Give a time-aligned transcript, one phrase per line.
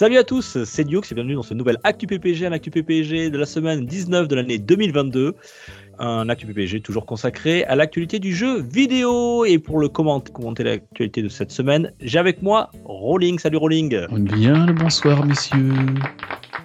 [0.00, 3.28] Salut à tous, c'est Dioux et bienvenue dans ce nouvel Actu PPG, un Actu PPG
[3.28, 5.34] de la semaine 19 de l'année 2022.
[5.98, 9.44] Un Actu PPG toujours consacré à l'actualité du jeu vidéo.
[9.44, 13.38] Et pour le comment- commenter l'actualité de cette semaine, j'ai avec moi Rolling.
[13.38, 14.06] Salut Rolling.
[14.10, 15.74] Bien le bonsoir, messieurs.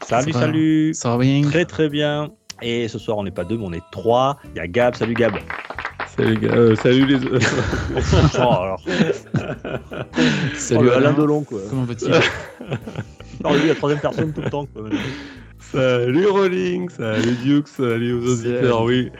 [0.02, 0.94] Salut, Ça salut.
[0.94, 2.30] Ça va bien Très très bien.
[2.62, 4.38] Et ce soir, on n'est pas deux, mais on est trois.
[4.54, 4.96] Il y a Gab.
[4.96, 5.34] Salut Gab.
[6.16, 6.40] Salut.
[6.44, 7.18] Euh, salut les.
[8.38, 8.82] Oh, alors,
[10.55, 11.13] Salut oh, Alain Alain.
[11.13, 11.60] Delon, quoi.
[11.70, 12.05] Comment vas-tu
[13.44, 14.68] Lui, la troisième personne tout le temps.
[14.74, 14.90] Quoi.
[15.60, 18.84] salut Rolling, salut Dukes, salut aux auditeurs.
[18.84, 19.12] Oui,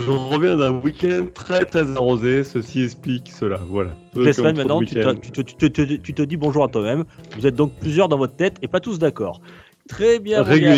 [0.00, 2.44] je reviens d'un week-end très très arrosé.
[2.44, 3.58] Ceci explique cela.
[3.68, 3.90] Voilà.
[4.12, 6.64] Toutes les Comme semaines maintenant, tu te, tu te- tu te- tu te- dis bonjour
[6.64, 7.04] à toi-même.
[7.36, 9.40] Vous êtes donc plusieurs dans votre tête et pas tous d'accord.
[9.88, 10.42] Très bien.
[10.60, 10.74] gars.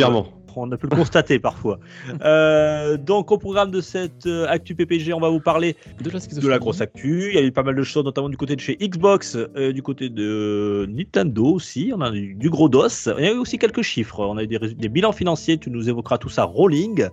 [0.57, 1.79] On a pu le constater parfois.
[2.23, 6.15] Euh, donc, au programme de cette euh, Actu PPG, on va vous parler De la
[6.15, 6.51] de schizophrénie.
[6.51, 7.29] la grosse actu.
[7.29, 9.73] Il y a eu pas mal de choses, notamment du côté de chez Xbox, euh,
[9.73, 11.93] du côté de Nintendo aussi.
[11.95, 12.89] On a eu du gros dos.
[13.19, 14.21] Il y a eu aussi quelques chiffres.
[14.21, 15.59] On a eu des bilans financiers.
[15.59, 17.09] Tu nous évoqueras tout ça rolling.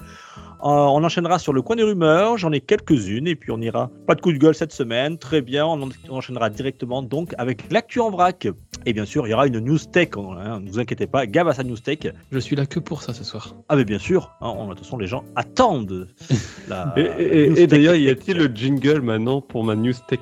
[0.63, 2.37] Euh, on enchaînera sur le coin des rumeurs.
[2.37, 3.27] J'en ai quelques-unes.
[3.27, 3.91] Et puis on ira.
[4.07, 5.17] Pas de coup de gueule cette semaine.
[5.17, 5.65] Très bien.
[5.65, 8.47] On, en- on enchaînera directement donc avec l'actu en vrac.
[8.85, 10.09] Et bien sûr, il y aura une news tech.
[10.17, 11.25] hein, ne vous inquiétez pas.
[11.25, 11.99] Gab a sa news tech.
[12.31, 13.55] Je suis là que pour ça ce soir.
[13.67, 14.31] Ah, mais bien sûr.
[14.41, 16.07] hein, on- de toute façon, les gens attendent.
[16.69, 20.19] La, Et, d'ailleurs, y a-t-il le jingle maintenant pour ma news tech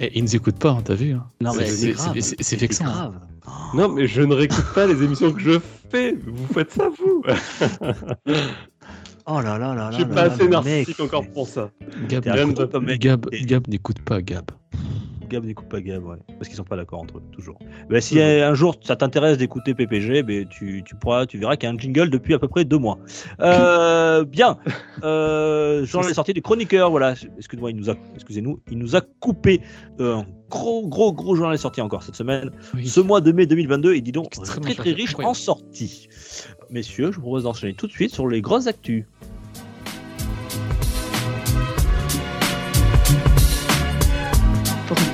[0.00, 2.14] Et ils nous écoutent pas, hein, t'as vu hein Non, mais C'est- grave.
[2.60, 3.14] vexant, grave.
[3.74, 5.58] Non, mais je ne réécoute pas les émissions que je
[5.90, 6.16] fais.
[6.24, 7.22] Vous faites ça, vous?
[9.26, 9.90] Oh là là là là.
[9.90, 11.70] Je suis là pas là, assez narcissique encore pour ça.
[12.08, 13.00] Gab, Gab- comme mec.
[13.00, 13.26] Gab,
[15.24, 15.94] Et- Gab n'écoute pas Gab.
[16.02, 16.16] Gab ouais.
[16.38, 17.58] Parce qu'ils sont pas d'accord entre eux, toujours.
[17.88, 21.56] Ben, si euh, un jour ça t'intéresse d'écouter PPG, ben, tu, tu pourras, tu verras
[21.56, 22.98] qu'il y a un jingle depuis à peu près deux mois.
[23.40, 24.58] Euh, bien.
[25.02, 27.14] Euh, J'en ai sorti des chroniqueurs, voilà.
[27.36, 29.60] Excusez-moi, il nous a, excusez-nous, il nous a coupé
[30.00, 32.50] euh, un gros, gros, gros journal sorti encore cette semaine.
[32.74, 32.86] Oui.
[32.88, 35.30] Ce mois de mai 2022 est, dis donc, très très riche incroyable.
[35.30, 36.08] en sorties.
[36.70, 39.04] Messieurs, je vous propose d'enchaîner tout de suite sur les grosses actus.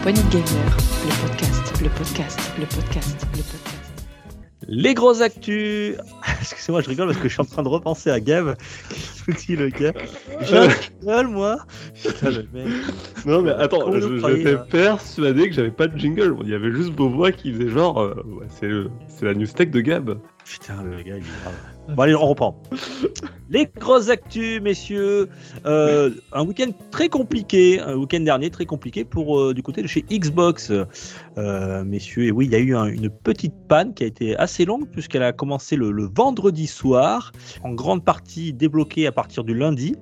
[0.03, 3.77] Poignée de gamers, le podcast, le podcast, le podcast, le podcast.
[4.69, 5.97] Les grosses actus
[6.41, 8.21] Excusez-moi, je rigole parce que je suis en train de repenser à
[9.27, 9.93] que dit le gars
[10.43, 11.59] J'ai un jingle, moi
[12.03, 12.67] Putain, le mec.
[13.27, 16.37] Non, mais attends, je- j'étais là persuadé que j'avais pas de jingle.
[16.43, 18.01] Il y avait juste voix qui faisaient genre.
[18.01, 20.19] euh, ouais, c'est le- c'est la news tech de Gab.
[20.45, 21.55] Putain, le gars, il est grave.
[21.97, 22.61] Bon, allez, on reprend.
[23.51, 25.29] Les grosses actus, messieurs.
[25.67, 29.89] Euh, un week-end très compliqué, un week-end dernier très compliqué pour euh, du côté de
[29.89, 30.73] chez Xbox,
[31.39, 32.25] Euh, messieurs.
[32.27, 34.89] Et oui, il y a eu un- une petite panne qui a été assez longue
[34.89, 37.33] puisqu'elle a commencé le, vendredi soir,
[37.65, 39.97] en grande partie débloquée à partir du lundi.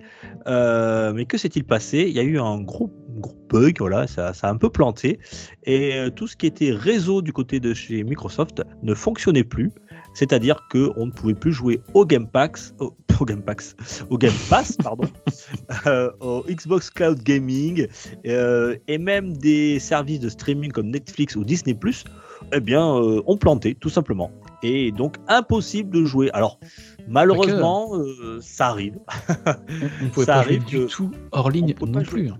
[0.47, 2.05] Mais que s'est-il passé?
[2.09, 2.91] Il y a eu un gros,
[3.49, 5.19] bug, voilà, ça, a un peu planté.
[5.65, 9.71] Et tout ce qui était réseau du côté de chez Microsoft ne fonctionnait plus.
[10.15, 13.77] C'est-à-dire qu'on ne pouvait plus jouer au Game Pass, au, au Game Pass,
[14.11, 15.09] au Game Pass, pardon,
[15.87, 17.87] euh, au Xbox Cloud Gaming
[18.27, 22.05] euh, et même des services de streaming comme Netflix ou Disney Plus,
[22.53, 24.31] eh bien, euh, ont planté tout simplement.
[24.63, 26.31] Et donc impossible de jouer.
[26.33, 26.59] Alors
[27.07, 27.93] malheureusement,
[28.41, 28.99] ça arrive.
[29.29, 32.31] On ne pouvait Ça pas jouer arrive du que- tout hors ligne non jouer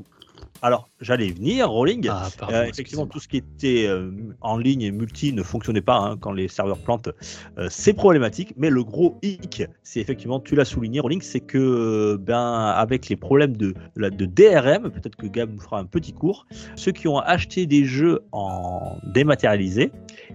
[0.63, 2.09] Alors j'allais y venir, Rolling.
[2.11, 2.55] Ah, pardon.
[2.55, 4.11] Euh, effectivement, tout ce qui était euh,
[4.41, 7.11] en ligne et multi ne fonctionnait pas hein, quand les serveurs plantent.
[7.59, 12.17] Euh, c'est problématique, mais le gros hic, c'est effectivement, tu l'as souligné, Rolling, c'est que
[12.17, 16.47] ben avec les problèmes de, de DRM, peut-être que Gab nous fera un petit cours,
[16.75, 19.93] ceux qui ont acheté des jeux en dématérialisé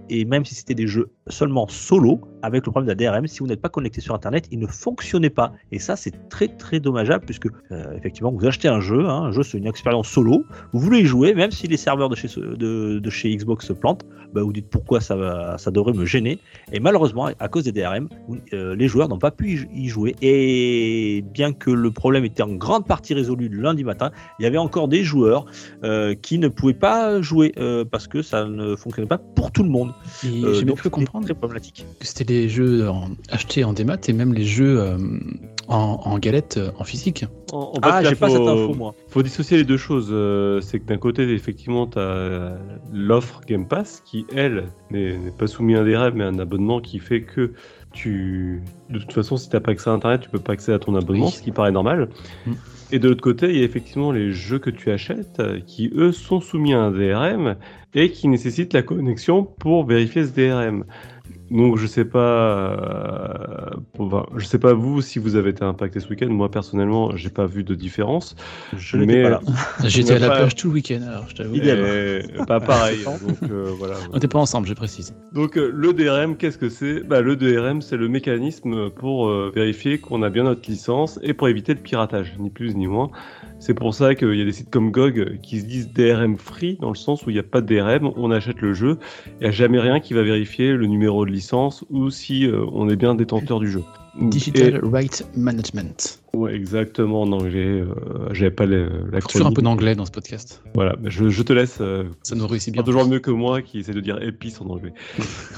[0.10, 3.40] et même si c'était des jeux seulement solo, avec le problème de la DRM, si
[3.40, 5.54] vous n'êtes pas connecté sur Internet, il ne fonctionnait pas.
[5.72, 7.48] Et ça, c'est très très dommageable puisque
[7.96, 11.06] effectivement, vous achetez un jeu, hein, un jeu c'est une expérience solo, vous voulez y
[11.06, 14.54] jouer, même si les serveurs de chez, de, de chez Xbox se plantent, bah, vous
[14.54, 16.40] dites pourquoi ça, va, ça devrait me gêner.
[16.72, 18.10] Et malheureusement, à cause des DRM,
[18.54, 20.16] euh, les joueurs n'ont pas pu y, jouer.
[20.22, 24.46] Et bien que le problème était en grande partie résolu le lundi matin, il y
[24.46, 25.46] avait encore des joueurs
[25.84, 29.64] euh, qui ne pouvaient pas jouer euh, parce que ça ne fonctionnait pas pour tout
[29.64, 29.94] le monde.
[30.24, 31.86] J'ai cru c'était comprendre Très problématique.
[32.00, 34.80] que c'était les jeux en- achetés en démat et même les jeux
[35.74, 37.26] en, en galette, euh, en physique.
[37.52, 38.94] En, en Ah, j'ai pas cette info, moi.
[39.08, 40.10] faut dissocier les deux choses.
[40.12, 42.58] Euh, c'est que d'un côté, effectivement, tu as
[42.92, 47.00] l'offre Game Pass qui, elle, n'est pas soumise à un DRM, mais un abonnement qui
[47.00, 47.54] fait que
[47.94, 48.62] tu.
[48.90, 50.80] De toute façon, si tu n'as pas accès à Internet, tu peux pas accéder à
[50.80, 51.32] ton abonnement, Oui.
[51.32, 52.10] ce qui paraît normal.
[52.46, 52.52] Mm.
[52.92, 55.92] Et de l'autre côté, il y a effectivement les jeux que tu achètes euh, qui,
[55.96, 57.56] eux, sont soumis à un DRM
[57.96, 60.86] et qui nécessitent la connexion pour vérifier ce DRM.
[61.52, 62.20] Donc je sais pas,
[64.00, 66.30] euh, je sais pas vous si vous avez été impacté ce week-end.
[66.30, 68.36] Moi personnellement, j'ai pas vu de différence.
[68.78, 69.42] Je Mais- pas là.
[69.86, 71.56] J'étais à la plage tout le week-end, alors je t'avoue.
[71.56, 73.00] Et pas pareil.
[73.04, 73.96] donc euh, voilà.
[74.12, 75.14] On n'était pas ensemble, je précise.
[75.34, 77.02] Donc euh, le DRM, qu'est-ce que c'est?
[77.02, 81.34] Bah, Le DRM, c'est le mécanisme pour euh, vérifier qu'on a bien notre licence et
[81.34, 83.10] pour éviter le piratage, ni plus ni moins.
[83.60, 86.78] C'est pour ça qu'il y a des sites comme GOG qui se disent DRM free,
[86.82, 88.98] dans le sens où il n'y a pas de DRM, on achète le jeu,
[89.40, 92.66] il n'y a jamais rien qui va vérifier le numéro de licence ou si euh,
[92.72, 93.84] on est bien détenteur du jeu.
[94.20, 96.23] Digital Right Management.
[96.36, 97.94] Ouais, exactement, en anglais, euh,
[98.32, 100.64] j'avais pas le- la Toujours un peu d'anglais dans ce podcast.
[100.74, 101.78] Voilà, je, je te laisse.
[101.80, 102.82] euh, Ça nous réussit bien.
[102.82, 104.94] toujours mieux que moi qui essaie de dire épice en anglais.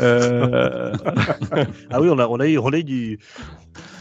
[0.02, 0.92] Euh,
[1.90, 3.20] Ah oui, on a, on a eu, on a eu du.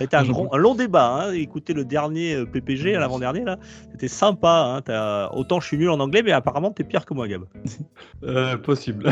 [0.00, 1.26] A été un, long débat.
[1.28, 1.32] Hein.
[1.32, 3.58] Écoutez le dernier PPG, l'avant-dernier, là.
[3.92, 4.74] C'était sympa.
[4.76, 4.82] Hein.
[4.82, 7.42] T'as- Autant je suis nul en anglais, mais apparemment, t'es pire que moi, Gab.
[8.24, 9.10] Euh, possible.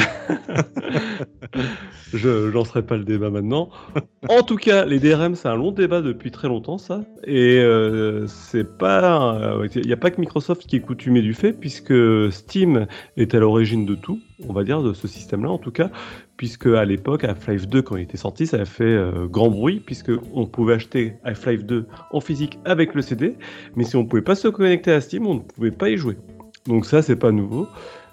[2.15, 3.69] je lancerai pas le débat maintenant.
[4.31, 7.03] En tout cas, les DRM, c'est un long débat depuis très longtemps, ça.
[7.25, 11.53] Et euh, c'est pas, il n'y a pas que Microsoft qui est coutumé du fait,
[11.53, 11.93] puisque
[12.31, 15.91] Steam est à l'origine de tout, on va dire, de ce système-là en tout cas,
[16.37, 19.81] puisque à l'époque, Half-Life 2, quand il était sorti, ça a fait euh, grand bruit,
[19.85, 23.37] puisque on pouvait acheter Half-Life 2 en physique avec le CD,
[23.77, 26.17] mais si on pouvait pas se connecter à Steam, on ne pouvait pas y jouer.
[26.67, 27.67] Donc ça, c'est pas nouveau.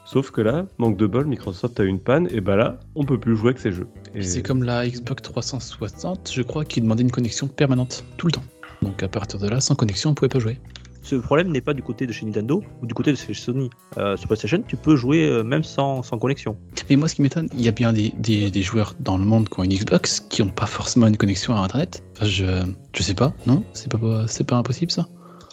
[0.06, 3.20] Sauf que là, manque de bol, Microsoft a une panne, et bah là, on peut
[3.20, 3.86] plus jouer avec ces jeux.
[4.16, 8.32] Et- C'est comme la Xbox 360, je crois, qui demandait une connexion permanente, tout le
[8.32, 8.42] temps.
[8.81, 10.58] Donc à partir de là, sans connexion, on pouvait pas jouer.
[11.02, 13.70] Ce problème n'est pas du côté de chez Nintendo ou du côté de chez Sony.
[13.98, 16.58] Euh, sur PlayStation, tu peux jouer euh, même sans, sans connexion.
[16.90, 19.24] Mais moi, ce qui m'étonne, il y a bien des, des- des joueurs dans le
[19.26, 22.04] monde qui ont une Xbox qui n'ont pas forcément une connexion à Internet.
[22.18, 22.46] Enfin, je,
[22.94, 23.64] je sais pas, non?
[23.74, 25.08] C'est pas, c'est pas impossible ça?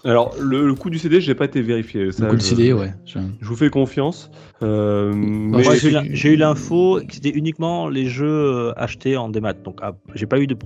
[0.07, 2.13] Alors, le, le coût du CD, j'ai pas été vérifié.
[2.13, 2.95] Ça, Le de je- CD, ouais.
[3.05, 4.31] je- Je vous fais confiance.
[4.63, 5.75] Euh, mais Moi,
[6.13, 9.53] j'ai eu l'info que c'était uniquement les jeux euh, achetés en démat.
[9.55, 10.57] Donc, ah, j'ai pas eu de,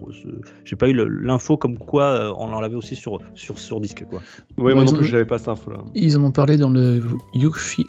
[0.65, 4.05] j'ai pas eu l'info comme quoi euh, on en avait aussi sur sur sur disque
[4.09, 4.21] quoi.
[4.59, 5.79] ouais, moi Ouais, non ils plus, ont- j'avais pas cette info-là.
[5.95, 7.01] Ils en ont parlé dans le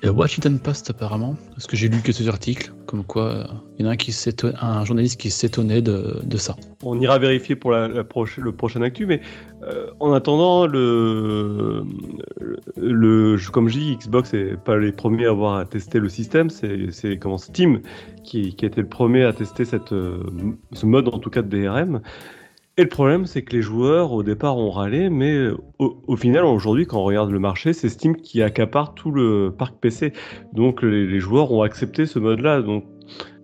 [0.10, 3.44] Washington Post apparemment, parce que j'ai lu quelques articles, comme quoi euh,
[3.80, 4.14] il y en a un, qui
[4.62, 6.58] un journaliste qui s'étonnait de, ça.
[6.84, 9.22] On ira vérifier pour la, le prochain actu, mais
[9.64, 11.86] euh, en attendant, le,
[13.54, 17.38] comme je dis, Xbox n'est pas les premiers à avoir testé le système, c'est comment
[17.38, 17.80] Steam
[18.26, 20.22] qui, qui a été le premier à tester cette, euh,
[20.74, 22.02] ce mode, en tout cas de DRM.
[22.78, 26.86] Et le problème, c'est que les joueurs, au départ, ont râlé, mais au, final, aujourd'hui,
[26.86, 30.14] quand on regarde le marché, c'est Steam qui accapare tout le parc PC.
[30.54, 32.62] Donc, les, joueurs ont accepté ce mode-là.
[32.62, 32.86] Donc,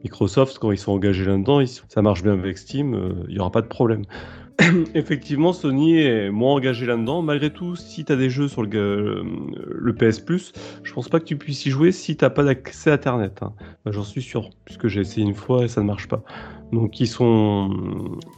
[0.03, 3.51] Microsoft, quand ils sont engagés là-dedans, ça marche bien avec Steam, euh, il n'y aura
[3.51, 4.03] pas de problème.
[4.95, 7.21] Effectivement, Sony est moins engagé là-dedans.
[7.21, 10.53] Malgré tout, si tu as des jeux sur le, euh, PS Plus,
[10.83, 13.39] je pense pas que tu puisses y jouer si t'as pas d'accès à Internet.
[13.41, 13.53] hein.
[13.85, 16.23] Bah, J'en suis sûr, puisque j'ai essayé une fois et ça ne marche pas.
[16.71, 17.69] Donc ils sont,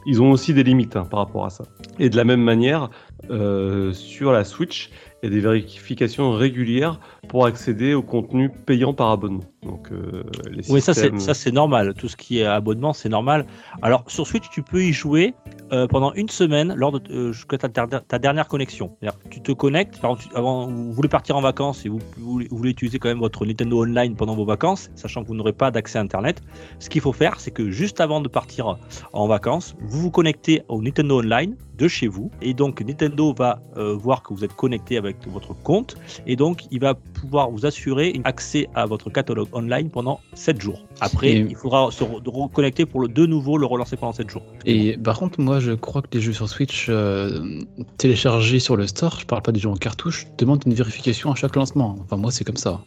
[0.06, 1.64] ils ont aussi des limites hein, par rapport à ça.
[1.98, 2.90] Et de la même manière,
[3.30, 4.90] euh, sur la Switch,
[5.22, 9.44] il y a des vérifications régulières pour accéder au contenu payant par abonnement.
[9.62, 11.94] Donc euh, les Oui, ça c'est systèmes- ça c'est normal.
[11.94, 13.44] Tout ce qui est abonnement, c'est normal.
[13.82, 15.34] Alors sur Switch, tu peux y jouer
[15.72, 18.96] euh, pendant une semaine lors de euh, jusqu'à ta, dernière connexion.
[19.30, 20.00] Tu te connectes.
[20.00, 22.98] Par exemple, avant, vous voulez partir en vacances et vous, vous voulez, vous voulez utiliser
[22.98, 26.02] quand même votre Nintendo Online pendant vos vacances, sachant que vous n'aurez pas d'accès à
[26.02, 26.42] Internet.
[26.78, 28.78] Ce qu'il faut faire, c'est que juste avant de partir
[29.12, 33.62] en vacances, vous vous connectez au Nintendo Online de chez vous et donc Nintendo va
[33.76, 35.96] euh, voir que vous êtes connecté avec votre compte
[36.26, 40.84] et donc il va pouvoir vous assurer accès à votre catalogue online pendant 7 jours.
[41.00, 44.30] Après, Et- il faudra se re- reconnecter pour le, de nouveau le relancer pendant 7
[44.30, 44.42] jours.
[44.66, 47.60] Et par contre, moi, je crois que les jeux sur Switch euh,
[47.98, 51.34] téléchargés sur le store, je parle pas des jeux en cartouche, demandent une vérification à
[51.34, 51.96] chaque lancement.
[52.04, 52.80] Enfin, moi, c'est comme ça.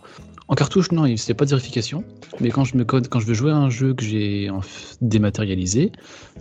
[0.47, 2.03] En cartouche, non, il n'y a pas de vérification.
[2.41, 4.49] Mais quand je, me code, quand je veux jouer à un jeu que j'ai
[5.01, 5.91] dématérialisé,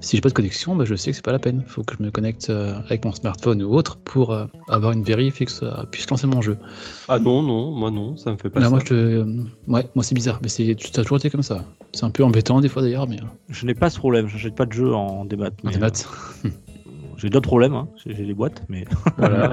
[0.00, 1.62] si j'ai pas de connexion, bah, je sais que c'est pas la peine.
[1.64, 4.92] Il faut que je me connecte euh, avec mon smartphone ou autre pour euh, avoir
[4.92, 6.59] une vérif et que ça puisse lancer mon jeu.
[7.09, 8.71] Ah non, non, moi non, ça me fait pas Là, ça.
[8.71, 9.25] moi, je, euh,
[9.68, 11.64] ouais, moi, c'est bizarre, mais c'est, ça a toujours été comme ça.
[11.92, 14.54] C'est un peu embêtant des fois d'ailleurs, mais euh, Je n'ai pas ce problème, j'achète
[14.54, 15.50] pas de jeux en démat.
[15.64, 15.90] en euh,
[17.16, 17.88] J'ai d'autres problèmes, hein.
[18.04, 18.85] j'ai des boîtes, mais
[19.19, 19.52] Voilà.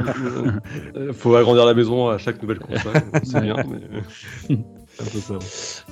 [0.95, 3.55] Euh, faut agrandir la maison à chaque nouvelle console, c'est bien.
[3.69, 4.57] Mais...
[4.87, 5.39] c'est un peu ça.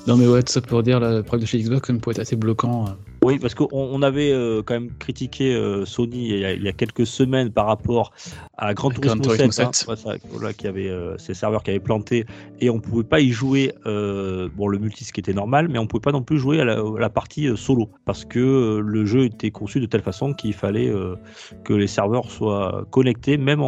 [0.07, 2.19] Non, mais ouais, tout ça pour dire, le problème de chez Xbox, comme peut être
[2.19, 2.86] assez bloquant.
[2.86, 2.91] euh,
[3.27, 6.63] Oui, parce qu'on on avait euh, quand même critiqué euh, Sony il y, a, il
[6.63, 8.12] y a quelques semaines par rapport
[8.57, 9.88] à Gran Turismo Turismo 7, hein, 7.
[10.05, 12.25] ouais, voilà, qui avait euh, ses serveurs qui avaient planté
[12.60, 13.74] et on pouvait pas y jouer.
[13.86, 16.60] euh, bon, le multi ce qui était normal, mais on pouvait pas non plus jouer
[16.62, 19.86] à la, à la partie euh, solo parce que euh, le jeu était conçu de
[19.86, 21.15] telle façon qu'il fallait euh,
[21.63, 23.67] que les serveurs soient connectés, même en,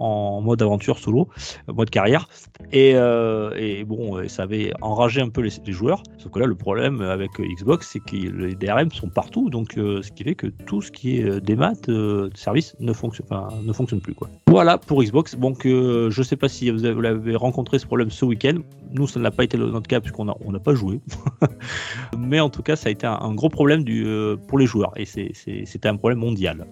[0.00, 1.28] en- en mode aventure solo,
[1.68, 2.28] euh, mode carrière.
[2.72, 6.02] Et, euh, et bon, euh, ça avait enragé un peu les, les joueurs.
[6.18, 8.54] Sauf que là, le problème avec euh, Xbox, c'est que les
[8.92, 11.88] Sont partout, donc euh, ce qui fait que tout ce qui est euh, des maths,
[11.88, 13.26] euh, service ne fonctionne,
[13.62, 14.14] ne fonctionne plus.
[14.14, 14.28] Quoi.
[14.46, 15.36] Voilà pour Xbox.
[15.36, 18.58] Donc, euh, je sais pas si vous avez, rencontré ce problème ce week-end.
[18.92, 21.00] Nous, ça n'a pas été notre cas puisqu'on n'a on n'a pas joué.
[22.18, 24.06] Mais en tout cas, ça a été un, gros problème du,
[24.48, 26.66] pour les joueurs et c'était un problème mondial.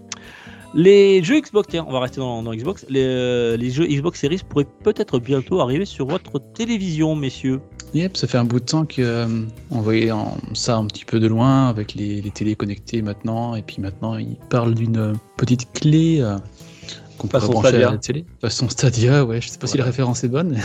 [0.75, 2.87] Les jeux Xbox, tiens, on va rester dans, Xbox.
[2.89, 7.61] Les jeux Xbox Series pourraient peut-être bientôt arriver sur votre télévision, messieurs.
[7.95, 9.27] Yep, ça fait un bout de temps que euh,
[9.71, 13.63] voyait en- ça un petit peu de loin avec les, les télés connectées maintenant, et
[13.63, 16.37] puis maintenant ils parlent d'une petite clé euh,
[17.17, 17.89] qu'on Façon brancher Stadia.
[17.89, 18.25] à la télé.
[18.41, 19.41] Façon Stadia, ouais.
[19.41, 20.59] Je sais pas si la référence est bonne.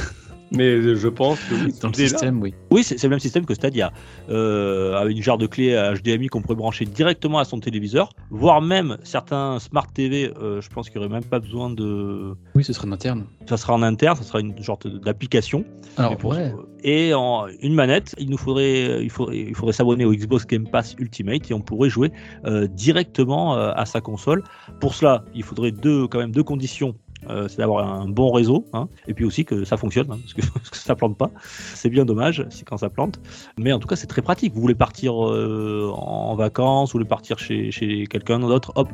[0.52, 2.08] Mais je pense que oui, Dans le là.
[2.10, 2.54] système, oui.
[2.70, 3.92] Oui, c'est le même système que Stadia,
[4.30, 5.74] euh, avec une jarre de clés
[6.04, 10.70] HDMI qu'on pourrait brancher directement à son téléviseur, voire même certains Smart TV, euh, je
[10.70, 12.36] pense qu'il n'y aurait même pas besoin de...
[12.56, 13.26] Oui, ce serait en interne.
[13.50, 15.66] Ça sera en interne, ça sera une sorte d'application.
[15.98, 16.54] Alors, pour- ouais.
[16.84, 20.68] Et en une manette, il nous faudrait, il faudrait, il faudrait s'abonner au Xbox Game
[20.68, 22.12] Pass Ultimate et on pourrait jouer
[22.46, 24.44] euh, directement à sa console.
[24.82, 26.96] Pour cela, il faudrait deux, quand même deux conditions.
[27.30, 30.18] Euh, c'est d'avoir un bon réseau, hein, et puis aussi que ça fonctionne, hein,
[30.54, 31.32] parce, que, ça plante pas.
[31.76, 33.20] C'est bien dommage, c'est quand ça plante.
[33.58, 34.54] Mais en tout cas, c'est très pratique.
[34.54, 38.90] Vous voulez partir euh, en vacances, vous voulez partir chez, chez quelqu'un d'autre, hop,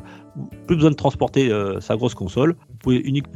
[0.66, 2.56] plus besoin de transporter euh, sa grosse console.
[2.68, 3.26] Vous pouvez unique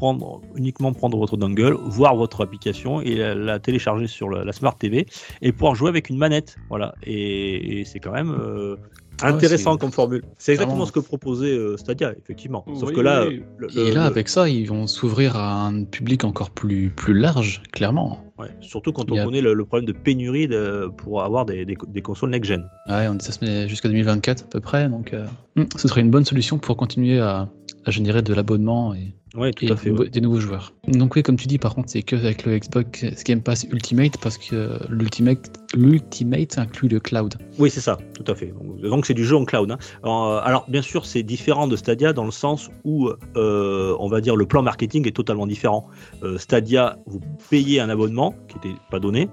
[0.55, 5.07] uniquement prendre votre dongle, voir votre application et la, télécharger sur la, Smart TV
[5.43, 6.57] et pouvoir jouer avec une manette.
[6.69, 6.95] Voilà.
[7.03, 8.77] Et c'est quand même
[9.23, 10.23] Ah ouais, intéressant comme formule.
[10.39, 10.87] C'est exactement Vraiment.
[10.87, 12.65] ce que proposait euh, Stadia, effectivement.
[12.75, 13.43] Sauf Oui, que là, oui.
[13.59, 17.15] le- Et là, le- avec ça, ils vont s'ouvrir à un public encore plus, plus
[17.15, 18.25] large, clairement.
[18.39, 21.79] ouais, surtout quand on a- connaît le, problème de pénurie de- pour avoir des, des-
[21.89, 22.69] des consoles next-gen.
[22.89, 25.87] Ouais, on dit ça se met jusqu'à 2024 à peu près, donc euh, hmm, ce
[25.89, 27.49] serait une bonne solution pour continuer à,
[27.85, 29.91] à générer de l'abonnement et, Oui, tout et à fait.
[29.91, 30.11] nouveau- ouais.
[30.11, 30.73] des nouveaux joueurs.
[30.89, 34.17] Donc oui, comme tu dis, par contre, c'est que avec le Xbox Game Pass Ultimate
[34.23, 37.35] parce que l'Ultimate, l'Ultimate inclut le cloud.
[37.59, 38.53] Oui, c'est ça, tout à fait.
[38.83, 39.71] Donc, c'est du jeu en cloud.
[39.71, 39.79] hein.
[40.03, 44.09] Alors, euh, alors, bien sûr, c'est différent de Stadia dans le sens où, euh, on
[44.09, 45.89] va dire, le plan marketing est totalement différent.
[46.23, 49.29] Euh, Stadia, vous payez un abonnement qui n'était pas donné,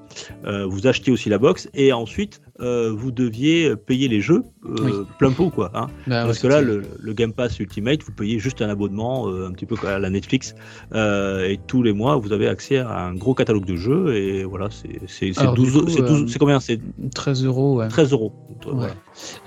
[0.46, 4.75] euh, vous achetez aussi la box et ensuite euh, vous deviez payer les jeux euh,
[4.84, 4.91] Oui.
[5.17, 5.72] plein pot, quoi.
[5.74, 5.88] hein.
[6.08, 9.27] Bah, Parce ouais, que là, le, le Game Pass Ultimate, vous payez juste un abonnement,
[9.29, 10.53] euh, un petit peu comme à la Netflix,
[10.93, 14.43] euh, et tous les mois, vous avez accès à un gros catalogue de jeux, et
[14.43, 16.79] voilà, c'est c'est- c'est Alors, du 12 coup, c'est 12 c'est combien C'est
[17.15, 17.88] 13 euros, ouais.
[17.88, 18.34] 13 euros.
[18.65, 18.72] Ouais.
[18.74, 18.93] Voilà.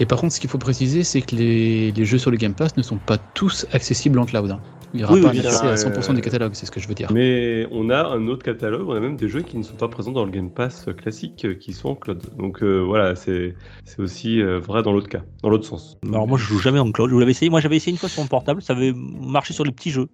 [0.01, 2.55] Et par contre, ce qu'il faut préciser, c'est que les, les jeux sur le Game
[2.55, 4.51] Pass ne sont pas tous accessibles en cloud.
[4.51, 4.61] hein.
[4.95, 6.87] Il n'y aura Oui, pas oui, accès à 100% du catalogue, c'est ce que je
[6.87, 7.09] veux dire.
[7.13, 9.89] Mais on a un autre catalogue, on a même des jeux qui ne sont pas
[9.89, 12.23] présents dans le Game Pass classique euh, qui sont en cloud.
[12.39, 15.99] Donc euh, voilà, c'est c'est aussi euh, vrai dans l'autre cas, dans l'autre sens.
[16.09, 17.11] Alors moi je joue jamais en cloud.
[17.11, 17.51] Je l'avais essayé?
[17.51, 18.63] Moi j'avais essayé une fois sur mon portable.
[18.63, 20.07] Ça avait marché sur les petits jeux,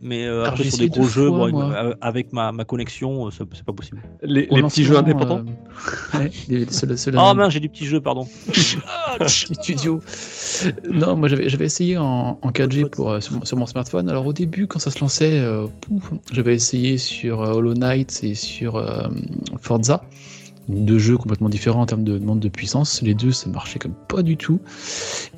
[0.00, 1.50] mais euh, après sur des gros jeux, moi.
[1.52, 4.02] euh, avec ma, ma connexion, euh, c'est pas possible.
[4.22, 5.42] Les, petits jeux indépendants
[6.14, 6.66] euh, ouais,
[7.16, 8.26] Ah mince, j'ai du petit jeu, pardon.
[9.26, 10.00] studio.
[10.88, 14.08] Non, moi j'avais j'avais essayé en, en 4G pour, euh, sur, mon, sur mon smartphone.
[14.08, 15.66] Alors au début, quand ça se lançait, euh,
[16.32, 19.08] j'avais essayé sur euh, Hollow Knight et sur euh,
[19.60, 20.04] Forza.
[20.68, 23.00] Deux jeux complètement différents en termes de demande de puissance.
[23.02, 24.60] Les deux, ça marchait comme pas du tout.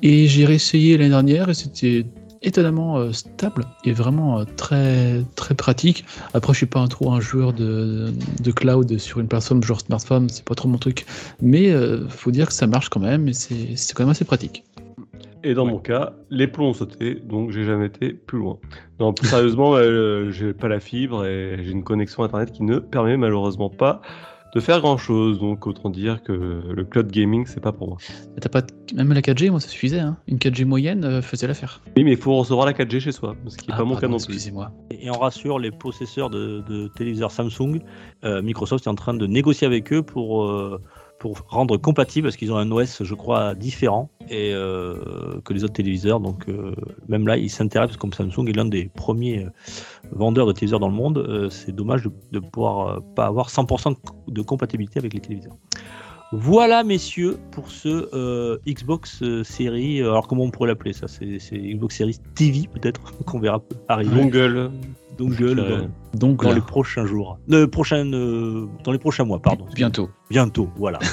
[0.01, 2.05] Et j'ai réessayé l'année dernière et c'était
[2.41, 6.03] étonnamment stable et vraiment très très pratique.
[6.33, 8.11] Après, je suis pas un, trop un joueur de,
[8.53, 11.05] cloud sur une plateforme genre smartphone, c'est pas trop mon truc.
[11.41, 14.65] Mais euh, faut dire que ça marche quand même et c'est quand même assez pratique.
[15.43, 18.59] Et dans mon cas, les plombs ont sauté, donc j'ai jamais été plus loin.
[18.99, 22.77] Non, plus sérieusement, euh, j'ai pas la fibre et j'ai une connexion internet qui ne
[22.79, 24.01] permet malheureusement pas
[24.53, 25.39] de faire grand chose.
[25.39, 27.97] Donc autant dire que le cloud gaming, c'est pas pour moi.
[28.39, 28.61] T'as pas
[28.93, 29.99] même la 4G, moi ça suffisait.
[30.01, 30.17] Hein.
[30.27, 31.81] Une 4G moyenne euh, faisait l'affaire.
[31.97, 33.95] Oui, mais il faut recevoir la 4G chez soi, ce qui n'est Ah, pas mon
[33.95, 34.25] cas non plus.
[34.25, 34.71] Excusez-moi.
[34.91, 37.79] Et on rassure les possesseurs de, de téléviseurs Samsung.
[38.25, 40.79] euh, Microsoft est en train de négocier avec eux pour euh,
[41.21, 45.63] pour rendre compatible parce qu'ils ont un OS, je crois, différent et euh, que les
[45.63, 46.19] autres téléviseurs.
[46.19, 46.73] Donc euh,
[47.07, 49.51] même là, ils s'intéressent comme Samsung est l'un des premiers euh,
[50.11, 51.47] vendeurs de téléviseurs dans le monde.
[51.51, 53.95] c'est dommage de, de pouvoir pas avoir 100%
[54.29, 55.55] de compatibilité avec les téléviseurs.
[56.33, 59.99] Voilà, messieurs, pour ce euh, Xbox euh, série.
[60.01, 64.15] Alors, comment on pourrait l'appeler ça C'est c'est Xbox Series TV, peut-être, qu'on verra arriver.
[64.15, 64.71] Dongle.
[65.17, 65.81] Dongle Euh,
[66.13, 67.37] dans, Donc dans les prochains jours.
[67.51, 69.65] Euh, prochaines, euh, dans les prochains mois, pardon.
[69.75, 70.09] bientôt.
[70.29, 70.99] Bientôt, voilà.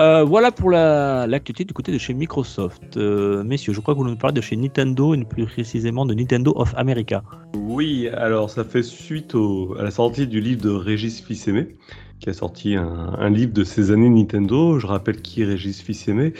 [0.00, 2.96] Euh, voilà pour la- l'actualité du côté de chez Microsoft.
[2.96, 6.14] Euh, messieurs, je crois que vous nous parlez de chez Nintendo, et plus précisément de
[6.14, 7.22] Nintendo of America.
[7.56, 11.76] Oui, alors ça fait suite au- à la sortie du livre de Régis Fils-Aimé,
[12.20, 14.78] qui a sorti un, livre de ses années Nintendo.
[14.78, 16.32] Je rappelle qui est Régis Fils-Aimé.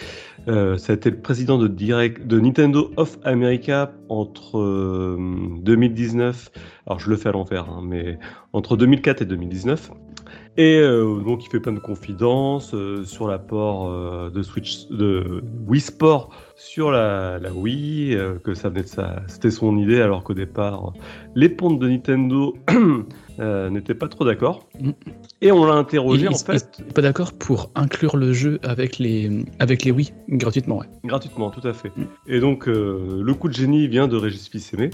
[0.49, 5.17] Euh, ça a été le président de, direct, de Nintendo of America entre euh,
[5.63, 6.51] 2019,
[6.87, 8.19] alors je le fais à l'envers, hein, mais
[8.53, 9.91] entre 2004 et 2019.
[10.57, 15.43] Et euh, donc il fait plein de confidences euh, sur l'apport euh, de Switch, de
[15.67, 20.01] Wii Sport sur la, la Wii, euh, que ça venait de sa, c'était son idée,
[20.01, 20.93] alors qu'au départ
[21.35, 22.55] les pontes de Nintendo
[23.41, 24.69] euh, n'étaient pas trop d'accord.
[24.81, 24.91] Mm.
[25.43, 28.61] Et on l'a Il, interrogé en il- fait il pas d'accord pour inclure le jeu
[28.63, 30.87] avec les, avec les Wii gratuitement, ouais.
[31.05, 31.91] gratuitement, tout à fait.
[31.97, 32.05] Mm.
[32.29, 34.91] Et donc euh, le coup de génie vient de Régis Fils-Aimé.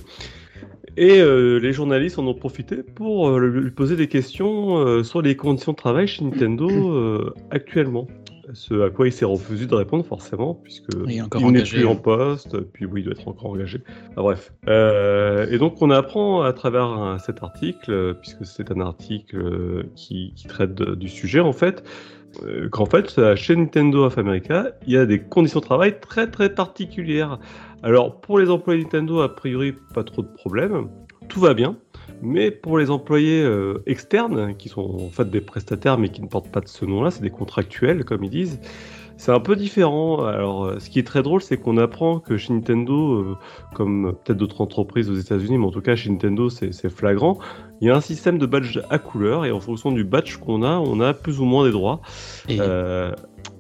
[0.97, 5.23] Et euh, les journalistes en ont profité pour euh, lui poser des questions euh, sur
[5.23, 8.07] les conditions de travail chez Nintendo actuellement.
[8.55, 11.93] Ce à quoi il s'est refusé de répondre forcément, puisque Il il n'est plus en
[11.93, 11.97] hein.
[11.97, 13.83] poste, puis oui, il doit être encore engagé.
[14.17, 14.53] Ah, bref.
[14.69, 19.83] Euh, et donc on apprend à travers cet article, euh, puisque c'est un article euh,
[19.95, 21.83] qui, qui traite de- du sujet en fait,
[22.45, 26.31] euh, qu'en fait chez Nintendo of America, il y a des conditions de travail très
[26.31, 27.39] très particulières.
[27.83, 30.89] Alors pour les employés Nintendo, a priori pas trop de problèmes,
[31.29, 31.77] tout va bien.
[32.23, 36.27] Mais pour les employés euh, externes, qui sont en fait des prestataires mais qui ne
[36.27, 38.61] portent pas de ce nom-là, c'est des contractuels comme ils disent,
[39.17, 40.25] c'est un peu différent.
[40.25, 43.37] Alors, euh, ce qui est très drôle, c'est qu'on apprend que chez Nintendo, euh,
[43.75, 47.39] comme peut-être d'autres entreprises aux États-Unis, mais en tout cas chez Nintendo, c'est flagrant,
[47.81, 50.63] il y a un système de badge à couleur et en fonction du badge qu'on
[50.63, 52.01] a, on a plus ou moins des droits.
[52.49, 53.13] Et, Euh,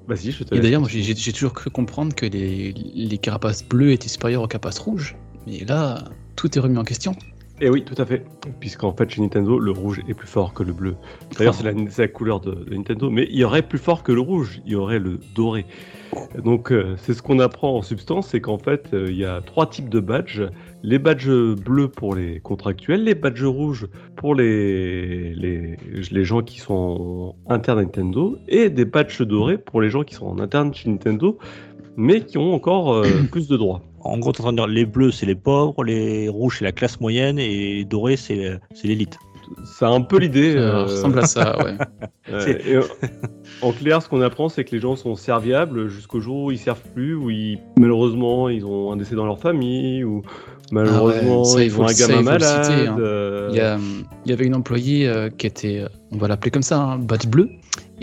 [0.08, 0.62] Vas-y, je te et laisse.
[0.64, 5.14] d'ailleurs, j'ai toujours cru comprendre que les, les carapaces bleues étaient supérieures aux carapaces rouges.
[5.46, 6.04] Mais là,
[6.36, 7.14] tout est remis en question.
[7.60, 8.24] Et oui, tout à fait.
[8.58, 10.96] Puisqu'en fait, chez Nintendo, le rouge est plus fort que le bleu.
[11.36, 13.10] D'ailleurs, c'est la, la couleur de, de Nintendo.
[13.10, 14.62] Mais il y aurait plus fort que le rouge.
[14.64, 15.66] Il y aurait le doré.
[16.42, 19.40] Donc, euh, c'est ce qu'on apprend en substance, c'est qu'en fait, euh, il y a
[19.42, 20.42] trois types de badges.
[20.82, 23.86] Les badges bleus pour les contractuels, les badges rouges
[24.16, 25.76] pour les, les,
[26.10, 30.14] les gens qui sont internes à Nintendo, et des badges dorés pour les gens qui
[30.14, 31.38] sont en interne chez Nintendo,
[31.96, 33.82] mais qui ont encore euh, plus de droits.
[34.02, 36.64] En gros, t'es en train de dire les bleus, c'est les pauvres, les rouges, c'est
[36.64, 39.18] la classe moyenne, et les dorés, c'est l'élite.
[39.64, 40.52] C'est un peu l'idée.
[40.52, 41.74] Ça euh, ressemble à ça, ouais.
[42.32, 42.82] Ouais, C'est- et, euh,
[43.62, 46.58] en clair, ce qu'on apprend, c'est que les gens sont serviables jusqu'au jour où ils
[46.58, 50.22] servent plus, où ils, malheureusement ils ont un décès dans leur famille, ou
[50.70, 52.64] malheureusement ça, il ils un ça, gamin malade.
[52.64, 52.96] citer, hein.
[52.98, 53.78] euh, Il y, a,
[54.24, 56.98] il y avait une employée euh, qui était, euh, on va l'appeler comme ça, un
[56.98, 57.48] badge bleu,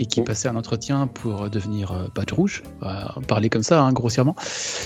[0.00, 0.24] et qui Oh.
[0.24, 4.36] passait un entretien pour devenir euh, badge rouge, on va parler comme ça, hein, grossièrement.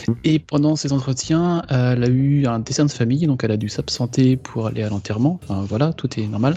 [0.09, 0.12] Mm.
[0.25, 3.68] Et pendant ces entretiens, elle a eu un dessin de famille, donc elle a dû
[3.68, 5.38] s'absenter pour aller à l'enterrement.
[5.42, 6.57] Enfin, voilà, tout est normal.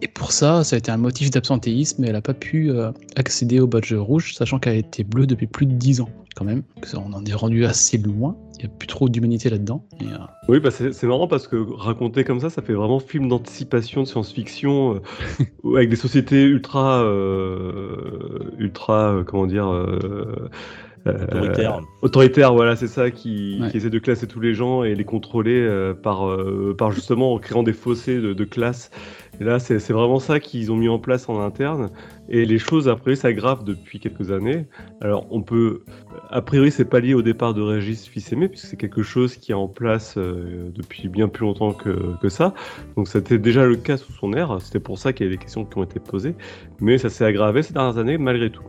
[0.00, 2.72] Et pour ça, ça a été un motif d'absentéisme, et elle n'a pas pu
[3.14, 6.62] accéder au badge rouge, sachant qu'elle était bleue depuis plus de 10 ans, quand même.
[6.94, 8.36] On en est rendu assez loin.
[8.58, 9.86] Il n'y a plus trop d'humanité là-dedans.
[10.02, 10.04] Euh,
[10.48, 14.02] Oui, bah c'est c'est marrant parce que raconter comme ça, ça fait vraiment film d'anticipation
[14.02, 15.00] de science-fiction
[15.64, 19.66] euh, avec des sociétés ultra, euh, ultra, euh, comment dire.
[19.68, 20.48] euh,
[21.08, 21.80] euh, Autoritaire.
[22.02, 23.70] autoritaire, voilà, c'est ça, qui, Ouais.
[23.70, 27.32] qui essaie de classer tous les gens et les contrôler euh, par, euh, par justement
[27.34, 28.90] en créant des fossés de, de classe.
[29.40, 31.90] Et là, c'est vraiment ça qu'ils ont mis en place en interne.
[32.28, 34.66] Et les choses, a priori, s'aggravent depuis quelques années.
[35.00, 35.82] Alors, on peut.
[36.30, 39.52] A priori, c'est pas lié au départ de Régis Fils-Aimé, puisque c'est quelque chose qui
[39.52, 42.54] est en place euh, depuis bien plus longtemps que, ça.
[42.96, 44.58] Donc, c'était déjà le cas sous son ère.
[44.60, 46.34] C'était pour ça qu'il y a des questions qui ont été posées.
[46.80, 48.62] Mais ça s'est aggravé ces dernières années, malgré tout.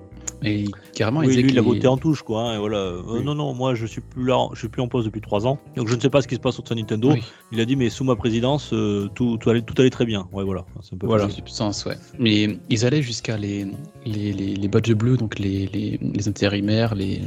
[0.45, 2.41] Et carrément, Oui, disaient lui, il a voté en touche, quoi.
[2.49, 2.77] hein, et voilà.
[2.77, 5.47] Euh, non, non, moi, je suis plus là, je suis plus en poste depuis trois
[5.47, 7.11] ans, donc je ne sais pas ce qui se passe au sein de Nintendo.
[7.13, 7.23] Oui.
[7.51, 10.27] Il a dit, mais sous ma présidence, euh, tout, tout allait, tout allait très bien.
[10.33, 10.65] Ouais, voilà.
[10.81, 11.95] C'est un peu Voilà, substance, ouais.
[12.19, 13.65] Mais ils allaient jusqu'à les,
[14.05, 17.21] les, les, les badges bleus, donc les, les, les intérimaires, les.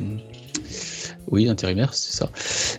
[1.28, 2.30] Oui, intérimaires, c'est ça.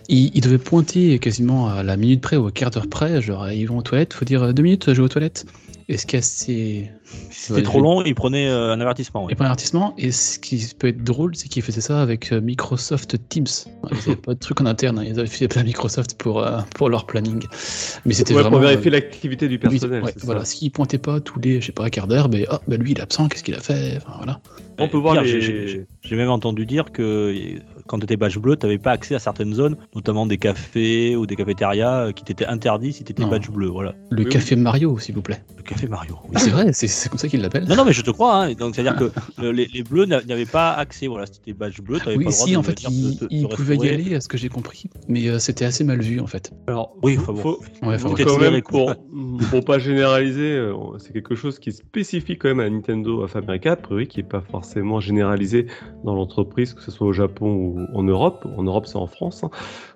[0.08, 3.50] Ils, ils devaient pointer quasiment à la minute près ou au quart d'heure près, genre
[3.50, 5.44] ils vont aux toilettes, faut dire deux minutes, je vais aux toilettes.
[5.90, 6.90] Et ce qui est assez.
[7.30, 9.24] C'était trop long, il prenait euh, un avertissement.
[9.24, 9.32] ouais.
[9.32, 12.32] Et pas un avertissement, et ce qui peut être drôle, c'est qu'ils faisaient ça avec
[12.32, 13.46] euh, Microsoft Teams.
[13.90, 16.60] Ils n'avaient pas de truc en interne, hein, ils avaient fait à Microsoft pour, euh,
[16.74, 17.44] pour leur planning.
[18.04, 18.56] Mais c'était Ouais, vraiment.
[18.58, 20.02] pour euh, vérifier l'activité du oui, personnel.
[20.02, 20.26] ouais, c'est ça.
[20.26, 22.80] voilà, s'il pointait pas tous les, je sais pas, un quart d'heure, ben, ah, ben
[22.80, 23.96] lui il est absent, qu'est-ce qu'il a fait?
[23.98, 24.40] Enfin, voilà.
[24.80, 27.34] On peut voir les- j'ai- même entendu dire que
[27.88, 31.16] quand tu étais badge bleu, tu n'avais pas accès à certaines zones, notamment des cafés
[31.16, 33.28] ou des cafétérias qui t'étaient interdits si tu étais Non.
[33.28, 33.66] badge bleu.
[33.66, 33.94] Voilà.
[34.10, 35.42] Le Oui, café Mario, s'il vous plaît.
[35.56, 36.16] Le café Mario.
[36.28, 36.36] Oui.
[36.40, 37.64] C'est vrai, c'est- c'est comme ça qu'ils l'appellent.
[37.68, 38.34] Non, non, mais je te crois.
[38.44, 38.54] Hein.
[38.54, 39.10] Donc, c'est-à-dire que
[39.42, 41.06] euh, les, les bleus n'a- n'avaient pas accès.
[41.06, 41.98] Voilà, c'était badge bleu.
[41.98, 43.54] t'avais Oui, pas le droit si, de en fait, venir il, te- te- il te
[43.54, 46.26] pouvait y aller, à ce que j'ai compris, mais euh, c'était assez mal vu, en
[46.26, 46.52] fait.
[46.66, 47.38] Alors, Oui, faut- enfin bon.
[47.40, 48.94] faut- Ouais, faut quand même, pour,
[49.50, 53.36] pour pas généraliser, euh, c'est quelque chose qui est spécifique quand même à Nintendo of
[53.36, 55.66] America, a priori, qui est pas forcément généralisé
[56.04, 58.46] dans l'entreprise, que ce soit au Japon ou en Europe.
[58.56, 59.44] En Europe, c'est en France.
[59.44, 59.50] hein.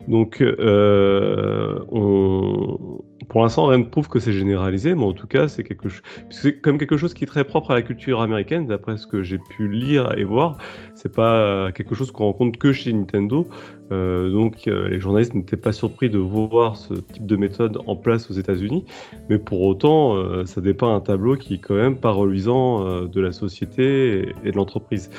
[0.08, 3.00] Donc, euh, on...
[3.28, 6.02] pour l'instant, rien ne prouve que c'est généralisé, mais en tout cas, c'est quelque chose.
[6.30, 9.22] C'est même quelque chose qui est très propre à la culture américaine, d'après ce que
[9.22, 10.58] j'ai pu lire et voir.
[10.94, 13.46] C'est pas euh, quelque chose qu'on rencontre que chez Nintendo.
[13.90, 17.96] Euh, donc, euh, les journalistes n'étaient pas surpris de voir ce type de méthode en
[17.96, 18.84] place aux États-Unis,
[19.28, 23.32] mais pour autant, ça dépeint un tableau qui est quand même pas reluisant de la
[23.32, 25.10] société et, de l'entreprise.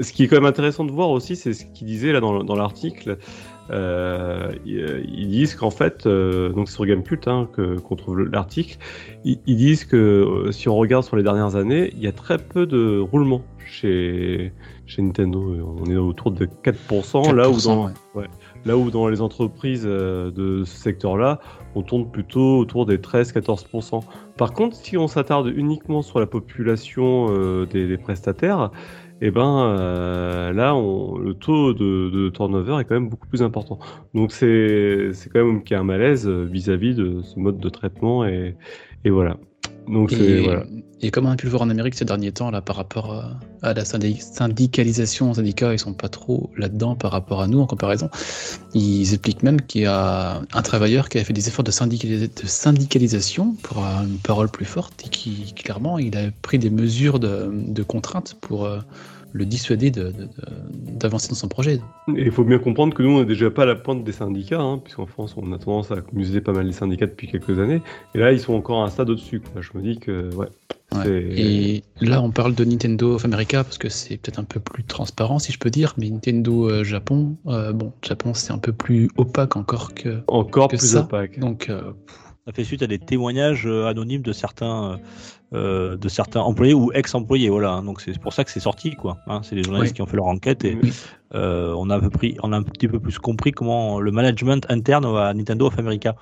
[0.00, 2.54] Ce qui est quand même intéressant de voir aussi, c'est ce qu'il disait là dans
[2.54, 3.16] l'article.
[3.70, 8.24] Euh, ils, disent qu'en fait, euh, donc c'est sur Gamecult hein, que- qu'on trouve le-
[8.24, 8.78] l'article,
[9.24, 12.12] ils, ils disent que euh, si on regarde sur les dernières années, il y a
[12.12, 14.52] très peu de roulement chez,
[14.86, 15.76] chez Nintendo.
[15.84, 18.26] On est autour de 4%, là où 4%, dans, ouais.
[18.64, 21.38] Là où dans les entreprises euh, de ce secteur-là,
[21.74, 24.00] on tourne plutôt autour des 13-14%.
[24.36, 28.70] Par contre, si on s'attarde uniquement sur la population euh, des, des prestataires,
[29.20, 33.42] eh ben euh, là, on- le taux de, de turnover est quand même beaucoup plus
[33.42, 33.78] important.
[34.14, 37.68] Donc c'est quand même qu'il y a un malaise euh, vis-à-vis de ce mode de
[37.68, 38.56] traitement et,
[39.04, 39.38] et voilà.
[39.90, 40.64] Donc Et, voilà.
[41.00, 43.12] et comme on a pu le voir en Amérique ces derniers temps, là, par rapport
[43.12, 43.22] euh,
[43.62, 47.66] à la syndi- syndicalisation, syndicats, ils sont pas trop là-dedans par rapport à nous en
[47.66, 48.10] comparaison.
[48.74, 52.42] Ils expliquent même qu'il y a un travailleur qui a fait des efforts de, syndicalisa-
[52.42, 56.70] de syndicalisation pour avoir une parole plus forte et qui, clairement, il a pris des
[56.70, 58.80] mesures de, de contrainte pour euh,
[59.32, 60.28] le dissuader de- de- de-
[60.98, 61.80] d'avancer dans son projet.
[62.16, 64.12] Et il faut bien comprendre que nous, on n'est déjà pas à la pointe des
[64.12, 67.58] syndicats, hein, puisqu'en France, on a tendance à museler pas mal les syndicats depuis quelques
[67.58, 67.82] années.
[68.14, 69.40] Et là, ils sont encore à un stade au-dessus.
[69.40, 69.60] quoi.
[69.60, 70.46] Je me dis que, ouais.
[71.06, 74.84] Et là, on parle de Nintendo of America parce que c'est peut-être un peu plus
[74.84, 78.72] transparent, si je peux dire, mais Nintendo euh, Japon, euh, bon, Japon, c'est un peu
[78.72, 80.20] plus opaque encore que.
[80.28, 81.00] Encore que plus ça.
[81.00, 81.38] opaque.
[81.38, 81.82] Donc, euh,
[82.46, 84.98] Ça fait suite à des témoignages anonymes de certains,
[85.54, 87.48] euh, de certains employés ou ex-employés.
[87.48, 87.80] Voilà.
[87.84, 89.16] Donc c'est pour ça que c'est sorti, quoi.
[89.26, 89.40] hein.
[89.42, 89.96] c'est les journalistes Oui.
[89.96, 90.92] qui ont fait leur enquête et Oui.
[91.34, 94.10] euh, on a un peu pris, on a un petit peu plus compris comment le
[94.10, 96.14] management interne à Nintendo of America.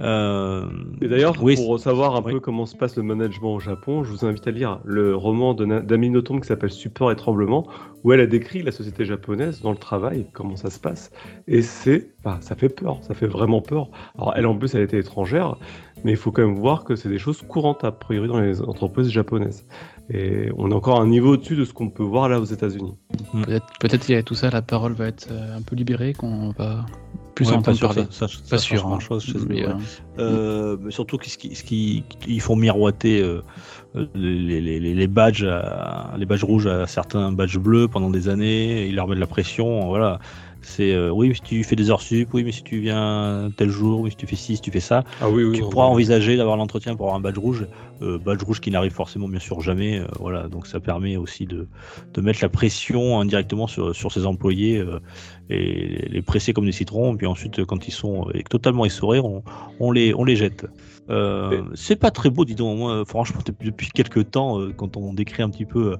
[0.00, 0.66] Euh,
[1.00, 2.32] Et d'ailleurs, oui, pour savoir un oui.
[2.32, 5.54] peu comment se passe le management au Japon, je vous invite à lire le roman
[5.54, 7.66] Nothomb qui s'appelle Support et Tremblement,
[8.02, 11.10] où elle a décrit la société japonaise dans le travail, comment ça se passe.
[11.48, 13.88] Et c'est, bah, ça fait peur, ça fait vraiment peur.
[14.18, 15.56] Alors elle en plus, elle était étrangère,
[16.04, 18.60] mais il faut quand même voir que c'est des choses courantes a priori dans les
[18.62, 19.66] entreprises japonaises.
[20.10, 22.94] Et on est encore un niveau au-dessus de ce qu'on peut voir là aux États-Unis.
[23.32, 26.12] peut-être peut-être qu'il y a tout ça, la parole va être euh, un peu libérée,
[26.12, 26.84] qu'on va
[27.34, 28.02] plus ouais, entendre parler.
[28.10, 28.86] ça, ça, ça Pas change sûr.
[28.86, 28.90] hein.
[28.90, 29.72] grand-chose chez eux, Mais, ouais.
[30.18, 33.40] euh, Euh, mais surtout qu'ils qui, ce qui, ils font miroiter euh,
[34.14, 38.28] les, les, les, les badges, à- les badges rouges à certains badges bleus pendant des
[38.28, 38.86] années.
[38.86, 39.88] Ils leur mettent de la pression.
[39.88, 40.18] Voilà.
[40.64, 43.50] C'est euh, oui, mais si tu fais des heures sup, oui, mais si tu viens
[43.56, 45.56] tel jour, oui, si tu fais ci, si tu fais ça, Ah oui, oui.
[45.56, 45.92] tu non, pourras non.
[45.92, 47.66] envisager d'avoir l'entretien pour avoir un badge rouge.
[48.02, 49.98] Euh, badge rouge qui n'arrive forcément, bien sûr, jamais.
[50.00, 50.48] euh, voilà.
[50.48, 51.68] Donc ça permet aussi de,
[52.14, 54.84] de mettre la pression indirectement sur, sur ses employés
[55.50, 57.16] et les presser comme des citrons.
[57.16, 59.42] Puis ensuite, quand ils sont totalement essorés, on,
[59.80, 60.66] on les, on les jette.
[61.10, 62.78] Euh, c'est pas très beau, dis donc.
[62.78, 65.96] Moi, franchement, depuis- quelques temps, euh, quand on décrit un petit peu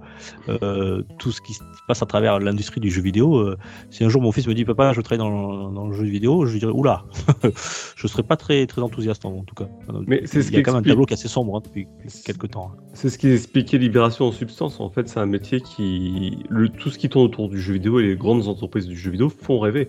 [0.49, 3.57] euh, tout ce qui se passe à travers l'industrie du jeu vidéo, euh,
[3.91, 6.47] si un jour mon fils me dit Papa, je travaille dans, dans le jeu vidéo,
[6.47, 7.05] je lui dirais Oula,
[7.97, 9.69] je serais pas très, très enthousiaste en, tout cas.
[10.07, 11.61] Mais c'est ce Il y a quand même un tableau qui est assez sombre hein,
[11.65, 11.87] depuis
[12.25, 12.73] quelques temps.
[12.75, 12.81] hein.
[12.95, 14.81] C'est ce qui expliquait Libération en substance.
[14.81, 16.39] En fait, c'est un métier qui.
[16.49, 19.11] Le, tout ce qui tourne autour du jeu vidéo et les grandes entreprises du jeu
[19.11, 19.89] vidéo font rêver.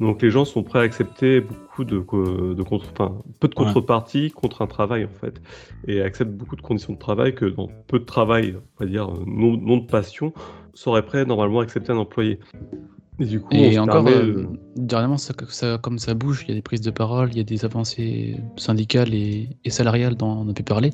[0.00, 3.66] Donc les gens sont prêts à accepter beaucoup de, de contre, enfin, peu de Ouais.
[3.66, 5.40] contrepartie contre un travail en fait,
[5.86, 9.08] et acceptent beaucoup de conditions de travail que dans peu de travail, on va dire
[9.26, 10.32] non, non de passion,
[10.74, 12.38] seraient prêts normalement à accepter un employé.
[13.18, 16.48] Et du coup, Et encore, permet, euh, euh, dernièrement, ça, ça- comme ça bouge, il
[16.48, 20.14] y a des prises de parole, il y a des avancées syndicales et, et salariales
[20.14, 20.92] dont on a pu parler.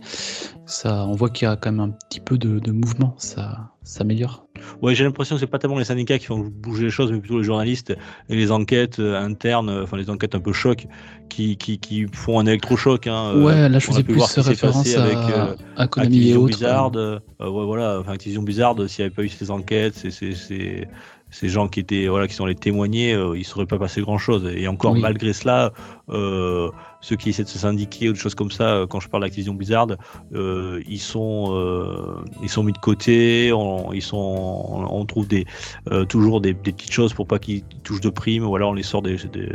[0.67, 3.71] Ça, on voit qu'il y a quand même un petit peu de, de mouvement, ça
[3.87, 4.47] s'améliore.
[4.83, 7.21] Ouais, j'ai l'impression que c'est pas tellement les syndicats qui font bouger les choses, mais
[7.21, 7.97] plutôt les journalistes
[8.29, 10.87] et les enquêtes euh, internes, euh, enfin les enquêtes un peu choc,
[11.29, 13.07] qui, qui, qui font un électrochoc.
[13.07, 15.87] Hein, euh, ouais, là je on faisais plus voir ce référence à, avec, euh, à
[15.87, 16.47] Konami et Activision autres.
[16.47, 19.95] Blizzard, euh, euh, ouais, voilà, enfin Activision Blizzard, s'il n'y avait pas eu ces enquêtes,
[19.95, 20.11] ces,
[21.31, 24.01] ces, gens qui étaient, voilà, qui sont allés témoigner, euh, il ne serait pas passé
[24.01, 24.51] grand chose.
[24.57, 25.01] Et encore, Oui.
[25.01, 25.73] malgré cela,
[26.09, 26.71] euh,
[27.07, 29.23] ceux qui essaient de se syndiquer ou des choses comme ça, euh, quand je parle
[29.23, 29.87] d'Activision Blizzard,
[30.35, 35.47] euh, ils sont euh, ils sont mis de côté, on, ils sont on, trouve des
[35.93, 38.75] euh, toujours des, des, petites choses pour pas qu'ils touchent de primes, ou alors on
[38.75, 39.49] les sort des, des,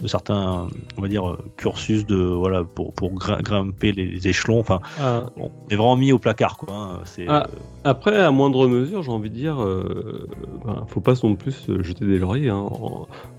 [0.00, 4.58] de certains on va dire cursus de voilà pour pour grimper les, les échelons.
[4.58, 5.26] Enfin, ah.
[5.36, 6.74] on est vraiment mis au placard quoi.
[6.74, 7.48] Hein, c'est ah.
[7.88, 10.28] Après, à moindre mesure, j'ai envie de dire, euh,
[10.62, 12.50] ben, faut pas non plus jeter des lauriers.
[12.50, 12.68] Hein.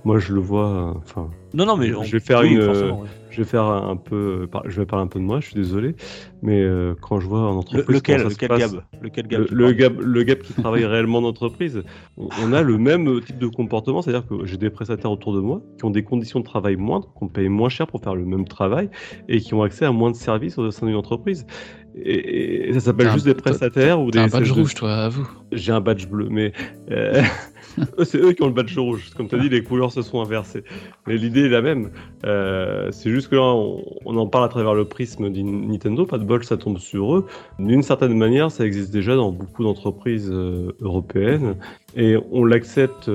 [0.06, 0.96] Moi, je le vois.
[0.98, 2.60] Enfin, non, non, mais je vais faire une,
[3.30, 5.40] je vais faire un peu, je vais parler un peu de moi.
[5.40, 5.96] Je suis désolé,
[6.42, 8.72] mais euh, quand je vois en entreprise, le, lequel, lequel gab,
[9.02, 11.84] lequel gab, le, gab, le gab qui travaille réellement en entreprise,
[12.18, 15.62] on a le même type de comportement, c'est-à-dire que j'ai des prestataires autour de moi
[15.78, 18.48] qui ont des conditions de travail moindres, qu'on paye moins cher pour faire le même
[18.48, 18.90] travail
[19.28, 21.46] et qui ont accès à moins de services au sein d'une entreprise.
[21.96, 24.20] Et, ça s'appelle juste des prestataires ou des.
[24.20, 25.28] un badge rouge, toi, à vous.
[25.52, 26.54] J'ai un badge bleu, mais
[26.92, 27.22] euh,
[28.04, 29.10] c'est eux qui ont le badge rouge.
[29.16, 30.64] Comme tu as dit, les couleurs se sont inversées.
[31.08, 31.92] Mais l'idée est la même.
[32.26, 33.54] Euh, c'est juste que là,
[34.06, 36.06] on, en parle à travers le prisme de Nintendo.
[36.06, 37.28] Pas de bol, ça tombe sur eux.
[37.60, 41.56] D'une certaine manière, ça existe déjà dans beaucoup d'entreprises euh, européennes.
[41.96, 43.10] Et on l'accepte.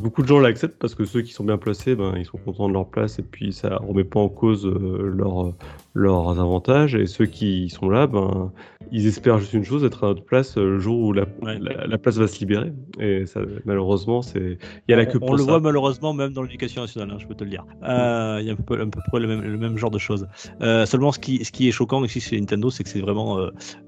[0.00, 2.68] beaucoup de gens l'acceptent parce que ceux qui sont bien placés, ben, ils sont contents
[2.68, 5.52] de leur place et puis ça remet pas en cause leur
[5.94, 8.52] leurs avantages et ceux qui sont là, ben,
[8.92, 11.98] ils espèrent juste une chose, être à notre place euh, le jour où la, la,
[11.98, 12.72] place va se libérer.
[12.98, 16.32] Et ça, malheureusement, c'est il y a la que pour On le voit malheureusement même
[16.32, 17.64] dans l'éducation nationale, hein, je peux te le dire.
[17.82, 19.98] Euh, il y a un peu, un peu près le même, le même genre de
[19.98, 20.28] choses.
[20.60, 23.38] Euh, seulement, ce qui, ce qui est choquant ici chez Nintendo, c'est que c'est vraiment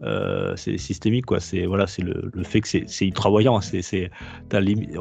[0.02, 1.40] euh, c'est systémique, quoi.
[1.40, 3.60] C'est voilà, c'est le, le, fait que c'est ultra voyant.
[3.60, 4.10] C'est c'est
[4.48, 4.92] t'as limite.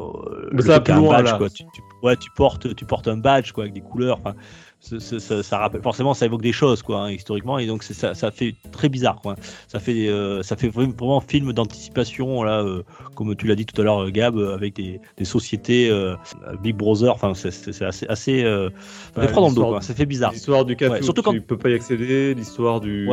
[0.59, 1.49] Ça un badge, quoi.
[1.49, 4.19] Tu, tu, ouais, tu portes tu portes un badge quoi avec des couleurs.
[4.19, 4.35] Enfin,
[4.81, 8.55] ça, ça, rappelle forcément ça évoque des choses quoi hein, historiquement et donc ça, fait
[8.71, 9.35] très bizarre quoi
[9.67, 12.81] ça fait euh, ça fait vraiment film d'anticipation là euh,
[13.15, 16.15] comme tu l'as dit tout à l'heure Gab avec des, des sociétés euh,
[16.63, 19.81] Big Brother enfin c'est assez assez ouais, dans le dos quoi.
[19.81, 23.07] ça fait bizarre l'histoire du café surtout quand tu peux pas y accéder l'histoire du,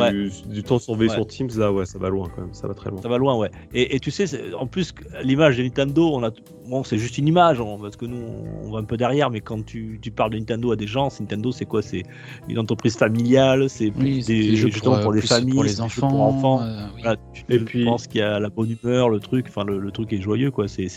[0.47, 2.89] du temps surveillé sur Teams là ouais ça va loin quand même ça va très
[2.89, 6.23] loin ça va loin ouais et, et tu sais en plus l'image de Nintendo on
[6.23, 6.31] a
[6.67, 8.25] bon c'est juste une image parce que nous
[8.63, 11.09] on va un peu derrière mais quand tu, tu parles de Nintendo à des gens
[11.09, 11.81] c'est Nintendo c'est quoi?
[11.81, 12.03] C'est
[12.47, 16.09] une entreprise familiale, c'est des jeux pour, pour les familles, pour les enfants.
[16.09, 16.61] Pour enfants.
[16.61, 19.91] Euh, tu et puis, penses qu'il y a la bonne humeur, le truc, enfin le,
[19.91, 20.67] truc est joyeux quoi.
[20.67, 20.87] C'est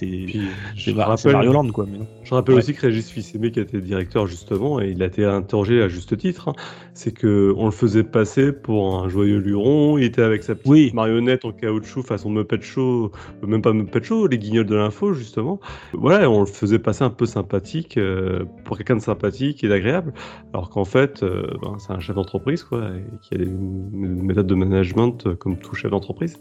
[0.95, 1.87] Mario Land quoi.
[1.91, 5.25] Mais Je rappelle aussi que Régis Fils-Aimé qui était directeur justement et il a été
[5.25, 6.49] interrogé à juste titre.
[6.49, 6.55] Hein,
[6.95, 9.99] c'est que on le faisait passer pour un joyeux luron.
[9.99, 13.13] Il était avec sa petite marionnette en caoutchouc façon Muppet Show,
[13.47, 15.61] même pas Muppet Show, les guignols de l'info justement.
[15.93, 20.13] Voilà, on le faisait passer un peu sympathique euh, pour quelqu'un de sympathique et d'agréable.
[20.53, 24.47] Alors qu'en fait, euh, ben, c'est un chef d'entreprise, quoi, et qui a des méthodes
[24.47, 26.39] de management euh, comme tout chef d'entreprise.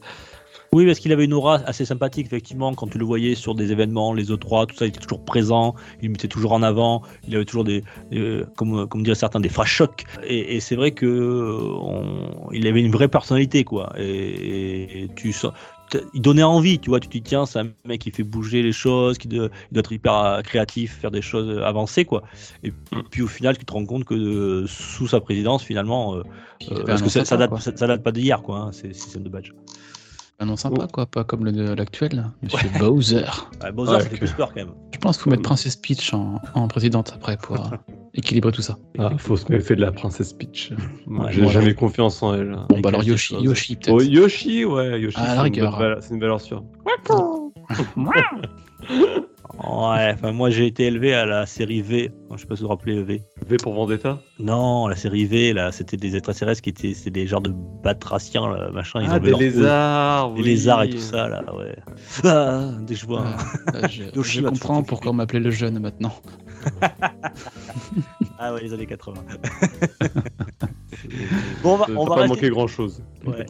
[0.74, 3.74] Oui, parce qu'il avait une aura assez sympathique, effectivement, quand tu le voyais sur des
[3.74, 7.36] événements, les E3, tout ça, il était toujours présent, il mettait toujours en avant, il
[7.36, 7.84] avait toujours des,
[8.56, 10.06] comme, comme diraient certains, des phrases chocs.
[10.26, 11.60] Et, c'est vrai que
[12.54, 13.92] il avait une vraie personnalité, quoi.
[13.98, 15.34] Et, et tu
[16.14, 18.62] il donnait envie, tu vois, tu te dis tiens, c'est un mec qui fait bouger
[18.62, 22.06] les choses, qui doit, il doit être hyper euh, créatif, faire des choses euh, avancées,
[22.06, 22.24] quoi.
[22.64, 23.04] Et, mm.
[23.10, 26.22] puis au final, tu te rends compte que euh, sous sa présidence, finalement,
[26.86, 29.52] parce que ça, ça, date, ça, date, pas d'hier, quoi, hein, ces systèmes de badge.
[30.42, 33.26] Un nom sympa, quoi, pas comme l'actuel, Monsieur Bowser.
[33.74, 34.72] Bowser, c'était plus peur quand même.
[34.92, 37.70] Je pense qu'il faut mettre Princess Peach en, en présidente après pour
[38.16, 38.76] équilibrer tout ça.
[38.98, 40.74] Ah, faut se méfier de la Princess Peach.
[41.30, 42.58] J'ai jamais confiance en elle.
[42.70, 43.94] Bon, bah alors Yoshi, Yoshi peut-être.
[43.94, 45.46] Oh, Yoshi, ouais, Yoshi, ah.
[46.02, 46.64] C'est une valeur sûre.
[49.60, 52.12] Ouais, enfin moi j'ai été élevé à la série V.
[52.32, 53.22] Je sais pas si vous vous rappelez V.
[53.46, 54.20] V pour Vendetta?
[54.40, 58.48] Non, la série V, là, c'était des extraterrestres qui étaient, c'était des genres de batraciens,
[58.50, 59.02] là, machin.
[59.02, 61.76] Ils ah, des lézards, Des lézards et tout ça, là, ouais.
[62.24, 63.26] Ah, dès que je vois.
[63.68, 66.14] Ah, je, je comprends pourquoi on m'appelait le jeune maintenant.
[68.44, 69.22] ah ouais, les années 80.
[71.62, 73.04] bon, on va, on va pas manquer grand chose.
[73.24, 73.46] Ouais,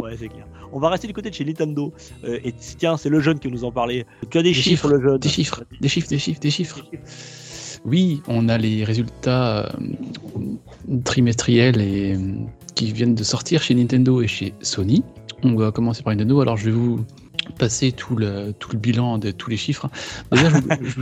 [0.00, 0.48] ouais c'est clair.
[0.72, 1.92] On va rester du côté de chez Nintendo.
[2.24, 4.04] Euh, et tiens, c'est le jeune qui nous en parlait.
[4.30, 6.84] Tu as des, chiffres, le jeune Des chiffres, des chiffres, des chiffres, des chiffres.
[7.84, 9.70] Oui, on a les résultats euh,
[11.04, 12.34] trimestriels et, euh,
[12.74, 15.04] qui viennent de sortir chez Nintendo et chez Sony.
[15.44, 16.40] On va commencer par Nintendo.
[16.40, 17.04] Alors, je vais vous
[17.50, 19.88] passer tout le, tout le bilan de tous les chiffres.
[20.32, 20.42] Je,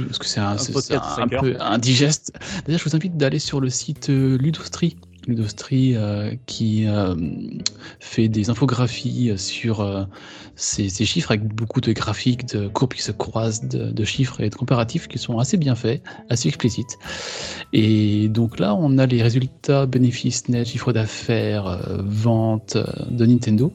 [0.04, 0.56] parce que c'est un,
[1.18, 2.32] un, peu indigeste.
[2.66, 4.96] Déjà, je vous invite d'aller sur le site euh, Ludostri.
[5.26, 7.14] Ludostri euh, qui euh,
[8.00, 10.08] fait des infographies sur
[10.56, 14.54] ces, chiffres avec beaucoup de graphiques, de courbes qui se croisent, de, chiffres et de
[14.54, 16.98] comparatifs qui sont assez bien faits, assez explicites.
[17.74, 22.78] Et donc là, on a les résultats bénéfices nets, chiffre d'affaires, ventes
[23.10, 23.74] de Nintendo.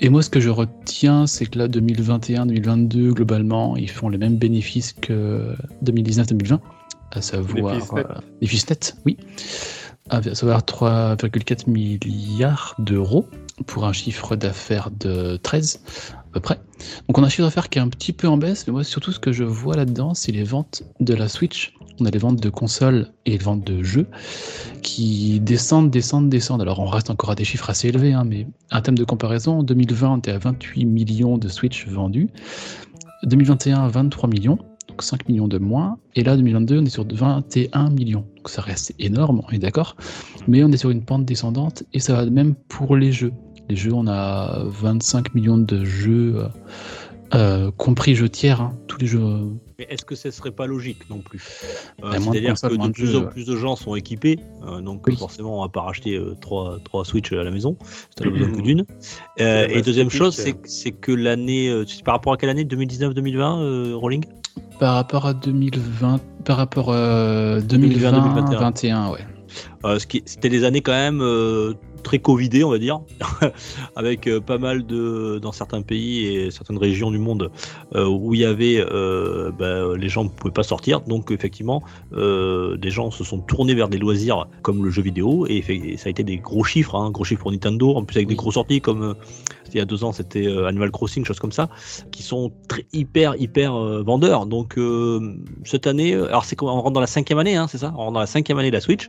[0.00, 4.36] Et moi, ce que je retiens, c'est que là, 2021-2022, globalement, ils font les mêmes
[4.36, 5.54] bénéfices que
[5.84, 6.58] 2019-2020,
[7.12, 7.78] à savoir
[8.40, 8.96] bénéfices nets.
[9.06, 9.16] oui.
[10.08, 13.26] Ah, ça va avoir 3,4 milliards d'euros
[13.66, 15.80] pour un chiffre d'affaires de 13
[16.25, 16.58] à près.
[17.08, 18.84] Donc on a un chiffre d'affaires qui est un petit peu en baisse, mais moi
[18.84, 21.74] surtout ce que je vois là-dedans, c'est les ventes de la Switch.
[22.00, 24.06] On a les ventes de consoles et les ventes de jeux
[24.82, 26.62] qui descendent, descendent, descendent.
[26.62, 29.60] Alors on reste encore à des chiffres assez élevés, hein, mais un thème de comparaison,
[29.60, 32.28] en 2020 on était à 28 millions de Switch vendus,
[33.24, 37.90] 2021 23 millions, donc 5 millions de moins, et là 2022 on est sur 21
[37.90, 38.26] millions.
[38.36, 39.96] Donc ça reste énorme, on est d'accord,
[40.46, 43.32] mais on est sur une pente descendante et ça va même pour les jeux.
[43.68, 46.48] Les jeux, on a 25 millions de jeux, euh,
[47.34, 49.20] euh, compris jeux tiers, hein, tous les jeux.
[49.20, 49.46] euh,
[49.78, 51.42] Mais est-ce que ce serait pas logique non plus?
[52.04, 53.96] Euh, Bah, moins de C'est-à-dire que de de plus jeux, en plus de gens sont
[53.96, 55.16] équipés, euh, donc Oui.
[55.16, 57.76] forcément on va pas racheter 3, trois Switch à la maison,
[58.16, 58.84] c'est à besoin que d'une.
[59.40, 62.64] Euh, et deuxième chose, c'est que- c'est que l'année, euh, par rapport à quelle année?
[62.64, 64.24] 2019-2020, euh, Rolling
[64.78, 69.20] Par rapport à 2020, par rapport à 2020, 2020-2021, ouais.
[69.84, 71.72] Euh, ce qui- C'était des années quand même euh,
[72.06, 73.00] très covidées, on va dire,
[73.96, 77.50] avec euh, pas mal de dans certains pays et certaines régions du monde
[77.96, 81.82] euh, où il y avait euh, bah, les gens ne pouvaient pas sortir, donc effectivement
[82.12, 85.62] des gens se sont tournés vers des loisirs comme le jeu vidéo et,
[85.96, 88.36] ça a été des gros chiffres, hein, gros chiffres pour Nintendo, en plus avec des
[88.36, 89.14] grosses sorties comme
[89.72, 91.68] il y a deux ans c'était Animal Crossing, choses comme ça,
[92.12, 94.46] qui sont très hyper hyper euh, vendeurs.
[94.46, 97.78] Donc euh, cette année, alors c'est quoi On rentre dans la cinquième année, hein, c'est
[97.78, 97.92] ça?
[97.96, 99.08] On rentre dans la cinquième année de la Switch.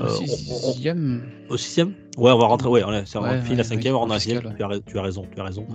[0.00, 2.68] Euh, Au on- on- sixième, au sixième Ouais, on va rentrer.
[2.68, 4.54] Ouais, on a, c'est- on Ouais, finit ouais, la cinquième, on a la sixième.
[4.56, 5.66] Tu as, tu as raison, tu as raison.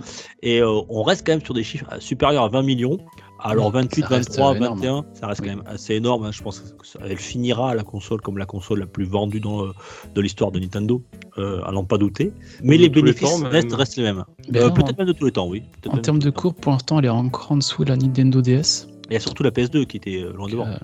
[0.42, 2.98] Et euh, on reste quand même sur des chiffres euh, supérieurs à 20 millions.
[3.40, 4.78] Alors Oui, 28, ça reste, 23, euh, énorme.
[4.80, 5.48] 21, ça reste Oui.
[5.48, 6.24] quand même assez énorme.
[6.24, 6.30] hein.
[6.32, 6.60] Je pense
[7.00, 11.02] qu'elle finira la console comme la console la plus vendue dans, de l'histoire de Nintendo,
[11.38, 12.32] euh, à n'en pas douter.
[12.62, 14.24] Mais De les bénéfices temps, restent, restent les mêmes.
[14.48, 15.62] Ben Euh, Peut-être même de tous les temps, oui.
[15.88, 18.86] En termes de cours, pour l'instant, elle est encore en dessous de la Nintendo DS.
[19.10, 20.66] Il y a surtout la PS2 qui était euh, loin devant.
[20.66, 20.76] Euh,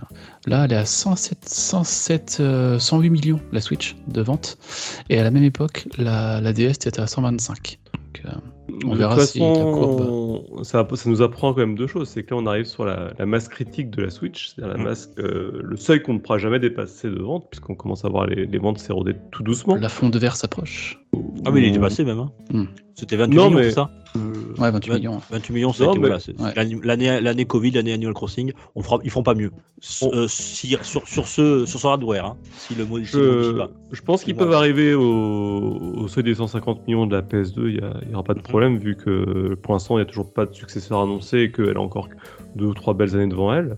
[0.46, 4.56] là, elle est à 107, 107, euh, 108 millions, la Switch, de vente.
[5.10, 7.78] Et à la même époque, la, la DS était à 125.
[7.92, 8.30] Donc, euh,
[8.86, 12.08] On de verra toute si la façon, ça, ça nous apprend quand même deux choses.
[12.08, 14.82] C'est que là, on arrive sur la, la masse critique de la Switch, c'est-à-dire la
[14.82, 14.86] Mm.
[14.86, 18.26] masse, euh, le seuil qu'on ne pourra jamais dépasser de vente, puisqu'on commence à voir
[18.26, 19.74] les, les ventes s'éroder tout doucement.
[19.76, 20.98] la fond de verre s'approche.
[21.44, 22.18] Ah, mais il est dépassé même.
[22.20, 22.30] hein.
[22.50, 22.64] Hmm.
[22.94, 23.90] C'était 28 Non, millions, mais- c'est ça
[24.56, 25.20] Ouais, 28 vingt- millions.
[25.32, 26.52] 28 millions, c'est mais- voilà, c'est- Ouais.
[27.20, 29.50] l'année- Covid, l'année Animal Crossing, on fera, ils feront pas mieux.
[29.82, 33.52] S- On- euh, si- sur, sur ce sur ce hardware, hein, si le modifie Je,
[33.58, 33.68] pas.
[33.90, 37.80] je pense qu'ils peuvent arriver au, au seuil des 150 millions de la PS2, il
[38.08, 38.44] n'y aura pas de Mhm.
[38.44, 41.76] problème, vu que pour l'instant, il n'y a toujours pas de successeur annoncé et qu'elle
[41.76, 42.08] a encore
[42.54, 43.76] deux ou trois belles années devant elle.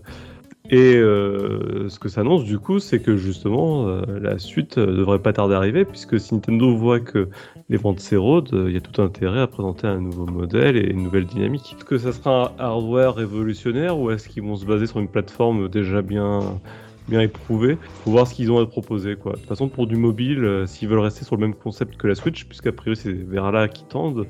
[0.69, 4.97] Et euh, ce que ça annonce, du coup, c'est que justement, euh, la suite euh,
[4.97, 7.29] devrait pas tarder à arriver, puisque si Nintendo voit que
[7.69, 10.89] les ventes s'érodent, euh, il y a tout intérêt à présenter un nouveau modèle et
[10.89, 11.73] une nouvelle dynamique.
[11.77, 15.07] Est-ce que ça sera un hardware révolutionnaire ou est-ce qu'ils vont se baser sur une
[15.07, 16.59] plateforme déjà bien,
[17.07, 17.77] bien éprouvée?
[18.03, 19.15] Faut voir ce qu'ils ont à proposer.
[19.15, 19.33] Quoi.
[19.33, 22.07] De toute façon, pour du mobile, euh, s'ils veulent rester sur le même concept que
[22.07, 24.27] la Switch, puisqu'a priori c'est vers là qu'ils tendent,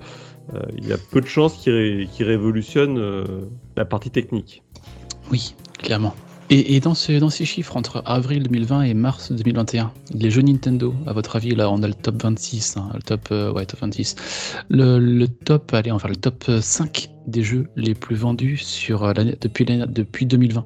[0.54, 3.23] euh, il y a peu de chances qu'ils ré- qu'ils révolutionnent euh,
[3.76, 4.62] la partie technique.
[5.32, 6.13] Oui, clairement.
[6.50, 10.42] Et, et dans, ce, dans ces chiffres, entre avril 2020 et mars 2021, les jeux
[10.42, 13.66] Nintendo, à votre avis, là, on a le top 26, hein, le top, euh, ouais,
[13.66, 14.16] top 26.
[14.70, 19.14] Le, le top, allez, enfin, le top 5 des jeux les plus vendus sur euh,
[19.14, 20.66] depuis, depuis 2020.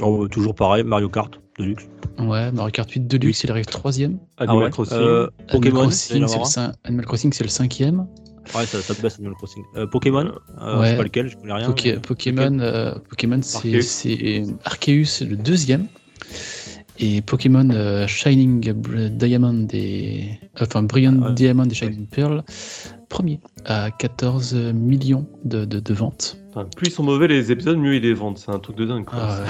[0.00, 1.88] Oh, toujours pareil, Mario Kart, Deluxe.
[2.20, 4.18] Ouais, Mario Kart 8 Deluxe, il arrive troisième.
[4.36, 4.70] Animal ouais.
[4.70, 4.98] Crossing.
[4.98, 8.06] Euh, Animal Crossing, le Animal Crossing, c'est le cinquième.
[8.54, 9.62] Ouais, ça, ça te baisse Animal Crossing.
[9.76, 10.90] Euh, Pokémon, euh, je Ouais.
[10.90, 11.68] sais pas lequel, je connais rien.
[11.70, 13.58] Poké- mais- Pokémon, euh, Pokémon c'est
[14.64, 15.24] Arceus.
[15.24, 15.86] le deuxième.
[17.00, 18.72] Et Pokémon euh, Shining
[19.10, 20.30] Diamond et.
[20.60, 21.34] Enfin, Brilliant Ah ouais.
[21.34, 22.42] Diamond et Shining Pearl,
[23.08, 26.36] premier, à 14 millions de, de, de ventes.
[26.50, 28.38] Enfin, plus ils sont mauvais les épisodes, mieux ils les vendent.
[28.38, 29.04] C'est un truc de dingue.
[29.04, 29.18] quoi.
[29.20, 29.40] Ah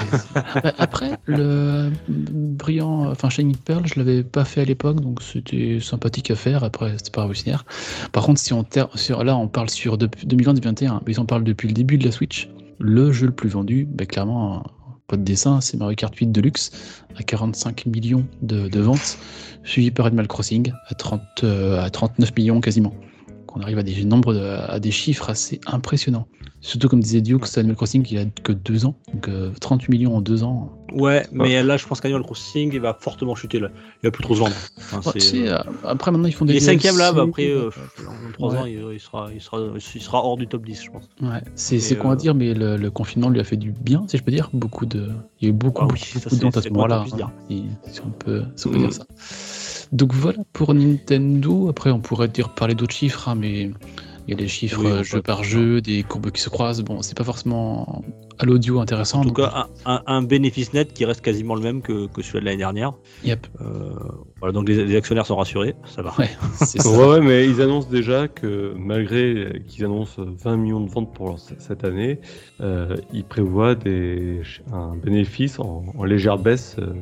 [0.63, 0.71] ouais.
[0.77, 6.31] Après- le brillant, enfin Shining Pearl, je l'avais pas fait à l'époque, donc c'était sympathique
[6.31, 6.63] à faire.
[6.63, 7.65] Après, c'était pas révolutionnaire.
[8.11, 11.43] Par contre, si on sur, là, on parle sur depuis 2020-2021, mais si on parle
[11.43, 14.63] depuis le début de la Switch, le jeu le plus vendu, bah, clairement,
[15.07, 16.71] pas de dessin, c'est Mario Kart 8 Deluxe
[17.17, 19.17] à 45 millions de, de ventes,
[19.63, 22.93] suivi par Animal Crossing à 30, euh, à 39 millions quasiment.
[23.49, 26.27] Donc on arrive à des nombres, de- à des chiffres assez impressionnants.
[26.61, 29.89] Surtout comme disait Duke, c'est Animal Crossing qui a que deux ans, donc euh, 38
[29.89, 30.71] millions en deux ans.
[30.91, 33.59] Ouais, mais là, je pense qu'Animal Crossing, il va fortement chuter.
[33.59, 33.69] Là.
[34.03, 34.55] Il va plus trop se vendre.
[34.77, 37.11] Enfin, Ouais, c'est- tu sais, euh, après maintenant ils font des il est cinquième là,
[37.11, 38.57] bah, après, euh, euh, dans 3 ouais.
[38.59, 39.57] ans, il, il sera, il, sera,
[39.95, 41.09] il sera hors du top 10, je pense.
[41.21, 44.03] Ouais, c'est con à euh, dire, mais le, le confinement lui a fait du bien,
[44.07, 44.49] si je peux dire.
[44.53, 45.09] Beaucoup de,
[45.41, 47.05] il y a eu beaucoup, Ah beaucoup, oui, ça, beaucoup de à c'est ce moment-là.
[47.09, 48.81] qu'on hein, si, si on peut, si on peut Mm.
[48.81, 49.05] dire ça.
[49.91, 51.67] Donc voilà pour Nintendo.
[51.69, 53.71] Après, on pourrait dire parler d'autres chiffres, hein, mais
[54.27, 56.83] Il y a des chiffres Oui, jeu par jeu, des courbes qui se croisent.
[56.83, 58.03] Bon, c'est pas forcément
[58.37, 59.19] à l'audio intéressant.
[59.21, 62.41] En tout donc- cas, un, bénéfice net qui reste quasiment le même que, que celui
[62.41, 62.93] de l'année dernière.
[63.23, 63.47] Yep.
[63.61, 63.89] Euh,
[64.39, 66.13] voilà, donc les, les actionnaires sont rassurés, ça va.
[66.19, 66.87] Ouais, ça.
[66.89, 71.39] Ouais, ouais, mais ils annoncent déjà que malgré qu'ils annoncent 20 millions de ventes pour
[71.39, 72.19] cette année,
[72.61, 76.93] euh, ils prévoient des, un bénéfice en, en légère baisse euh,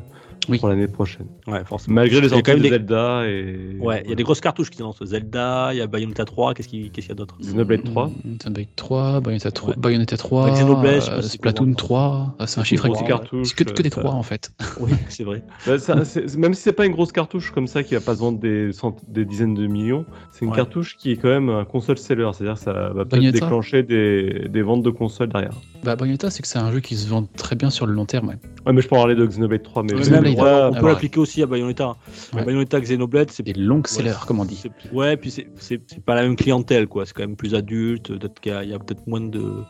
[0.50, 0.60] Oui.
[0.60, 1.28] pour l'année prochaine.
[1.48, 1.96] Ouais, forcément.
[1.96, 3.78] Malgré les sorties de des- Zelda et.
[3.80, 6.54] Ouais, il y a des grosses cartouches qui annoncent Zelda, il y a Bayonetta 3,
[6.54, 7.36] qu'est-ce qu'il y a d'autre?
[7.42, 8.08] Xenoblade 3.
[8.08, 9.76] Mm, Xenoblade 3, Bayonetta 3, Ouais.
[9.78, 11.76] Bayonetta 3 Ouais, Xenoblade, euh, Splatoon pour moi.
[11.76, 12.36] 3.
[12.40, 14.52] Ah, c'est un chiffre avec cartouche, c'est que, que des ça- 3 en fait.
[14.80, 15.44] Oui, c'est vrai.
[15.66, 15.96] Bah, ça-
[16.38, 18.72] même si c'est pas une grosse cartouche comme ça qui va pas se vendre des,
[18.74, 20.58] cent- des dizaines de millions, c'est une Ouais.
[20.58, 24.48] cartouche qui est quand même un console seller, c'est-à-dire que ça va peut-être déclencher des,
[24.50, 25.54] des ventes de consoles derrière.
[25.84, 28.06] Bah, Bayonetta, c'est que c'est un jeu qui se vend très bien sur le long
[28.06, 28.28] terme.
[28.30, 28.38] ouais.
[28.66, 30.92] Ouais, mais je peux en parler de Xenoblade 3, mais Xenoblade, on ah, peut ouais.
[30.92, 31.96] l'appliquer aussi à Bayonetta.
[32.34, 34.64] Bayonetta, Xenoblade, c'est Des longs sellers, comme on dit.
[34.92, 37.06] Ouais, puis c'est- pas la même clientèle, quoi.
[37.06, 39.64] C'est quand même plus adulte, peut-être qu'il y a, il y a peut-être moins de.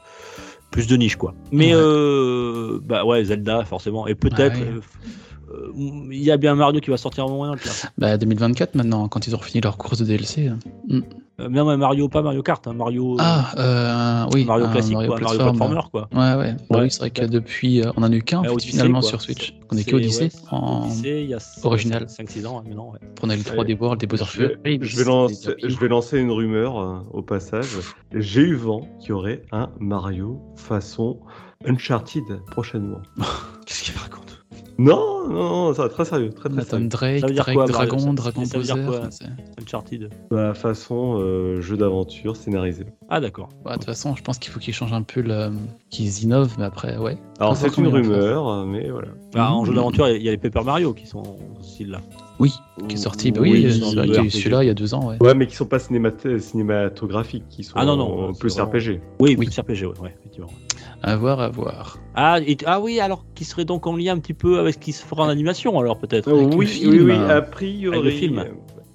[0.71, 1.33] plus de niche, quoi.
[1.51, 4.05] Mais, euh, bah ouais, Zelda, forcément.
[4.07, 4.59] Et peut-être.
[4.59, 4.81] Euh,
[5.53, 5.71] euh,
[6.11, 7.55] Il y a bien Mario qui va sortir un moment.
[7.97, 10.47] Bah, 2024 maintenant, quand ils auront fini leur course de DLC.
[10.47, 10.59] hein.
[11.39, 13.15] Euh, non, mais Mario, pas Mario Kart, hein, Mario.
[13.19, 14.43] Ah, euh, oui.
[14.45, 15.57] Mario un classique, Mario quoi, Mario Platform.
[15.57, 16.09] platformer, quoi.
[16.11, 16.55] Ouais, ouais.
[16.69, 16.83] Bah Ouais.
[16.85, 19.09] oui, c'est vrai que depuis, euh, on en a eu qu'un Odyssey, finalement quoi.
[19.09, 19.53] sur Switch.
[19.71, 22.05] On est ouais, en il y a original.
[22.07, 22.99] 5-6 ans, hein, mais non, ouais.
[23.21, 25.87] On a eu le 3D World, des Bowser Je vais, je vais lancer, je vais
[25.87, 27.67] lancer une rumeur euh, au passage.
[28.15, 31.19] J'ai eu vent qu'il y aurait un Mario façon
[31.67, 33.01] Uncharted prochainement.
[34.79, 35.33] Non, non,
[35.67, 36.87] non, ça va très sérieux, très très Nathan sérieux.
[36.87, 38.99] Drake, Ça veut dire Drake quoi, Mario Dragon, Ça- Dragon ça veut dire Bowser.
[38.99, 39.25] quoi c'est-
[39.61, 40.09] Uncharted.
[40.29, 42.85] Bah, façon euh, jeu d'aventure scénarisé.
[43.09, 43.49] Ah, d'accord.
[43.65, 45.49] Bah, De toute façon, je pense qu'il faut qu'ils changent un peu le.
[45.89, 47.17] qu'ils innovent, mais après, ouais.
[47.39, 49.07] Alors c'est une rumeur, euh, mais voilà.
[49.33, 51.23] Bah, En jeu d'aventure, il y a les Paper Mario qui sont
[51.61, 52.01] style là.
[52.39, 52.53] Oui,
[52.87, 53.31] qui est sorti.
[53.31, 54.31] Bah Oui, oui, ils c'est sont vrai de qu'il y a eu RPG.
[54.31, 55.17] celui-là il y a deux ans, ouais.
[55.21, 59.01] Ouais, mais qui sont pas cinémat- cinématographiques, qui sont Ah, non, non, plus vraiment- RPG.
[59.19, 59.45] Oui, Oui.
[59.47, 60.49] plus RPG, ouais, ouais, effectivement.
[61.03, 61.97] À voir, à voir.
[62.15, 64.79] Ah, et- ah oui, alors qui serait donc en lien un petit peu avec ce
[64.79, 67.97] qui se fera en animation, alors peut-être oui, film, oui, oui, a priori.
[67.97, 68.43] Avec le film.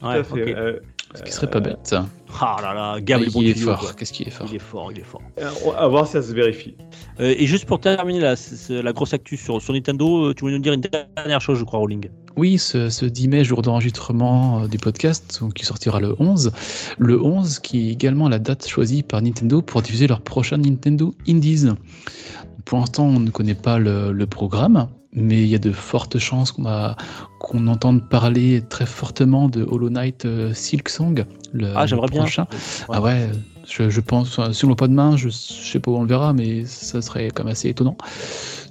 [0.02, 0.52] Euh, Tout Ouais, à fait.
[0.52, 0.58] ok.
[0.58, 0.78] euh,
[1.14, 1.94] Ce qui serait pas bête.
[2.40, 3.94] Ah là là, Gab, Ah, bon il est fort.
[3.96, 5.20] Qu'est-ce qu'il est fort Il est fort, il est fort.
[5.38, 6.74] euh, à voir si ça se vérifie.
[7.20, 10.62] Euh, et juste pour terminer la grosse actu sur, sur Nintendo, euh, tu voulais nous
[10.62, 12.08] dire une dernière chose, je crois, Rolling.
[12.38, 16.52] Oui, ce, ce 10 mai, jour d'enregistrement euh, du podcast, donc, qui sortira le 11.
[16.96, 21.14] Le 11, qui est également la date choisie par Nintendo pour diffuser leur prochain Nintendo
[21.28, 21.66] Indies.
[22.64, 26.18] Pour l'instant, on ne connaît pas le, le programme, mais il y a de fortes
[26.18, 26.64] chances qu'on
[27.38, 32.24] qu'on entende parler très fortement de Hollow Knight euh, Silk Song, le, Ah, j'aimerais bien.
[32.88, 33.28] Ah ouais,
[33.68, 35.34] je, je pense, si on l'a pas demain, je, je
[35.70, 37.96] sais pas où on le verra, mais ça serait quand même assez étonnant.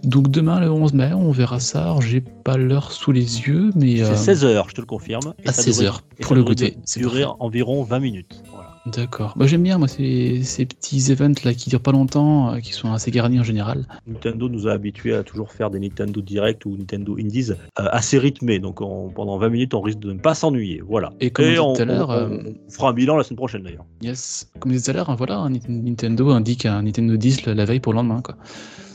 [0.04, 1.96] Donc demain, le 11 mai, on verra ça.
[2.00, 3.98] J'ai pas l'heure sous les yeux, mais...
[3.98, 5.34] C'est euh, 16 heures, je te le confirme.
[5.44, 7.36] et à ça 16 devrait- heures, et pour ça le goûter, c'est Durer parfait.
[7.39, 8.42] environ 20 minutes.
[8.52, 8.71] Voilà.
[8.88, 9.34] D'accord.
[9.36, 12.74] Bah, j'aime bien, moi, ces, ces petits events là qui durent pas longtemps, euh, qui
[12.74, 13.86] sont assez garnis en général.
[14.08, 18.18] Nintendo nous a habitués à toujours faire des Nintendo Direct ou Nintendo Indies euh, assez
[18.18, 20.82] rythmés, donc on- pendant 20 minutes on risque de ne pas s'ennuyer.
[20.84, 21.14] Voilà.
[21.20, 23.62] Et comme on tout à l'heure, on- euh, on fera un bilan la semaine prochaine
[23.62, 23.86] d'ailleurs.
[24.02, 24.50] Yes.
[24.60, 27.66] Comme je disais tout à l'heure, hein, voilà, un Nintendo indique un Nintendo 10 la-
[27.66, 28.36] veille pour le lendemain, quoi.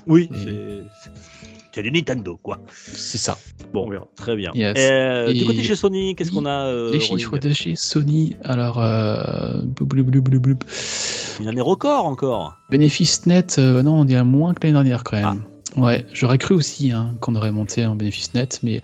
[0.08, 0.28] Oui,
[1.76, 2.58] c'est du Nintendo quoi.
[2.72, 3.36] C'est ça.
[3.74, 4.50] Bon, très bien.
[4.54, 4.76] Yes.
[4.78, 8.82] Euh, Du côté chez Sony, qu'est-ce qu'on a euh, Les chiffres de chez Sony, alors...
[8.82, 10.56] Euh, blou, blou, blou, blou, blou.
[11.38, 12.56] Une année record encore.
[12.70, 15.42] Bénéfice net, euh, non, on est à moins que l'année dernière quand même.
[15.44, 15.55] Ah.
[15.76, 18.80] Ouais, j'aurais cru aussi hein, qu'on aurait monté en bénéfice net, mais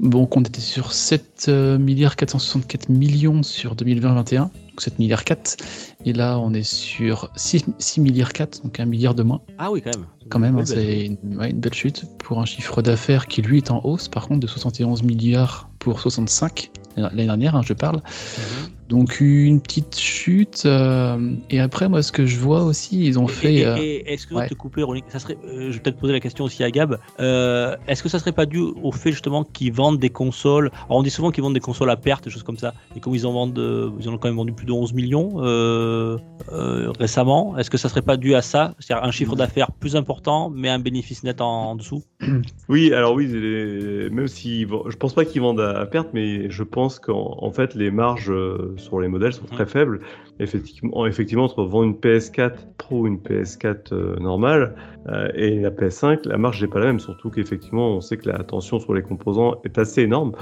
[0.00, 5.56] bon, qu'on était sur 7 euh, milliards 464 millions sur 2020-21, donc 7 milliards 4,
[6.04, 9.42] et là on est sur 6, 6 milliards 4, donc un milliard de moins.
[9.58, 10.06] Ah oui, quand même.
[10.28, 13.58] Quand même, hein, c'est une, ouais, une belle chute pour un chiffre d'affaires qui lui
[13.58, 17.96] est en hausse, par contre, de 71 milliards pour 65 l'année dernière, hein, je parle.
[17.96, 18.73] Mhm.
[18.88, 20.62] Donc une petite chute.
[20.66, 23.54] euh, et après, moi, ce que je vois aussi, ils ont Et- fait.
[23.54, 24.48] et- euh, et- excuse-moi ouais.
[24.48, 24.84] de te couper.
[25.08, 26.98] Ça serait, euh, je vais peut-être poser la question aussi à Gab.
[27.20, 30.70] Euh, Est-ce que ça serait pas dû au fait justement qu'ils vendent des consoles?
[30.86, 32.74] Alors on dit souvent qu'ils vendent des consoles à perte, des choses comme ça.
[32.96, 34.92] Et comme ils en vendent, euh, ils en ont quand même vendu plus de 11
[34.92, 36.18] millions euh,
[36.52, 37.56] euh, récemment.
[37.56, 38.74] Est-ce que ça serait pas dû à ça?
[38.78, 42.02] C'est-à-dire un chiffre d'affaires plus important, mais un bénéfice net en, en dessous?
[42.68, 46.50] Oui, alors oui, les- même si je pense pas qu'ils vendent à, à perte, mais
[46.50, 50.00] je pense qu'en en fait les marges euh, sur les modèles sont très faibles.
[50.40, 54.74] Effectivement, effectivement, entre vendre une PS4 Pro ou une PS4 euh, normale
[55.08, 57.00] euh, et la PS5, la marge n'est pas la même.
[57.00, 60.32] Surtout qu'effectivement, on sait que la tension sur les composants est assez énorme.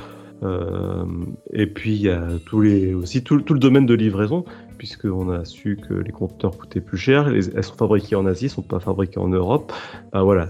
[0.43, 1.05] Euh,
[1.53, 2.29] et puis il y a
[2.97, 4.45] aussi tout, le domaine de livraison,
[4.79, 7.31] puisqu'on a su que les compteurs coûtaient plus cher.
[7.31, 9.73] Les- elles sont fabriquées en Asie, sont pas fabriquées en Europe.
[10.13, 10.49] Bah voilà,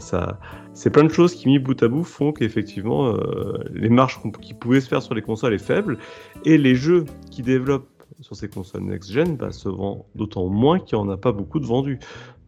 [0.72, 4.54] c'est plein de choses qui mis bout à bout font qu'effectivement euh, les marges qui
[4.54, 5.98] pouvaient se faire sur les consoles est faible
[6.44, 7.88] et les jeux qui développent
[8.20, 11.60] sur ces consoles next-gen bah, se vend d'autant moins qu'il n'y en a pas beaucoup
[11.60, 11.98] de vendus.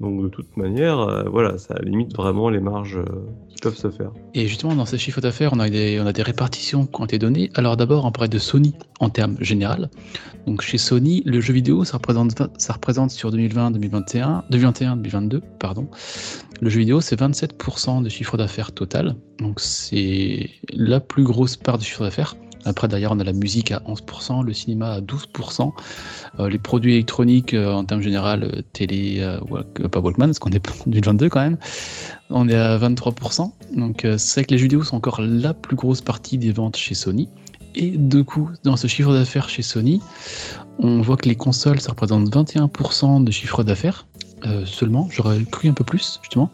[0.01, 3.05] Donc de toute manière, euh, voilà, ça limite vraiment les marges euh,
[3.49, 4.11] qui peuvent se faire.
[4.35, 7.51] Et justement, dans ces chiffres d'affaires, on, a des, répartitions qui ont été données.
[7.55, 9.91] Alors d'abord, on parlait de Sony en termes général.
[10.47, 15.41] Donc chez Sony, le jeu vidéo, ça représente, ça représente sur 2020, 2021, 2021, 2022,
[15.61, 15.89] pardon.
[16.61, 19.17] Le jeu vidéo, c'est 27% de chiffre d'affaires total.
[19.39, 22.35] Donc c'est la plus grosse part du chiffre d'affaires.
[22.65, 25.73] Après, derrière, on a la musique à 11%, le cinéma à 12%,
[26.41, 29.21] euh, les produits électroniques euh, en termes général, euh, télé,
[29.91, 31.59] pas Walkman, parce qu'on est en 2022 quand même,
[32.31, 33.53] on est à 23%.
[33.77, 36.95] Donc c'est vrai que les jeux sont encore la plus grosse partie des ventes chez
[36.95, 37.29] Sony.
[37.77, 40.01] Et de coup, dans ce chiffre d'affaires chez Sony,
[40.79, 44.07] on voit que les consoles, ça représente 21% de chiffre d'affaires.
[44.65, 46.51] seulement, j'aurais cru un peu plus, justement.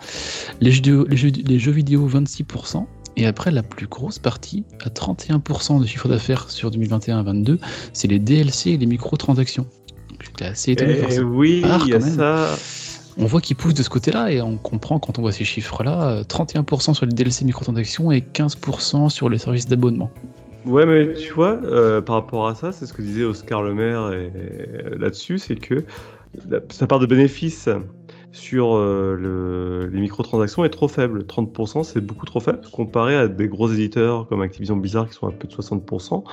[0.60, 2.86] Les jeux, les jeux vidéo, 26%.
[3.16, 7.58] Et après, la plus grosse partie, à 31% de chiffre d'affaires sur 2021-22,
[7.92, 9.66] c'est les DLC et les microtransactions.
[10.22, 11.22] J'étais assez étonné par Eh ça.
[11.22, 12.56] oui, Ah, il y a ça.
[13.18, 16.08] On voit qu'ils poussent de ce côté-là et on comprend quand on voit ces chiffres-là,
[16.10, 20.10] euh, 31% sur les DLC microtransactions et 15% sur les services d'abonnement.
[20.64, 23.74] Ouais, mais tu vois, euh, par rapport à ça, c'est ce que disait Oscar Le
[23.74, 24.26] Maire et,
[24.94, 25.84] et là-dessus, c'est que
[26.48, 27.68] la- sa part de bénéfice
[28.32, 31.26] sur euh, le- les microtransactions est trop faible.
[31.26, 35.26] 30%, c'est beaucoup trop faible comparé à des gros éditeurs comme Activision Blizzard qui sont
[35.28, 36.24] à plus de 60%.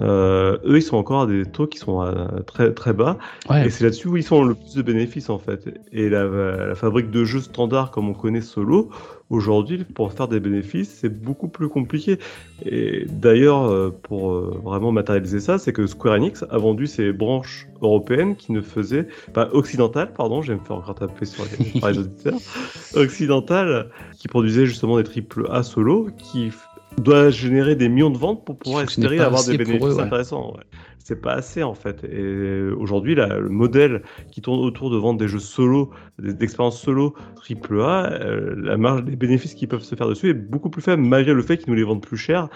[0.00, 2.14] Euh, eux, ils sont encore à des taux qui sont à
[2.46, 3.18] très très bas.
[3.50, 5.68] Ouais, Et c'est là-dessus où ils sont le plus de bénéfices en fait.
[5.92, 8.90] Et la, la fabrique de jeux standard comme on connaît solo,
[9.32, 12.18] aujourd'hui, pour faire des bénéfices, c'est beaucoup plus compliqué.
[12.64, 17.12] Et d'ailleurs, euh, pour euh, vraiment matérialiser ça, c'est que Square Enix a vendu ses
[17.12, 21.44] branches européennes qui ne faisaient pas occidentales, pardon, je vais me faire encore taper sur
[21.44, 22.38] les, par les auditeurs,
[22.94, 23.88] occidentales,
[24.18, 26.52] qui produisaient justement des triple A solo, qui
[26.98, 30.02] doit générer des millions de ventes pour pouvoir espérer avoir des bénéfices eux, ouais.
[30.02, 30.52] intéressants.
[30.54, 30.62] ouais.
[31.04, 32.04] C'est pas assez en fait.
[32.04, 35.90] Et aujourd'hui, le modèle qui tourne autour de vendre des jeux solo,
[36.20, 40.30] des, d'expériences solo triple A, euh, la marge des bénéfices qui peuvent se faire dessus
[40.30, 42.48] est beaucoup plus faible malgré le fait qu'ils nous les vendent plus cher.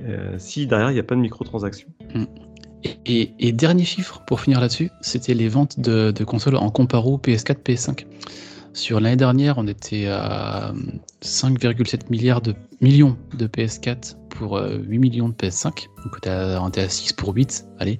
[0.00, 1.88] euh, si derrière il n'y a pas de microtransactions.
[2.84, 6.70] Et, et- et dernier chiffre pour finir là-dessus, c'était les ventes de, de consoles en
[6.70, 8.06] comparo PS4, PS5.
[8.78, 10.72] Sur l'année dernière, on était à
[11.20, 15.88] 5,7 milliards de millions de PS4 pour euh, 8 millions de PS5.
[16.04, 17.98] Donc on était, à, on était à 6 pour 8, allez.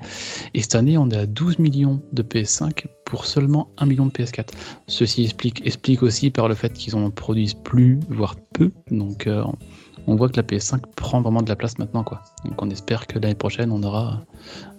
[0.54, 4.12] Et cette année, on est à 12 millions de PS5 pour seulement 1 million de
[4.12, 4.50] PS4.
[4.86, 8.70] Ceci explique, explique aussi par le fait qu'ils en produisent plus, voire peu.
[8.92, 9.42] Donc euh,
[10.08, 12.02] on voit que la PS5 prend vraiment de la place maintenant.
[12.02, 12.22] quoi.
[12.44, 14.22] Donc on espère que l'année prochaine, on aura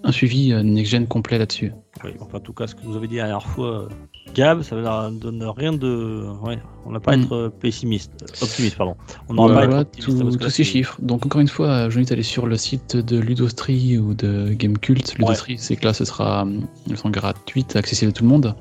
[0.03, 1.71] un suivi euh, next-gen complet là-dessus.
[2.03, 3.87] Oui, enfin, en tout cas, ce que vous avez dit la dernière fois, euh,
[4.33, 6.25] Gab, ça ne donne rien de.
[6.43, 7.21] Ouais, on n'a pas à Mm.
[7.23, 8.11] être euh, pessimiste,
[8.41, 8.95] optimiste, pardon.
[9.27, 10.39] On n'aura pas à Voilà être optimiste.
[10.39, 10.97] tous ces chiffres.
[11.01, 14.49] Donc encore une fois, euh, je à aller sur le site de Ludostri ou de
[14.53, 15.15] Gamecult.
[15.17, 16.59] Ludostri, c'est que là, ce sera euh,
[17.05, 18.55] une gratuite, accessible à tout le monde,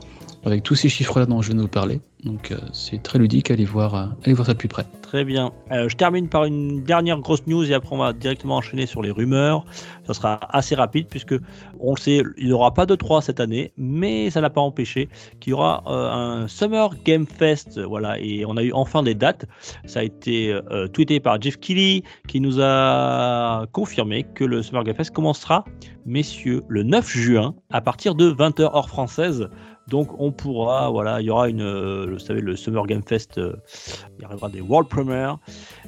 [0.45, 2.01] avec tous ces chiffres-là dont je viens de vous parler.
[2.25, 4.87] Donc euh, c'est très ludique, allez voir, euh, allez voir ça de plus près.
[5.09, 5.53] Très bien.
[5.73, 9.01] Euh, je termine par une dernière grosse news et après on va directement enchaîner sur
[9.01, 9.65] les rumeurs.
[10.09, 11.35] Ça sera assez rapide puisque
[11.81, 14.63] on le sait, il n'y aura pas de 3 cette année, mais ça n'a pas
[14.63, 17.79] empêché qu'il y aura euh, un Summer Game Fest.
[17.79, 19.45] Voilà, et on a eu enfin des dates.
[19.85, 24.83] Ça a été euh, tweeté par Jeff Keighley qui nous a confirmé que le Summer
[24.83, 25.67] Game Fest commencera,
[26.07, 29.51] messieurs, le 9 juin à partir de 20h heure française.
[29.89, 33.39] Donc on pourra, voilà, il y aura une, euh, vous savez, le Summer Game Fest,
[33.39, 35.39] il y arrivera des World Premiere.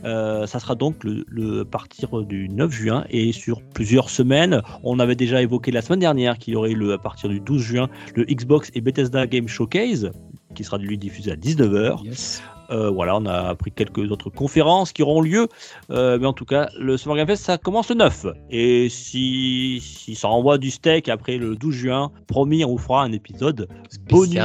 [0.04, 4.62] Euh, ça sera donc le, partir du 9 juin et sur plusieurs semaines.
[4.82, 7.62] On avait déjà évoqué la semaine dernière qu'il y aurait le, à partir du 12
[7.62, 10.10] juin le Xbox et Bethesda Game Showcase
[10.54, 12.04] qui sera lui diffusé à 19h.
[12.04, 12.42] Yes.
[12.70, 15.48] Euh, voilà, on a appris quelques autres conférences qui auront lieu.
[15.90, 18.26] Euh, mais en tout cas, le Summer Game Fest, ça commence le 9.
[18.50, 23.02] Et si, si ça envoie du steak après le 12 juin, promis, on vous fera
[23.02, 23.68] un épisode
[24.08, 24.38] bonus.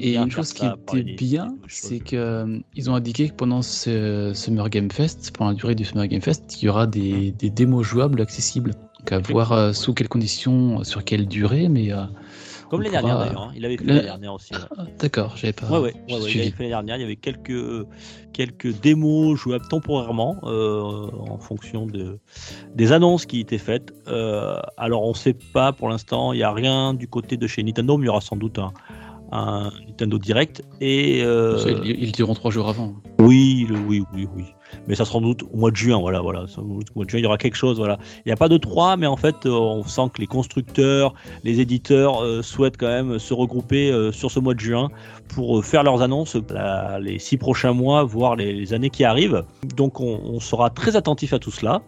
[0.00, 4.68] Et une chose qui était bien, c'est que euh, ont indiqué que pendant ce Summer
[4.68, 7.86] Game Fest, pendant la durée du Summer Game Fest, il y aura des, des démos
[7.86, 8.72] jouables accessibles.
[8.98, 11.90] Donc à voir sous quelles conditions, sur quelle durée, mais
[12.70, 13.52] Comme l'année dernière d'ailleurs, hein.
[13.56, 14.54] il avait fait l'année dernière aussi.
[14.54, 14.60] ouais.
[14.78, 16.96] ah, d'accord, j'avais pas Ouais, ouais, ouais, ouais, il avait fait l'année dernière.
[16.96, 17.86] Il y avait quelques,
[18.32, 22.18] quelques démos jouables temporairement euh, en fonction de,
[22.74, 23.92] des annonces qui étaient faites.
[24.08, 27.46] Euh, alors, on ne sait pas pour l'instant, il n'y a rien du côté de
[27.46, 28.72] chez Nintendo, mais il y aura sans doute un,
[29.32, 30.62] un Nintendo Direct.
[30.80, 32.94] Et euh, ils, ils diront trois jours avant.
[33.20, 34.44] oui, le- oui, oui, oui.
[34.86, 35.98] Mais ça sera sans doute au mois de juin.
[35.98, 36.46] Voilà, voilà.
[36.58, 36.62] Au
[36.94, 37.78] mois de juin, il y aura quelque chose.
[37.78, 37.98] Voilà.
[38.18, 41.14] Il n'y a pas de 3, mais en fait, on sent que les constructeurs,
[41.44, 44.90] les éditeurs souhaitent quand même se regrouper sur ce mois de juin
[45.28, 46.36] pour faire leurs annonces
[47.00, 49.44] les six prochains mois, voire les, années qui arrivent.
[49.76, 51.82] Donc, on, sera très attentif à tout cela.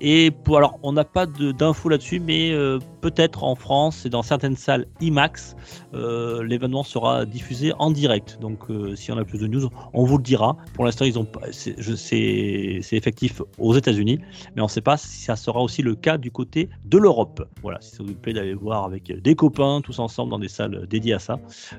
[0.00, 2.52] et pour, alors, on n'a pas d'infos là-dessus, mais
[3.00, 5.56] peut-être en France et dans certaines salles IMAX,
[5.92, 8.38] l'événement sera diffusé en direct.
[8.40, 8.60] Donc,
[8.96, 10.56] si on a plus de news, on vous le dira.
[10.74, 14.18] Pour l'instant, ils ont c'est effectif aux États-Unis,
[14.54, 17.46] mais on ne sait pas si ça sera aussi le cas du côté de l'Europe.
[17.62, 20.86] Voilà, si ça vous plaît d'aller voir avec des copains, tous ensemble dans des salles
[20.88, 21.38] dédiées à ça.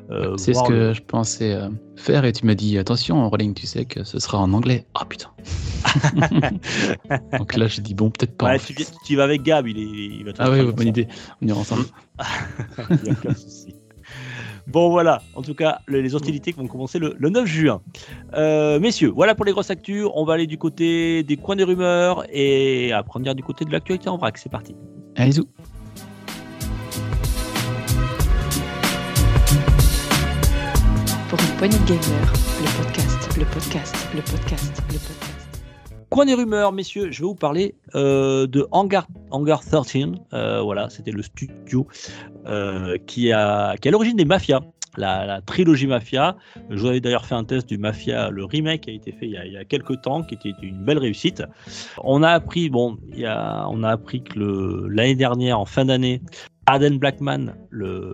[0.10, 3.68] Euh, c'est ce que je pensais euh, faire et tu m'as dit attention, Rolling, tu
[3.68, 4.86] sais que ce sera en anglais.
[4.94, 5.30] Ah putain.
[7.38, 8.58] Donc là, j'ai dit bon, peut-être pas.
[8.58, 11.08] tu, vas avec Gab, il, est, il va Ah oui, bonne idée.
[11.42, 11.86] On ira ensemble.
[12.90, 13.76] il n'y a aucun souci.
[14.68, 17.82] Bon voilà, en tout cas, les hostilités vont commencer le, 9 juin.
[18.34, 20.06] Euh, messieurs, voilà pour les grosses actus.
[20.14, 23.66] On va aller du côté des coins des rumeurs et après on ira du côté
[23.66, 24.38] de l'actualité en vrac.
[24.38, 24.74] C'est parti.
[25.16, 25.34] Allez,
[31.34, 35.62] Pour une poignée de gamer, le podcast, le podcast, le podcast, le podcast.
[36.12, 40.12] Coin des rumeurs, messieurs, je vais vous parler euh, de Hangar, Hangar 13.
[40.34, 41.88] Euh, voilà, c'était le studio
[42.46, 44.62] euh, qui, a, qui est l'origine des Mafias.
[44.96, 46.38] La, trilogie Mafia.
[46.70, 49.26] Je vous avais d'ailleurs fait un test du Mafia, le remake qui a été fait
[49.26, 51.42] il y a, il quelques temps, qui était une belle réussite.
[52.04, 55.86] On a appris, bon, il y a, on a appris que l'année dernière, en fin
[55.86, 56.22] d'année,
[56.68, 58.12] Aden Blackman, le,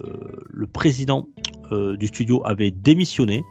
[0.50, 1.28] le président
[1.72, 3.44] du studio, avait démissionné.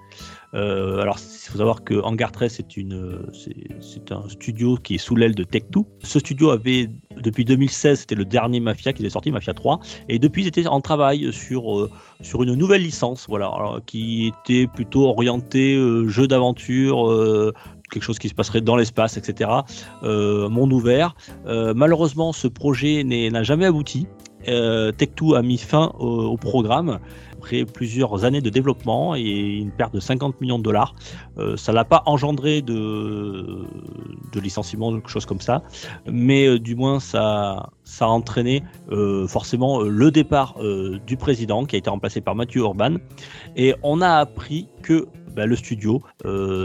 [0.54, 2.62] Euh, alors, il faut savoir que Hangar 13,
[3.32, 5.84] c'est, un studio qui est sous l'aile de Tech2.
[6.02, 6.88] Ce studio avait,
[7.20, 9.80] depuis 2016, c'était le dernier Mafia qui est sorti, Mafia 3.
[10.08, 11.90] Et depuis, ils étaient en travail sur, euh,
[12.22, 13.52] sur une nouvelle licence, voilà,
[13.86, 17.08] qui était plutôt orientée euh, jeu d'aventure,
[17.90, 19.50] quelque chose qui se passerait dans l'espace, etc.
[20.02, 21.14] monde ouvert.
[21.46, 24.06] malheureusement, ce projet n'a jamais abouti.
[24.48, 26.98] Tech2 a mis fin au programme
[27.38, 30.94] après plusieurs années de développement et une perte de 50 millions de dollars.
[31.38, 33.64] Euh, ça l'a pas engendré de,
[34.32, 35.62] de licenciement, quelque chose comme ça,
[36.10, 40.56] mais euh, du moins ça, ça a entraîné euh, forcément le départ
[41.06, 42.96] du président qui a été remplacé par Mathieu Urban.
[43.56, 45.06] Et on a appris que
[45.38, 46.02] bah, le studio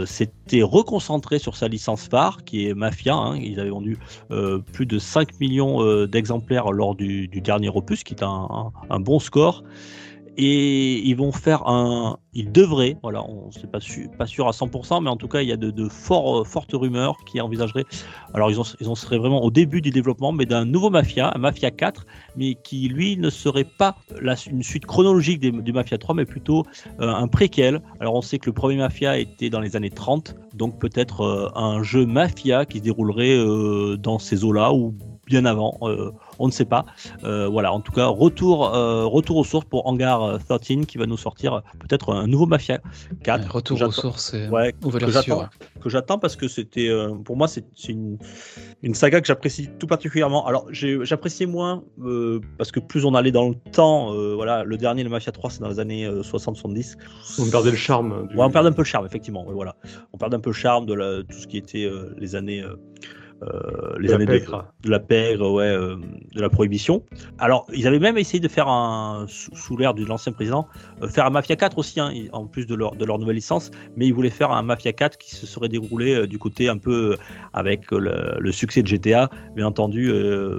[0.04, 3.14] s'était reconcentré sur sa licence phare qui est Mafia.
[3.14, 3.36] Hein.
[3.36, 3.98] Ils avaient vendu
[4.72, 9.62] plus de 5 millions d'exemplaires lors du, dernier opus, qui est un bon score
[10.36, 12.18] et ils vont faire un.
[12.32, 13.78] Ils devraient, voilà, on n'est pas,
[14.18, 17.16] pas sûr à 100%, mais en tout cas, il y a de, de fortes rumeurs
[17.26, 17.84] qui envisageraient.
[18.32, 21.38] Alors, ils, ont, en seraient vraiment au début du développement, mais d'un nouveau Mafia, un
[21.38, 22.06] Mafia 4,
[22.36, 23.96] mais qui lui ne serait pas
[24.50, 26.64] une suite chronologique du Mafia 3, mais plutôt
[27.00, 27.80] euh, un préquel.
[28.00, 31.48] Alors, on sait que le premier Mafia était dans les années 30, donc peut-être euh,
[31.54, 34.94] un jeu Mafia qui se déroulerait euh, dans ces eaux-là ou
[35.26, 35.78] bien avant
[36.38, 36.84] on ne sait pas.
[37.24, 41.06] Euh, voilà, en tout cas, retour, euh, retour aux sources pour Hangar 13 qui va
[41.06, 42.80] nous sortir peut-être un nouveau Mafia
[43.22, 43.50] 4.
[43.50, 44.74] retour aux sources, ouais,
[45.80, 48.18] que j'attends parce que c'était, euh, pour moi, c'est une,
[48.82, 50.46] une, saga que j'apprécie tout particulièrement.
[50.46, 51.82] Alors, j'appréciais moins
[52.58, 55.60] parce que plus on allait dans le temps, voilà, le dernier, le Mafia 3, c'est
[55.60, 56.96] dans les années 60-70.
[57.38, 58.28] On perdait le charme.
[58.36, 59.44] on perdait un peu le charme, effectivement.
[59.48, 59.76] voilà.
[60.12, 62.64] On perdait un peu le charme de tout ce qui était les années
[63.52, 65.96] euh, les années de, la pègre, ouais, euh,
[66.34, 67.02] de la prohibition.
[67.38, 70.66] Alors, ils avaient même essayé de faire un, sous, l'ère de l'ancien président,
[71.02, 73.70] euh, faire un Mafia 4 aussi, hein, en plus de leur, de leur nouvelle licence,
[73.96, 77.16] mais ils voulaient faire un Mafia 4 qui se serait déroulé du côté un peu
[77.52, 80.12] avec le, succès de GTA, bien entendu,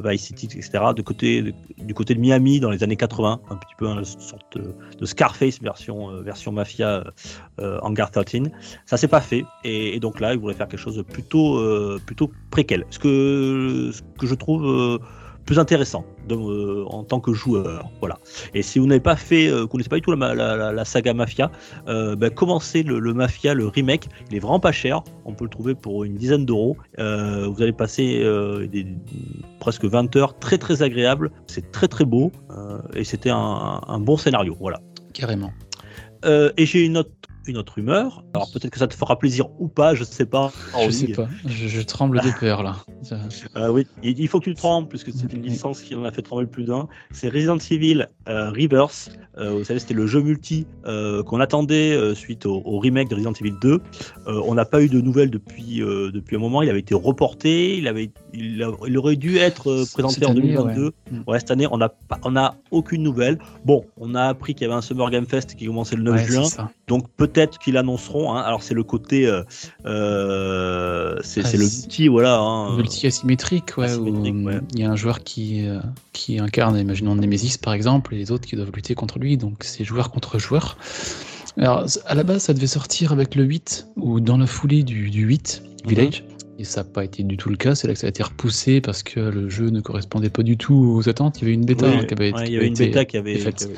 [0.03, 3.75] Vice City, etc., de côté, du côté de Miami dans les années 80, un petit
[3.77, 7.03] peu une sorte de, Scarface version, version Mafia
[7.57, 8.43] Hangar 13.
[8.85, 11.61] Ça s'est pas fait, et, donc là, ils voulaient faire quelque chose de plutôt,
[12.05, 14.99] plutôt précaire ce que, que je trouve euh,
[15.45, 17.89] plus intéressant euh, en tant que joueur.
[17.99, 18.17] Voilà.
[18.53, 21.51] Et si vous n'avez pas fait, euh, connaissez pas du tout la, saga Mafia,
[21.85, 24.07] ben, commencez le, Mafia, le remake.
[24.29, 25.03] Il est vraiment pas cher.
[25.25, 26.77] On peut le trouver pour une dizaine d'euros.
[26.97, 28.23] vous allez passer
[28.71, 28.87] des,
[29.59, 31.31] presque 20 heures très très agréable.
[31.47, 32.31] C'est très très beau
[32.95, 34.55] et c'était un, un, bon scénario.
[34.59, 34.79] Voilà.
[35.13, 35.51] Carrément.
[36.25, 37.11] et j'ai une autre
[37.47, 38.23] une autre rumeur.
[38.33, 40.51] Alors peut-être que ça te fera plaisir ou pas, je sais pas.
[40.85, 42.77] Je sais pas, je, tremble de peur là.
[43.55, 46.21] Euh, oui, il faut que tu trembles puisque c'est une licence qui en a fait
[46.21, 46.87] trembler plus d'un.
[47.11, 49.11] C'est Resident Evil euh, Rebirth.
[49.37, 53.55] Euh, vous savez, c'était le jeu multi qu'on attendait suite au, remake de Resident Evil
[53.61, 53.81] 2.
[54.27, 56.61] on n'a pas eu de nouvelles depuis, depuis un moment.
[56.61, 57.77] Il avait été reporté.
[57.77, 58.63] Il, avait, il,
[58.97, 60.91] aurait dû être présenté en 2022.
[61.11, 61.19] Mm.
[61.27, 61.39] Ouais.
[61.39, 61.93] cette année, on n'a
[62.23, 63.37] on a aucune nouvelle.
[63.65, 66.25] Bon, on a appris qu'il y avait un Summer Game Fest qui commençait le 9
[66.25, 66.43] juin.
[66.87, 68.33] Donc peut-être qu'ils annonceront.
[68.35, 68.41] hein.
[68.41, 69.41] Alors c'est le côté, euh,
[69.85, 72.37] euh, c'est Ah, le multi, voilà.
[72.37, 72.75] hein.
[72.77, 74.59] Multi asymétrique, ouais, où Asymétrique, ouais.
[74.73, 75.79] il y a un joueur qui, euh,
[76.13, 79.57] qui incarne, imaginons Nemesis par exemple, et les autres qui doivent lutter contre lui, donc
[79.61, 80.77] c'est joueur contre joueur.
[81.57, 85.09] Alors, à la base, ça devait sortir avec le 8, ou dans la foulée du,
[85.09, 85.89] du 8, Mhm.
[85.89, 86.23] Village,
[86.57, 88.23] et ça n'a pas été du tout le cas, c'est là que ça a été
[88.23, 91.39] repoussé parce que le jeu ne correspondait pas du tout aux attentes.
[91.39, 92.73] Il y avait une bêta Oui, hein, qui avait, ouais, qui il y avait une
[92.73, 93.55] été- bêta qui avait, faite.
[93.57, 93.73] qui avait-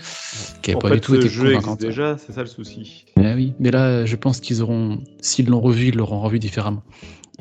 [0.62, 1.80] qui avait en pas fait, du tout été jeu existe convaincante.
[1.82, 3.06] déjà, c'est ça le souci.
[3.18, 6.84] Mais oui, mais là, je pense qu'ils auront, s'ils l'ont revu, ils l'auront revu différemment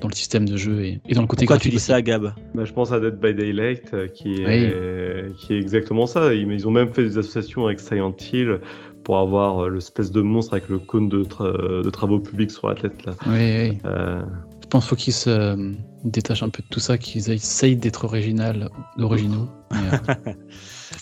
[0.00, 2.32] dans le système de jeu et, et dans le côté Pourquoi tu dis ça, Gab?
[2.54, 6.32] Bah, je pense à Dead by Daylight euh, qui est, qui est exactement ça.
[6.34, 8.60] Ils, ils ont même fait des associations avec Silent Hill
[9.04, 12.68] pour avoir euh, l'espèce de monstre avec le cône de, tra- de travaux publics sur
[12.68, 13.04] la tête.
[13.06, 13.14] Là.
[13.26, 13.32] Oui,
[13.70, 13.78] oui.
[13.86, 14.20] Euh,
[14.76, 15.72] pense faut qu'ils se euh,
[16.04, 19.48] détachent un peu de tout ça, qu'ils essayent d'être originaux.
[19.70, 20.36] Mais,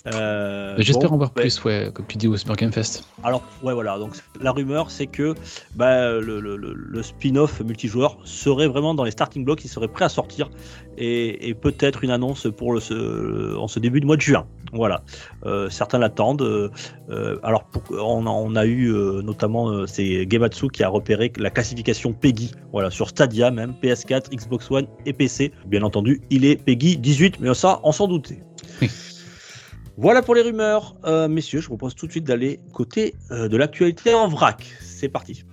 [0.07, 1.43] euh, J'espère bon, en voir ouais.
[1.43, 3.05] plus, ouais, comme tu dis au Super Game Fest.
[3.23, 3.99] Alors, ouais, voilà.
[3.99, 5.35] Donc, la rumeur, c'est que
[5.75, 9.89] bah, le, le- le- le spin-off multijoueur serait vraiment dans les starting blocks, il serait
[9.89, 10.51] prêt à sortir
[10.99, 14.47] et, et peut-être une annonce pour le, ce, en ce début de mois de juin.
[14.73, 15.03] Voilà.
[15.47, 16.43] Euh, certains l'attendent.
[16.43, 18.91] Euh, alors, pour- on, a, on a eu
[19.23, 24.71] notamment, c'est Gematsu qui a repéré la classification PEGI, voilà, sur Stadia même, PS4, Xbox
[24.71, 25.53] One et PC.
[25.67, 28.43] Bien entendu, il est PEGI 18, mais ça, on s'en doutait.
[28.83, 28.91] Oui.
[29.97, 30.97] Voilà pour les rumeurs.
[31.05, 34.67] Euh, messieurs, je vous propose tout de suite d'aller côté euh, de l'actualité en vrac.
[34.81, 35.45] C'est parti.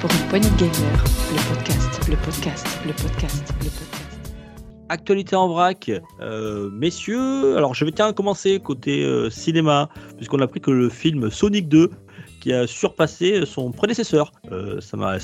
[0.00, 4.02] Pour une poignée de gamers, le podcast, le podcast, le podcast, le podcast.
[4.88, 7.56] Actualité en vrac, Euh, messieurs.
[7.56, 11.68] Alors, je vais tiens commencer côté euh, cinéma, puisqu'on a appris que le film Sonic
[11.68, 11.90] 2
[12.42, 14.32] qui a surpassé son prédécesseur.
[14.50, 15.16] Euh, ça m'a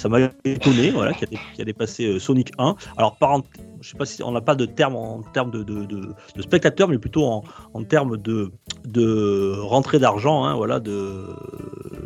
[0.44, 2.76] étonné, voilà, qui a, dé- qui a dépassé euh, Sonic 1.
[2.96, 3.42] Alors, par en-
[3.80, 6.42] je sais pas si on n'a pas de terme en termes de, de, de, de
[6.42, 7.42] spectateurs, mais plutôt en,
[7.74, 8.52] en termes de,
[8.86, 11.24] de rentrée d'argent, hein, voilà, de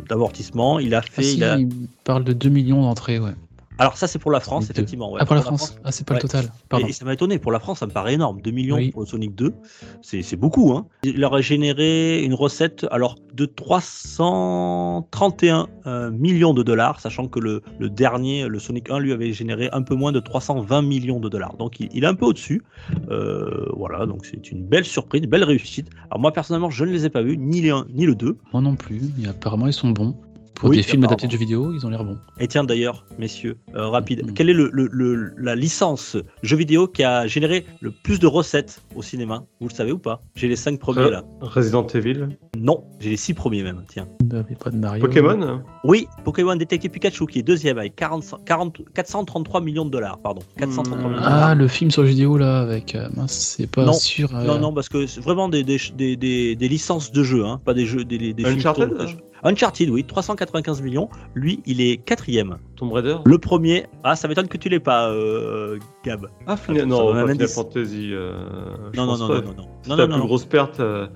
[0.09, 0.79] d'amortissement.
[0.79, 1.21] Il a Ah, fait.
[1.23, 1.69] si, il a- il
[2.03, 3.33] parle de 2 millions d'entrées, ouais.
[3.79, 4.81] Alors ça, c'est pour la France, Sonic 2.
[4.81, 5.11] effectivement.
[5.11, 5.17] ouais.
[5.21, 6.19] ah, pour la France Ah, c'est pas Ouais.
[6.19, 6.45] le total.
[6.69, 6.85] Pardon.
[6.85, 8.39] Et, et ça m'a étonné, pour la France, ça me paraît énorme.
[8.41, 8.91] 2 millions Oui.
[8.91, 9.53] pour Sonic 2,
[10.01, 10.73] c'est c'est beaucoup.
[10.73, 10.85] Hein.
[11.03, 17.61] Il aurait généré une recette alors de 331 euh, millions de dollars, sachant que le,
[17.79, 21.29] le dernier, le Sonic 1, lui avait généré un peu moins de 320 millions de
[21.29, 21.55] dollars.
[21.57, 22.61] Donc il, il est un peu au-dessus.
[23.09, 25.89] Euh, voilà, donc c'est une belle surprise, une belle réussite.
[26.09, 28.37] Alors moi, personnellement, je ne les ai pas vus, ni, les 1, ni le 2.
[28.53, 30.15] Moi non plus, mais apparemment ils sont bons.
[30.55, 32.17] Pour Oui, des films adaptés de jeux vidéo, ils ont l'air bons.
[32.39, 34.33] Et tiens d'ailleurs, messieurs, euh, rapide, Mm.
[34.33, 38.27] quelle est le, le- le- la licence jeu vidéo qui a généré le plus de
[38.27, 39.43] recettes au cinéma?
[39.59, 40.21] Vous le savez ou pas?
[40.35, 41.09] J'ai les 5 premiers Euh.
[41.09, 41.23] là.
[41.41, 42.27] Resident Evil.
[42.57, 44.07] Non, j'ai les 6 premiers même, tiens.
[44.23, 45.05] Bah, pas de Mario.
[45.05, 50.19] Pokémon Oui, Pokémon Detective Pikachu qui est deuxième avec 40, 40 433 millions de dollars,
[50.19, 50.41] pardon.
[50.57, 51.01] 433 Mm.
[51.09, 51.43] millions de dollars.
[51.49, 52.95] Ah, le film sur jeux vidéo là, avec.
[52.95, 53.93] euh, mince, c'est pas Non.
[53.93, 54.33] sûr.
[54.35, 57.43] euh, Non, non, parce que c'est vraiment des, des, des, des- des licences de jeux,
[57.43, 59.17] hein, pas des jeux, des, films Uncharted qui tournent-
[60.43, 61.09] Uncharted, oui, 395 millions.
[61.35, 62.57] Lui, il est quatrième.
[62.75, 66.27] Tomb Raider Le premier, ah, ça m'étonne que tu l'aies pas, euh, Gab.
[66.47, 67.13] Ah, Final, non.
[67.47, 68.09] Fantasy.
[68.13, 68.33] euh,
[68.95, 69.67] Non, non, non, non, non, non.
[69.81, 70.25] C'est Non, la non, plus non.
[70.27, 70.79] grosse perte.
[70.79, 71.07] euh,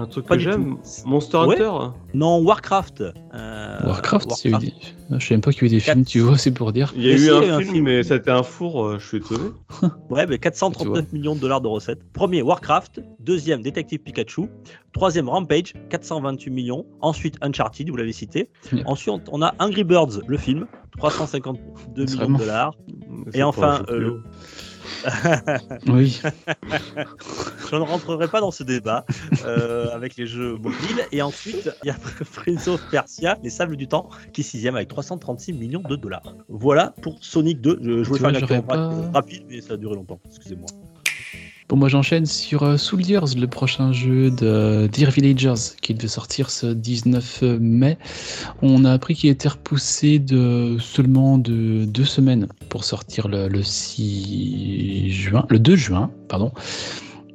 [0.00, 0.76] un truc Pas que j'aime.
[1.04, 1.54] Monster Ouais.
[1.56, 1.70] Hunter
[2.14, 3.00] Non, Warcraft.
[3.34, 4.74] euh, Warcraft, a eu des-
[5.18, 6.92] Je sais même pas qu'il y a eu des films, tu vois, c'est pour dire.
[6.96, 7.84] Il y a Mais eu si, un, un film, film.
[7.84, 9.50] mais c'était un four, euh, je suis étonné.
[10.10, 12.00] Ouais, mais 439 millions de dollars de recettes.
[12.12, 13.00] Premier, Warcraft.
[13.20, 14.46] Deuxième, Détective Pikachu.
[14.92, 16.86] Troisième, Rampage, 428 millions.
[17.00, 18.50] Ensuite, Uncharted, vous l'avez cité.
[18.86, 20.66] Ensuite, on a Angry Birds, le film,
[20.98, 22.74] 352 C'est millions vraiment- de dollars.
[23.32, 24.20] C'est enfin, un euh.
[25.86, 26.20] Oui.
[27.70, 29.04] Je ne rentrerai pas dans ce débat
[29.44, 31.04] euh, avec les jeux mobiles.
[31.12, 31.96] Et ensuite, il y a
[32.34, 36.34] Prince of Persia, Les Sables du Temps, qui est sixième avec 336 millions de dollars.
[36.48, 37.78] Voilà pour Sonic 2.
[37.82, 40.20] Je, je voulais faire une pas- rapide, mais ça a duré longtemps.
[40.26, 40.66] Excusez-moi.
[41.68, 46.50] Bon, moi j'enchaîne sur euh, Soldiers, le prochain jeu de Dear Villagers, qui devait sortir
[46.50, 47.98] ce 19 mai.
[48.62, 53.62] On a appris qu'il était repoussé de seulement de deux semaines pour sortir le, le
[53.62, 56.52] 6 juin, le 2 juin, pardon.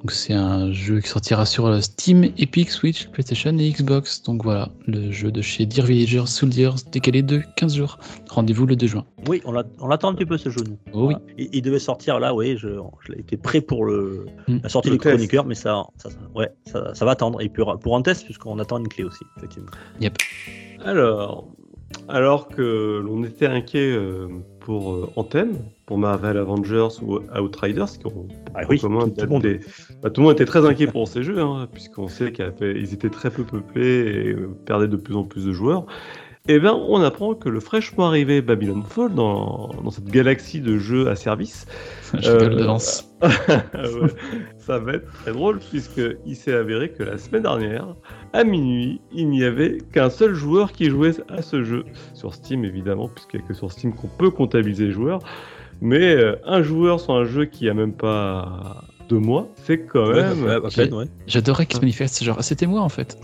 [0.04, 4.22] Donc c'est un jeu qui sortira sur euh, Steam, Epic, Switch, PlayStation et Xbox.
[4.24, 7.98] Donc voilà, le jeu de chez Dear Villagers, Soldiers, décalé de 15 jours.
[8.30, 9.06] Rendez-vous le 2 juin.
[9.30, 10.60] Oui, on l'a- on l'attend un petit peu ce jeu.
[10.68, 10.78] nous.
[10.92, 11.14] Oh oui.
[11.38, 12.68] Il, il devait sortir là, oui, je,
[13.08, 14.58] je l'ai été prêt pour le, Mm.
[14.64, 15.02] la sortie test.
[15.04, 17.40] chroniqueurs, mais ça, ça, ça- ouais, ça, ça va attendre.
[17.42, 19.70] Et pour, pour un test, puisqu'on attend une clé aussi, effectivement.
[20.84, 21.48] Alors,
[22.10, 24.28] alors que l'on était inquiet euh,
[24.60, 25.54] pour euh, Anthem,
[25.86, 29.42] pour Marvel Avengers ou Outriders, qui ont Ah en oui, commun tout le peut-être monde.
[29.42, 29.60] des-
[30.02, 33.10] bah, tout le monde était très inquiet pour ces jeux, hein, puisqu'on sait qu'ils étaient
[33.10, 35.86] très peu peuplés et euh, perdaient de plus en plus de joueurs.
[36.50, 40.78] Et bien, on apprend que le fraîchement arrivé Babylon Fall, dans, dans cette galaxie de
[40.78, 41.66] jeux à service,
[42.20, 43.10] Je Euh, d'avance.
[43.24, 44.10] ouais.
[44.58, 47.96] ça va être très drôle puisqu'il s'est avéré que la semaine dernière,
[48.34, 51.86] à minuit, il n'y avait qu'un seul joueur qui jouait à ce jeu.
[52.14, 55.20] Sur Steam évidemment, puisqu'il n'y a que sur Steam qu'on peut comptabiliser les joueurs.
[55.84, 60.14] Mais euh, un joueur sur un jeu qui a même pas deux mois, c'est quand
[60.14, 60.46] même...
[60.46, 61.08] ouais, à peine, ouais.
[61.28, 63.22] J'adorais qu'il se manifeste, genre, ah, c'était moi en fait.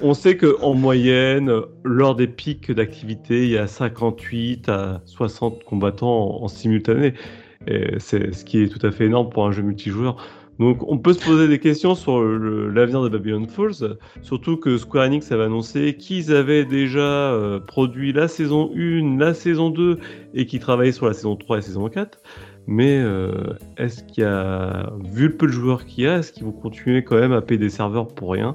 [0.00, 1.50] On sait que en moyenne,
[1.82, 7.14] lors des pics d'activité, il y a 58 à 60 combattants en, en simultané.
[7.66, 10.16] Et C'est ce qui est tout à fait énorme pour un jeu multijoueur.
[10.60, 15.06] Donc on peut se poser des questions sur l'avenir de Babylon Falls, surtout que Square
[15.06, 19.98] Enix avait annoncé qu'ils avaient déjà euh, produit la saison 1, la saison 2
[20.34, 22.18] et qu'ils travaillaient sur la saison 3 et la saison 4.
[22.66, 26.30] Mais euh, est-ce qu'il y a, vu le peu de joueurs qu'il y a, est-ce
[26.30, 28.54] qu'ils vont continuer quand même à payer des serveurs pour rien?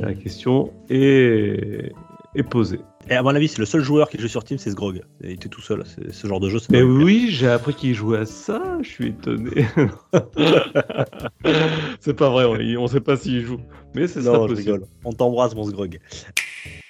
[0.00, 1.92] La question est,
[2.34, 2.80] est posée.
[3.08, 5.02] Et à mon avis, c'est le seul joueur qui joue sur Team, c'est Sgrog.
[5.22, 5.84] Il était tout seul.
[5.86, 9.08] C'est- Ce genre de jeu, Mais oui, j'ai appris qu'il jouait à ça, je suis
[9.08, 9.66] étonné.
[12.00, 13.60] c'est pas vrai, on, on sait pas s'il joue.
[13.94, 14.56] Mais c'est ça je possible.
[14.72, 14.86] rigole.
[15.04, 15.98] On t'embrasse, mon Sgrog.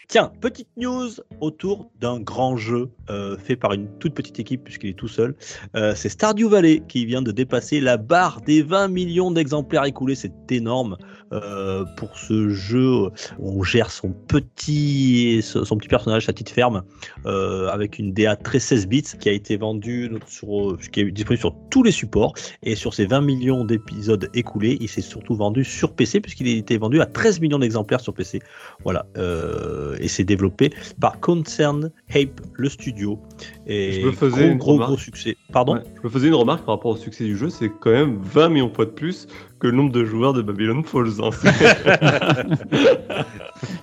[0.09, 1.09] Tiens, petite news
[1.41, 5.35] autour d'un grand jeu euh, fait par une toute petite équipe puisqu'il est tout seul.
[5.75, 10.15] Euh, c'est Stardew Valley qui vient de dépasser la barre des 20 millions d'exemplaires écoulés.
[10.15, 10.97] C'est énorme
[11.33, 16.83] euh, pour ce jeu on gère son petit, son petit personnage, sa petite ferme,
[17.27, 21.41] euh, avec une DA très 16 bits qui a été vendue sur, qui est disponible
[21.41, 22.35] sur tous les supports.
[22.63, 26.53] Et sur ces 20 millions d'épisodes écoulés, il s'est surtout vendu sur PC puisqu'il a
[26.53, 28.41] été vendu à 13 millions d'exemplaires sur PC.
[28.85, 29.07] Voilà.
[29.17, 30.71] Euh, et c'est développé
[31.01, 33.19] par Concern Ape, le studio.
[33.67, 35.37] Et Je me faisais gros, gros, gros succès.
[35.53, 35.75] Pardon?
[35.75, 38.19] Ouais, je me faisais une remarque par rapport au succès du jeu, c'est quand même
[38.23, 39.27] 20 millions de fois de plus
[39.59, 41.21] que le nombre de joueurs de Babylon Falls.
[41.23, 41.31] hein.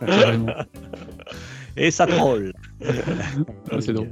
[1.76, 2.54] Et ça troll.
[3.72, 4.12] Ah, c'est drôle.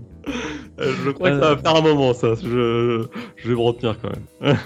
[0.79, 2.33] Je crois que ça va faire un moment, ça.
[2.41, 3.05] Je,
[3.35, 4.57] je vais me retenir quand même.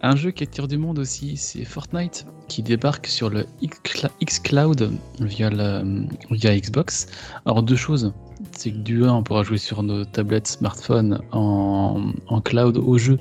[0.00, 4.92] Un jeu qui attire du monde aussi, c'est Fortnite, qui débarque sur le X- xCloud
[5.18, 5.82] via, la-
[6.30, 7.08] via Xbox.
[7.46, 8.14] Alors deux choses,
[8.52, 12.96] c'est que du 1, on pourra jouer sur nos tablettes, smartphones en, en cloud au
[12.96, 13.18] jeu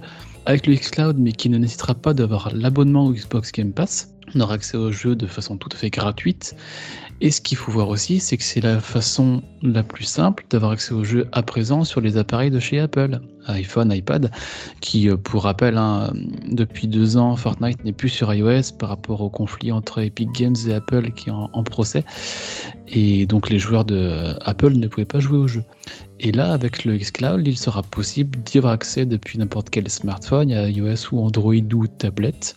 [0.47, 4.13] avec le xCloud, mais qui ne nécessitera pas d'avoir l'abonnement au Xbox Game Pass.
[4.33, 6.55] On aura accès au jeu de façon tout à fait gratuite.
[7.19, 10.71] Et ce qu'il faut voir aussi, c'est que c'est la façon la plus simple d'avoir
[10.71, 14.31] accès au jeu à présent sur les appareils de chez Apple, iPhone, iPad,
[14.81, 16.11] qui, euh, pour rappel, hein,
[16.49, 20.55] depuis deux ans, Fortnite n'est plus sur iOS par rapport au conflit entre Epic Games
[20.67, 22.03] et Apple qui est en, procès.
[22.87, 25.63] Et donc les joueurs de euh, Apple ne pouvaient pas jouer au jeu.
[26.19, 30.49] Et là, avec le xCloud, il sera possible d'y avoir accès depuis n'importe quel smartphone,
[30.49, 32.55] iOS ou Android ou tablette.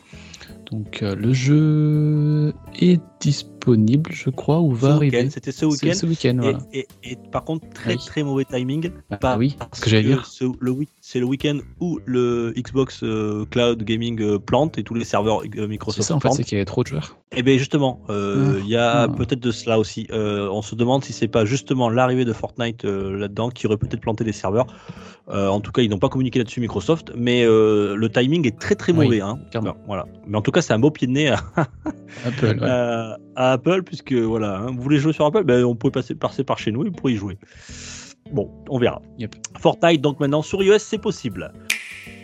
[0.70, 5.28] Donc euh, le jeu est disponible, je crois, ou va arriver.
[5.30, 5.98] C'était ce C'est week-end.
[5.98, 6.58] ce week-end, Et, voilà.
[6.72, 7.98] et- et par contre, très Oui.
[8.06, 8.90] très mauvais timing.
[9.10, 10.26] Ah Pas- oui, parce ce que j'allais dire.
[10.26, 14.94] ce- le c'est le week-end où le Xbox euh, Cloud Gaming euh, plante et tous
[14.94, 17.16] les serveurs euh, C'est Microsoft ça, en fait, c'est qu'il y avait trop de joueurs.
[17.36, 18.12] Et bien justement, Ah.
[18.62, 19.08] il y a Ah.
[19.08, 20.06] peut-être de cela aussi.
[20.12, 24.24] On se demande si c'est pas justement l'arrivée de Fortnite là-dedans qui aurait peut-être planté
[24.24, 24.66] les serveurs.
[25.28, 28.92] En tout cas, ils n'ont pas communiqué là-dessus Microsoft, mais le timing est très très
[28.92, 29.20] Oui, mauvais.
[29.20, 29.38] hein.
[29.86, 30.06] Voilà.
[30.26, 31.38] Mais en tout cas, c'est un beau pied de nez à,
[32.26, 32.68] Apple, ouais.
[33.36, 36.14] à- à Apple, puisque voilà, hein, vous voulez jouer sur Apple, ben, on peut passer,
[36.14, 37.38] passer par chez nous et pour y jouer.
[38.32, 39.02] Bon, on verra.
[39.18, 39.34] Yep.
[39.58, 41.52] Fortnite, donc maintenant sur iOS, c'est possible.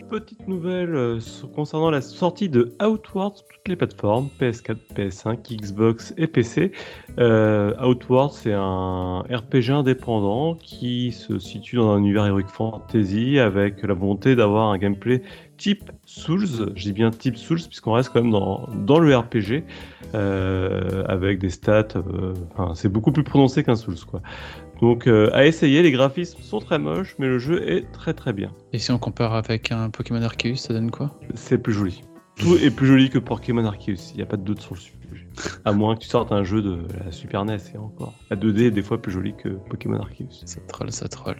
[0.08, 1.18] Petite nouvelle euh,
[1.56, 6.70] concernant la sortie de Outward sur toutes les plateformes, PS4, PS5, Xbox et PC.
[7.18, 13.82] Euh, Outward, c'est un RPG indépendant qui se situe dans un univers Heroic Fantasy avec
[13.82, 15.22] la volonté d'avoir un gameplay
[15.56, 16.72] type Souls.
[16.76, 19.64] Je dis bien type Souls puisqu'on reste quand même dans, dans le RPG
[20.14, 21.88] euh, avec des stats.
[22.56, 24.20] enfin, c'est beaucoup plus prononcé qu'un Souls quoi.
[24.80, 28.32] Donc euh, à essayer, les graphismes sont très moches, mais le jeu est très très
[28.32, 28.52] bien.
[28.72, 31.18] Et si on compare avec un Pokémon Arceus, ça donne quoi?
[31.34, 32.02] C'est plus joli.
[32.36, 34.80] Tout est plus joli que Pokémon Arceus, il n'y a pas de doute sur le
[34.80, 34.96] sujet.
[35.64, 38.14] À moins que tu sortes un jeu de la Super NES et encore.
[38.30, 40.42] La 2D est des fois plus jolie que Pokémon Arceus.
[40.44, 41.36] Ça troll, ça troll.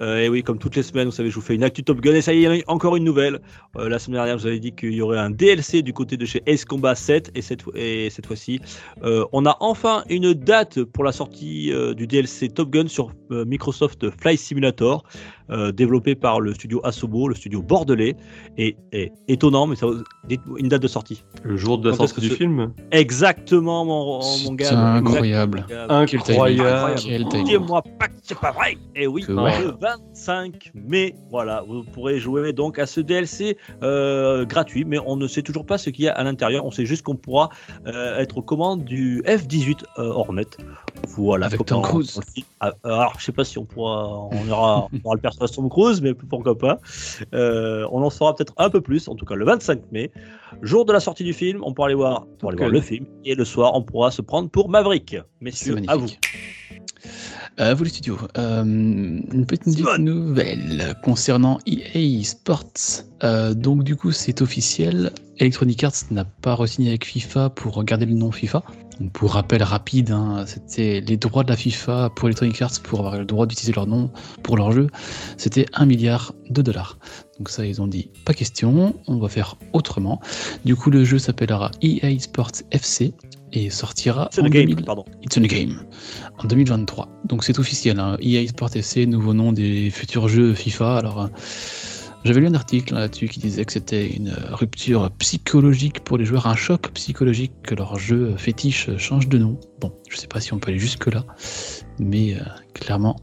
[0.00, 2.00] Euh, et oui, comme toutes les semaines, vous savez, je vous fais une actu Top
[2.00, 2.14] Gun.
[2.14, 3.40] Et ça y est, il y en a encore une nouvelle.
[3.76, 6.16] Euh, la semaine dernière, je vous avais dit qu'il y aurait un DLC du côté
[6.16, 7.30] de chez Ace Combat 7.
[7.34, 8.60] Et cette, et cette fois-ci,
[9.02, 13.10] euh, on a enfin une date pour la sortie euh, du DLC Top Gun sur
[13.30, 15.02] euh, Microsoft Flight Simulator,
[15.50, 18.16] euh, développé par le studio Asobo, le studio bordelais.
[18.56, 19.86] Et, et étonnant, mais ça,
[20.28, 21.22] dites une date de sortie.
[21.42, 24.78] Le jour de la Quand sortie du ce- film Exactement, mon, mon C'est gars.
[24.94, 25.64] incroyable.
[25.88, 26.60] Incroyable.
[26.60, 27.28] Incroyable.
[27.30, 27.44] Timing.
[27.46, 28.76] Dis-moi pas que c'est pas vrai.
[28.94, 29.52] Et oui, Que ouais.
[29.68, 31.14] Je le 25 mai.
[31.30, 35.66] Voilà, vous pourrez jouer donc à ce DLC euh, gratuit, mais on ne sait toujours
[35.66, 36.64] pas ce qu'il y a à l'intérieur.
[36.64, 37.50] On sait juste qu'on pourra
[37.86, 40.46] euh, être aux commandes du F-18 euh, Hornet.
[41.08, 41.46] Voilà.
[41.46, 42.20] Avec Tom Cruise.
[42.60, 45.68] Ah, Alors, je sais pas si on pourra, on aura, on aura le personnage Tom
[45.68, 46.80] Cruise, mais pourquoi pas.
[47.32, 50.10] On en saura peut-être un peu plus, en tout cas le 25 mai,
[50.62, 51.62] jour de la sortie du film.
[51.64, 54.22] On pourra aller voir, pour aller voir le film, et le soir, on pourra se
[54.22, 55.16] prendre pour Maverick.
[55.40, 56.08] Messieurs, à vous.
[57.58, 58.18] À vous les studios.
[58.38, 63.02] Euh, une petite nouvelle concernant EA Sports.
[63.24, 65.12] Euh, donc du coup c'est officiel.
[65.38, 68.62] Electronic Arts n'a pas re-signé avec FIFA pour garder le nom FIFA.
[69.00, 72.98] Donc, pour rappel rapide, hein, c'était les droits de la FIFA pour Electronic Arts pour
[73.00, 74.10] avoir le droit d'utiliser leur nom
[74.42, 74.88] pour leur jeu.
[75.36, 76.98] C'était 1 milliard de dollars.
[77.38, 80.20] Donc ça ils ont dit pas question, on va faire autrement.
[80.64, 83.14] Du coup le jeu s'appellera EA Sports FC
[83.52, 85.04] et sortira C'est en le game, 2000 pardon.
[85.22, 85.84] It's the Game
[86.38, 87.08] en 2023.
[87.24, 88.00] Donc c'est officiel.
[88.00, 88.16] Hein.
[88.20, 90.96] EA Sport FC, nouveau nom des futurs jeux FIFA.
[90.96, 91.26] Alors euh,
[92.24, 96.24] j'avais lu un article là-dessus qui disait que c'était une euh, rupture psychologique pour les
[96.24, 99.58] joueurs, un choc psychologique que leur jeu fétiche change de nom.
[99.80, 101.24] Bon, je sais pas si on peut aller jusque là,
[101.98, 102.40] mais euh,
[102.74, 103.16] clairement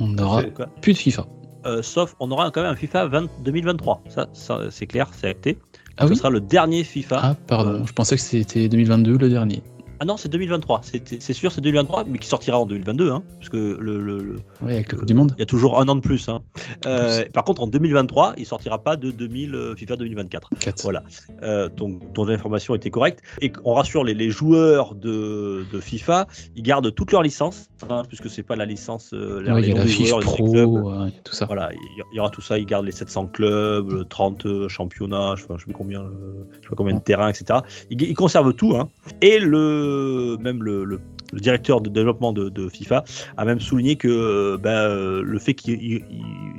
[0.00, 0.42] on n'aura
[0.82, 1.26] plus de FIFA.
[1.66, 4.02] Euh, sauf, on aura quand même un FIFA 20 2023.
[4.08, 5.56] Ça, ça, c'est clair, c'est acté.
[5.96, 6.16] Ah Ce oui.
[6.16, 7.20] sera le dernier FIFA.
[7.22, 9.62] Ah pardon, Euh, je pensais que c'était 2022 le dernier.
[10.00, 10.80] Ah non, c'est 2023.
[10.82, 14.36] C'est sûr, c'est 2023, mais qui sortira en 2022, hein, parce que le, le- le-
[14.62, 15.32] Ouais, avec le Coupe du Monde.
[15.36, 16.28] il y a toujours un an de plus.
[16.28, 16.40] hein.
[16.86, 20.50] Euh, par contre, en 2023, il sortira pas de 2000 euh, FIFA 2024.
[20.58, 20.82] 4.
[20.82, 21.02] Voilà.
[21.42, 23.20] Euh, donc, ton information était correcte.
[23.40, 26.26] Et on rassure les, les joueurs de, de FIFA,
[26.56, 29.10] ils gardent toutes leurs licences, hein, puisque c'est pas la licence.
[29.14, 30.22] euh, Ouais, il y a la clubs.
[30.22, 30.92] pro,
[31.24, 31.46] tout ça.
[31.46, 32.58] Voilà, il y- aura tout ça.
[32.58, 36.02] Ils gardent les 700 clubs, le 30 euh, championnats, je sais pas, je sais combien,
[36.50, 37.60] je sais pas combien de terrains, etc.
[37.90, 38.74] Ils, ils conservent tout.
[38.76, 38.88] Hein.
[39.20, 39.83] Et le
[40.40, 41.00] même le,
[41.34, 43.04] le directeur de développement de, FIFA
[43.36, 46.04] a même souligné que euh, ben, euh, le fait qu'ils ils-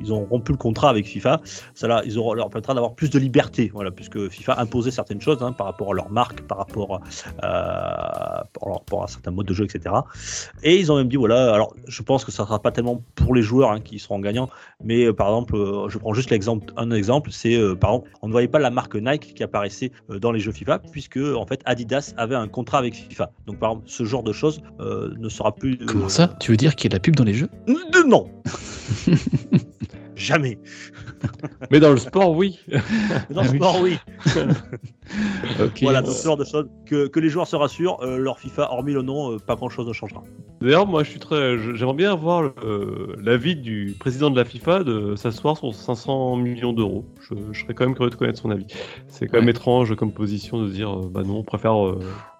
[0.01, 1.41] ils ont rompu le contrat avec FIFA,
[1.73, 5.21] ça là, ils auront, leur permettra d'avoir plus de liberté, voilà, puisque FIFA imposait certaines
[5.21, 7.01] choses hein, par rapport à leur marque, par rapport,
[7.41, 8.43] à,
[9.01, 9.95] à certains modes de jeu, etc.
[10.63, 13.33] Et ils ont même dit voilà, alors je pense que ça sera pas tellement pour
[13.33, 14.49] les joueurs hein, qui seront gagnants,
[14.83, 16.31] mais euh, par exemple, euh, je prends juste
[16.77, 19.91] un exemple, c'est euh, par exemple, on ne voyait pas la marque Nike qui apparaissait
[20.09, 23.31] euh, dans les jeux FIFA, puisque en fait Adidas avait un contrat avec FIFA.
[23.47, 25.73] Donc par exemple, ce genre de choses euh, ne sera plus.
[25.81, 26.35] euh, Comment ça?
[26.39, 27.49] Tu veux dire qu'il y a de la pub dans les jeux?
[27.67, 28.29] De non.
[30.15, 30.57] Jamais.
[31.71, 32.59] Mais dans le sport, oui.
[33.29, 33.97] Dans le sport, oui.
[35.81, 36.67] Voilà, donc ce genre de choses.
[36.85, 39.69] Que, que les joueurs se rassurent, euh, leur FIFA, hormis le nom, euh, pas grand
[39.69, 40.23] chose ne changera.
[40.61, 41.57] D'ailleurs, moi, je suis très.
[41.57, 46.37] je- J'aimerais bien avoir euh, l'avis du président de la FIFA de s'asseoir sur 500
[46.37, 47.05] millions d'euros.
[47.21, 48.67] Je, je serais quand même curieux de connaître son avis.
[49.07, 49.51] C'est quand même Ouais.
[49.51, 51.75] étrange comme position de dire, euh, bah non, on préfère.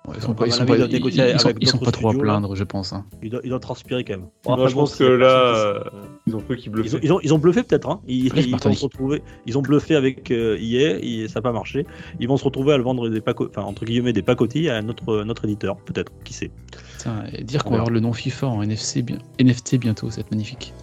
[0.07, 1.57] Euh, Ouais, ils sont pas, ils sont pas, ils doivent ils- négocier ils sont- avec
[1.61, 2.93] ils sont d'autres pas trop à plaindre, je pense.
[2.93, 3.05] hein.
[3.23, 4.27] Ils doivent, ils doivent transpirer quand même.
[4.67, 5.83] je pense que là, euh,
[6.27, 8.01] ils ont cru qu'ils qui- Ils ont, ils, ont, ils ont bluffé peut-être, hein.
[8.07, 8.75] ils, ils, Bartoli.
[8.75, 11.85] vont se retrouver, ils ont bluffé avec euh, EA, et ça n'a pas marché.
[12.19, 14.81] Ils vont se retrouver à le vendre des paco- enfin, entre guillemets des pacotilles à
[14.81, 16.51] notre, notre éditeur, peut-être, qui sait.
[16.97, 19.17] Putain, et dire qu'on va avoir le nom FIFA en NFC, bien...
[19.39, 20.73] NFT bientôt, c'est magnifique.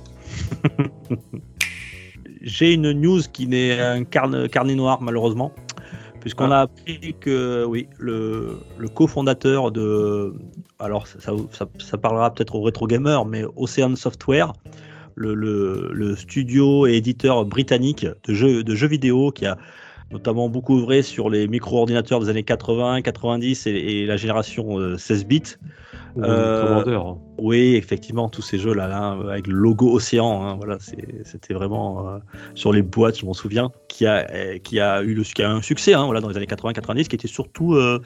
[2.42, 5.52] J'ai une news qui n'est un carne- carnet noir, malheureusement,
[6.22, 10.32] puisqu'on a appris que, oui, le, le cofondateur de.
[10.78, 11.32] Alors, ça,
[11.78, 14.52] ça, parlera peut-être aux rétro gamers, mais Ocean Software,
[15.14, 19.58] le, le- le studio et éditeur britannique de jeux, de jeux vidéo qui a
[20.10, 24.98] notamment beaucoup œuvré sur les micro-ordinateurs des années 80, 90 et, et la génération euh,
[24.98, 25.42] 16 bits.
[26.18, 27.00] Euh, Commander.
[27.38, 32.18] Oui, effectivement, tous ces jeux-là, là, avec le logo Océan, hein, voilà, c'était vraiment euh,
[32.54, 35.62] sur les boîtes, je m'en souviens, qui a, qui a eu le, qui a un
[35.62, 37.98] succès, hein, voilà, dans les années 80-90, qui était surtout euh,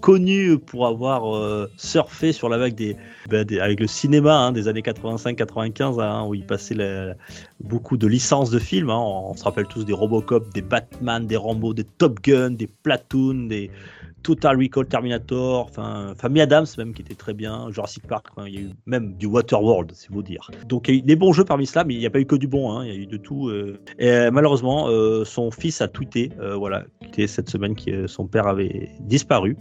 [0.00, 2.96] connu pour avoir surfé sur la vague des,
[3.30, 7.14] des- avec le cinéma hein, des années 85-95, hein, où il passait la-
[7.60, 8.90] beaucoup de licences de films.
[8.90, 12.50] hein, on, on se rappelle tous des Robocop, des Batman, des Rambo, des Top Gun,
[12.52, 13.70] des Platoon, des
[14.22, 18.58] Total Recall Terminator, enfin Family Adams même qui était très bien, Jurassic Park, il y
[18.58, 20.50] a eu même du Waterworld, c'est vous dire.
[20.66, 22.20] Donc il y a eu des bons jeux parmi cela, mais il n'y a pas
[22.20, 23.48] eu que du bon, hein, il y a eu de tout.
[23.48, 23.78] euh.
[23.98, 26.84] Et malheureusement, euh, son fils a tweeté, euh, voilà,
[27.26, 29.56] cette semaine que son père avait disparu.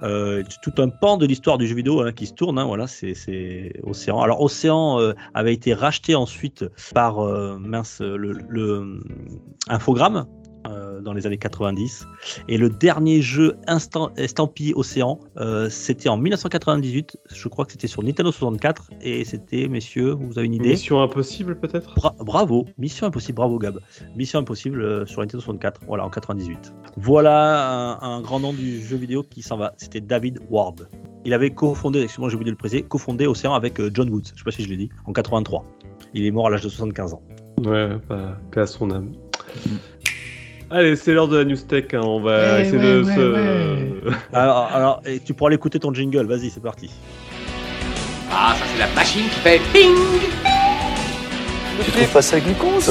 [0.00, 3.72] Tout un pan de l'histoire du jeu vidéo hein, qui se tourne, hein, voilà, c'est
[3.84, 4.20] Océan.
[4.20, 4.98] Alors Océan
[5.32, 7.20] avait été racheté ensuite par
[7.60, 9.00] mince le, le
[9.68, 10.26] Infogrames
[10.66, 12.06] euh, dans les années 90.
[12.48, 17.16] Et le dernier jeu instant, estampillé Océan, euh, c'était en 1998.
[17.34, 18.90] Je crois que c'était sur Nintendo 64.
[19.00, 21.94] Et c'était, messieurs, vous avez une idée Mission impossible, peut-être?
[21.94, 23.80] Bra- bravo, Mission Impossible, bravo Gab.
[24.16, 26.72] Mission Impossible euh, sur Nintendo 64, voilà, en 98.
[26.96, 29.74] Voilà un, un grand nom du jeu vidéo qui s'en va.
[29.76, 30.88] C'était David Ward.
[31.24, 34.22] Il avait cofondé, excusez-moi, j'ai oublié de le préciser, cofondé Océan avec John Woods.
[34.32, 35.64] Je sais pas si je l'ai dit, en 83.
[36.14, 37.22] Il est mort à l'âge de 75 ans.
[37.64, 39.12] Ouais, pas à son âme.
[40.72, 41.92] Allez, c'est l'heure de la news tech.
[41.92, 44.16] hein, On va essayer ouais, de ouais, se.
[44.32, 46.90] Alors, alors et tu pourras l'écouter ton jingle, vas-y, c'est parti.
[48.30, 49.94] Ah, ça c'est la machine qui fait ping
[51.84, 52.90] Tu trouves pas ça glucose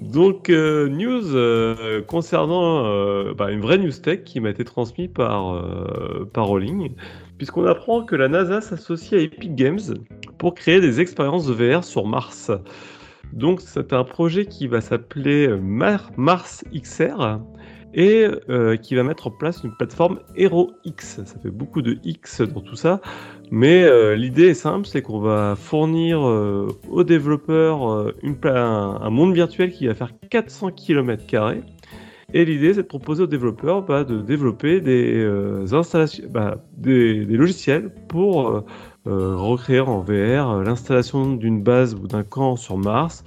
[0.00, 5.08] Donc, euh, news euh, concernant euh, bah, une vraie news tech qui m'a été transmise
[5.14, 6.92] par, euh, par Rowling,
[7.38, 9.80] puisqu'on apprend que la NASA s'associe à Epic Games
[10.38, 12.50] pour créer des expériences de VR sur Mars.
[13.32, 17.38] Donc, c'est un projet qui va s'appeler Mar- Mars XR
[17.94, 21.20] et euh, qui va mettre en place une plateforme Hero X.
[21.24, 23.00] Ça fait beaucoup de X dans tout ça,
[23.50, 28.14] mais euh, l'idée est simple, c'est qu'on va fournir euh, aux développeurs euh,
[28.44, 31.24] un, monde virtuel qui va faire 400 km
[32.34, 37.24] Et l'idée, c'est de proposer aux développeurs bah, de développer des euh, installations, bah, des,
[37.24, 38.62] logiciels pour euh, euh,
[39.08, 43.24] recréer en VR euh, l'installation d'une base ou d'un camp sur Mars,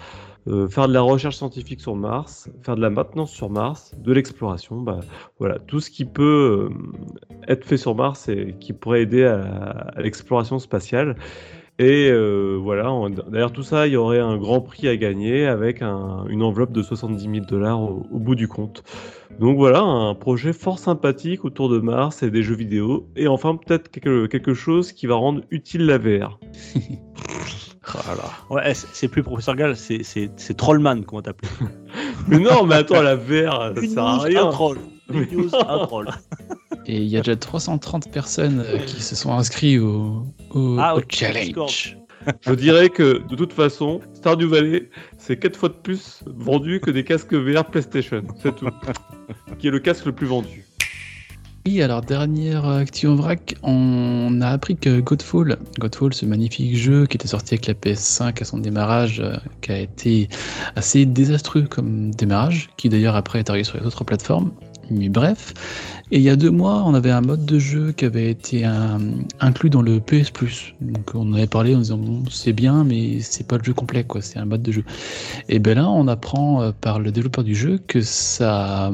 [0.48, 4.12] euh, faire de la recherche scientifique sur Mars, faire de la maintenance sur Mars, de
[4.12, 5.00] l'exploration, bah,
[5.40, 9.94] voilà, tout ce qui peut euh, être fait sur Mars et qui pourrait aider à
[9.98, 11.16] l'exploration spatiale.
[11.84, 12.94] Et euh, voilà,
[13.32, 16.72] derrière tout ça, il y aurait un grand prix à gagner avec un- une enveloppe
[16.74, 18.84] de 70 000 dollars au, au bout du compte.
[19.40, 23.08] Donc voilà, un projet fort sympathique autour de Mars et des jeux vidéo.
[23.16, 26.40] Et enfin, peut-être quelque, quelque chose qui va rendre utile la VR.
[28.06, 28.24] Voilà.
[28.50, 31.50] Ouais, c'est plus Professeur Gall, c'est- Trollman qu'on va t'appeler.
[32.28, 34.48] Mais non, mais attends, la VR, ça sert à rien.
[34.48, 34.78] un troll.
[35.14, 36.10] Une news, un troll.
[36.86, 40.96] Et il y a déjà 330 personnes euh, qui se sont inscrits au, au, Ah
[40.96, 41.46] au challenge.
[41.46, 41.72] Discord.
[42.42, 46.92] Je dirais que de toute façon, Stardew Valley, c'est 4 fois de plus vendu que
[46.92, 48.24] des casques VR PlayStation.
[48.42, 48.68] C'est tout.
[49.60, 50.66] qui est le casque le plus vendu.
[51.68, 57.06] Oui, alors dernière actu en vrac, on a appris que Godfall, Godfall, ce magnifique jeu
[57.06, 60.28] qui était sorti avec la PS5 à son démarrage, euh, qui a été
[60.76, 64.52] assez désastreux comme démarrage, qui d'ailleurs après est arrivé sur les autres plateformes.
[64.90, 65.54] Mais bref,
[66.12, 68.66] et il y a deux mois, on avait un mode de jeu qui avait été
[68.66, 68.98] euh,
[69.40, 70.76] inclus dans le PS Plus.
[70.82, 73.74] Donc on en avait parlé en disant bon, c'est bien, mais c'est pas le jeu
[73.74, 74.22] complet, quoi.
[74.22, 74.84] C'est un mode de jeu.
[75.48, 78.92] Et ben là, on apprend euh, par le développeur du jeu que ça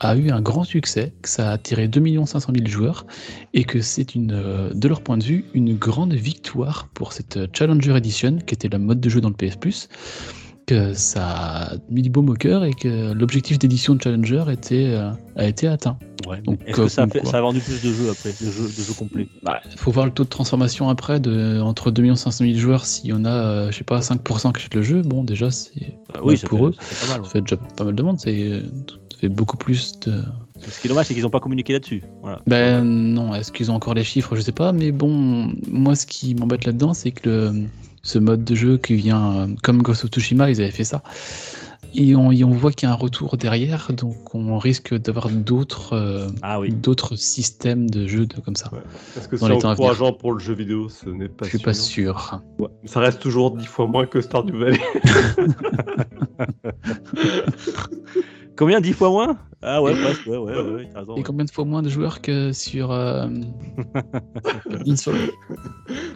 [0.00, 3.06] a eu un grand succès, que ça a attiré 2 500 000 joueurs
[3.54, 7.38] et que c'est une, euh, de leur point de vue, une grande victoire pour cette
[7.56, 9.88] Challenger Edition qui était le mode de jeu dans le PS Plus,
[10.66, 14.86] que ça a mis du baume au cœur et que l'objectif d'édition de Challenger était,
[14.88, 15.96] euh, a été atteint.
[16.26, 17.30] Ouais, Donc, Est-ce que ça a, comme fait- quoi.
[17.30, 19.28] ça a vendu plus de jeux après, de jeux, de jeux complets?
[19.72, 23.10] Il faut voir le taux de transformation après, de, entre 2 500 000 joueurs, s'il
[23.10, 25.94] y en a, euh, je sais pas, 5% qui achètent le jeu, bon déjà c'est
[26.12, 26.72] Bah pour fait- eux.
[26.80, 27.24] ça fait pas mal.
[27.26, 28.60] ça fait déjà pas mal de monde, c'est
[29.12, 30.20] ça fait beaucoup plus de...
[30.58, 32.02] Ce qui est dommage, c'est qu'ils n'ont pas communiqué là-dessus.
[32.22, 32.40] Voilà.
[32.46, 34.34] Ben non, est-ce qu'ils ont encore les chiffres?
[34.36, 37.62] Je sais pas, mais bon, moi ce qui m'embête là-dedans, c'est que le-
[38.06, 41.02] ce mode de jeu qui vient, euh, comme Ghost of Tsushima, ils avaient fait ça,
[41.92, 45.28] et on, et on voit qu'il y a un retour derrière, donc on risque d'avoir
[45.28, 46.72] d'autres euh, Ah oui.
[46.72, 48.70] d'autres systèmes de jeux de, comme ça.
[48.72, 48.78] Ouais.
[49.16, 51.64] Est-ce que c'est encourageant pour le jeu vidéo Ce n'est pas Je suis sûr.
[51.64, 52.40] pas sûr.
[52.84, 54.78] Ça reste toujours 10 fois moins que Stardew Valley.
[58.56, 59.36] Combien 10 fois moins?
[59.62, 61.14] Ah ouais, presque, ouais, ouais, ouais, ouais, t'as raison.
[61.14, 61.22] Et ouais.
[61.22, 63.26] combien de fois moins de joueurs que sur euh,
[64.86, 65.16] Insol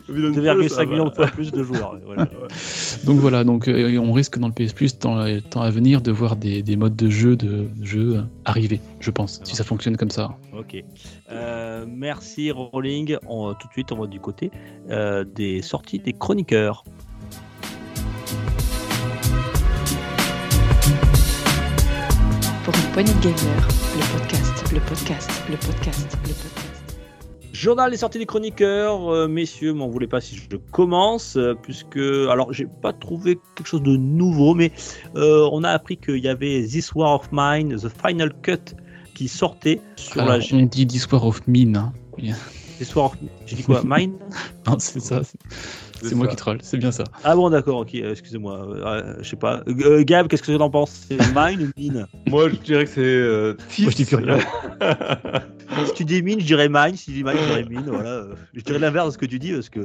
[0.09, 1.99] 2,5 millions de fois plus de joueurs.
[2.05, 2.27] voilà.
[3.05, 6.03] Donc voilà, donc euh, on risque dans le PS Plus dans les temps à venir
[6.03, 9.97] de voir des, des modes de jeu de jeu arriver, je pense, si ça fonctionne
[9.97, 10.37] comme ça.
[10.57, 10.83] Ok.
[11.31, 13.17] Euh, merci Rolling.
[13.27, 14.51] On- tout de suite, on va du côté
[14.91, 16.85] euh, des sorties des chroniqueurs.
[22.71, 26.85] Pour une poignée de gamers, le podcast, le podcast, le podcast, le podcast.
[27.53, 31.97] Journal des sorties des chroniqueurs, euh, messieurs, m'en voulez pas si je commence, euh, puisque
[31.97, 34.71] alors j'ai pas trouvé quelque chose de nouveau, mais
[35.17, 38.77] euh, on a appris qu'il y avait This War of Mine, The Final Cut,
[39.17, 41.77] qui sortait sur Alors, la on dit Discord of Mine.
[41.77, 41.93] hein.
[42.79, 43.17] This War of
[43.47, 44.13] J'ai dit quoi Mine?
[44.69, 45.23] Non, c'est ça.
[46.09, 47.05] C'est- moi qui troll, c'est bien ça.
[47.25, 49.63] Ah bon, d'accord, ok, euh, excusez-moi, euh, je sais pas.
[49.69, 51.07] Euh, Gab, qu'est-ce que tu en penses?
[51.09, 52.07] C'est Mine ou Mine?
[52.27, 53.01] Moi, je dirais que c'est.
[53.01, 54.39] euh, Moi, je dis plus rien.
[55.87, 58.25] Si tu dis Mine, je dirais Mine, si tu dis Mine, je dirais Mine, voilà.
[58.53, 59.81] Je dirais l'inverse de ce que tu dis, parce que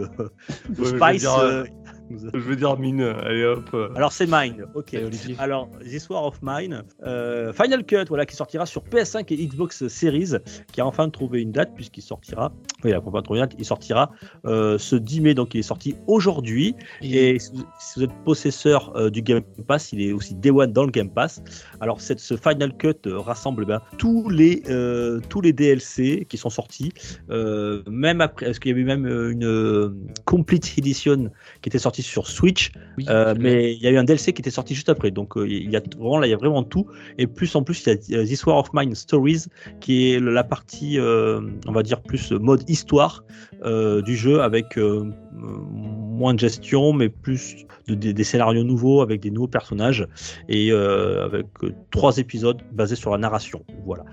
[0.73, 1.63] Spice, dire,
[2.09, 3.75] Je veux dire mine, allez hop.
[3.95, 4.95] Alors c'est Mine, ok.
[5.05, 9.47] Olivier Alors, This War of Mine, euh, Final Cut, voilà, qui sortira sur PS5 et
[9.47, 10.33] Xbox Series,
[10.71, 12.51] qui a enfin trouvé une date puisqu'il sortira.
[12.83, 13.55] Oui, il a enfin trouvé une date.
[13.57, 14.11] Il sortira
[14.45, 16.75] euh, ce 10 mai, donc il est sorti aujourd'hui.
[17.01, 20.51] Et si vous, si vous êtes possesseur euh, du Game Pass, il est aussi Day
[20.51, 21.41] One dans le Game Pass.
[21.79, 26.37] Alors cette, ce Final Cut euh, rassemble ben, tous les euh, tous les DLC qui
[26.37, 26.91] sont sortis,
[27.29, 29.95] euh, même après, est-ce qu'il y avait même une euh,
[30.25, 31.31] Complete Edition
[31.61, 34.41] qui était sortie sur Switch, Oui, euh, mais il y a eu un DLC qui
[34.41, 35.11] était sorti juste après.
[35.11, 36.87] Donc euh, il y a vraiment là, il y a vraiment tout.
[37.17, 39.45] Et plus en plus, il y a euh, This War of Mine Stories
[39.79, 43.23] qui est la partie, on va dire plus mode histoire
[43.63, 49.31] du jeu avec moins de gestion, mais plus de, des, des scénarios nouveaux avec des
[49.31, 50.07] nouveaux personnages
[50.49, 53.63] et euh, avec euh, trois épisodes basés sur la narration.
[53.85, 54.03] Voilà.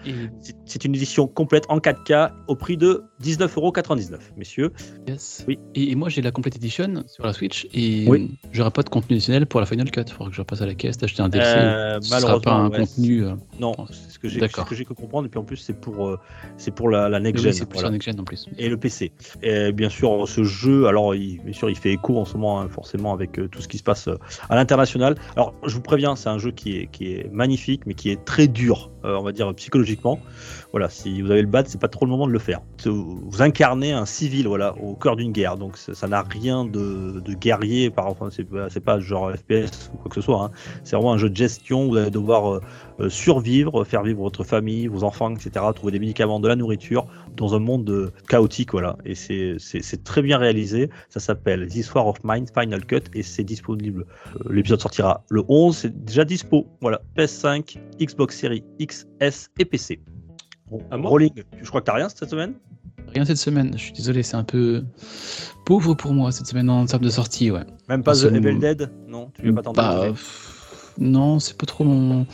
[0.64, 4.72] C'est- une édition complète en 4K au prix de 19,99€, messieurs.
[5.06, 5.44] yes.
[5.46, 5.58] Oui.
[5.74, 8.30] Et, et moi j'ai la Complete Edition sur la Switch et Oui.
[8.50, 10.02] j'aurai pas de contenu additionnel pour la Final Cut.
[10.06, 11.48] Il faudra que je repasse à la caisse, acheter un DLC.
[11.56, 13.24] Euh, Ce sera pas un ouais, contenu.
[13.24, 14.40] euh, Non, c'est ce que j'ai
[14.84, 15.26] que comprendre.
[15.26, 16.18] Et puis en plus, c'est pour,
[16.56, 17.52] c'est pour la, la mais next oui, gen.
[17.52, 17.88] c'est plus voilà.
[17.88, 18.46] un next gen en plus.
[18.58, 19.12] et le PC.
[19.42, 22.60] Et bien sûr, ce jeu, alors il, bien sûr, il fait écho en ce moment,
[22.60, 24.18] hein, forcément, avec euh, ce qui se passe euh,
[24.50, 25.16] à l'international.
[25.36, 28.91] Alors, je vous préviens, c'est un jeu qui est magnifique, mais qui est très dur,
[29.04, 30.18] euh, on va dire psychologiquement.
[30.72, 32.60] Voilà, si vous avez le bad, c'est pas trop le moment de le faire.
[32.84, 37.90] Vous incarnez un civil, voilà, au cœur d'une guerre, donc ça n'a rien de, guerrier,
[37.90, 40.44] par enfin, c'est pas, genre FPS ou quoi que ce soit.
[40.44, 40.50] hein.
[40.84, 41.88] C'est vraiment un jeu de gestion.
[41.88, 42.60] Vous allez devoir
[43.00, 45.64] euh, survivre, faire vivre votre famille, vos enfants, etc.
[45.74, 47.06] Trouver des médicaments, de la nourriture
[47.36, 48.96] dans un monde euh, chaotique, voilà.
[49.04, 50.90] Et c'est très bien réalisé.
[51.08, 54.06] Ça s'appelle This War of Mine Final Cut et c'est disponible.
[54.48, 56.66] L'épisode sortira le 11, c'est déjà dispo.
[56.80, 60.00] Voilà, PS5, Xbox Series X, S et PC.
[60.70, 62.54] Bon, À moi Rolling, je crois que t'as rien cette semaine?
[63.14, 63.72] Rien cette semaine.
[63.76, 64.84] Je suis désolé, c'est un peu
[65.66, 67.64] pauvre pour moi cette semaine en termes de sortie, ouais.
[67.88, 68.58] Même pas The Evil.
[68.58, 68.90] Dead?
[69.06, 70.06] Non, tu veux pas t'en Bah,
[70.98, 72.26] non, c'est pas trop mon,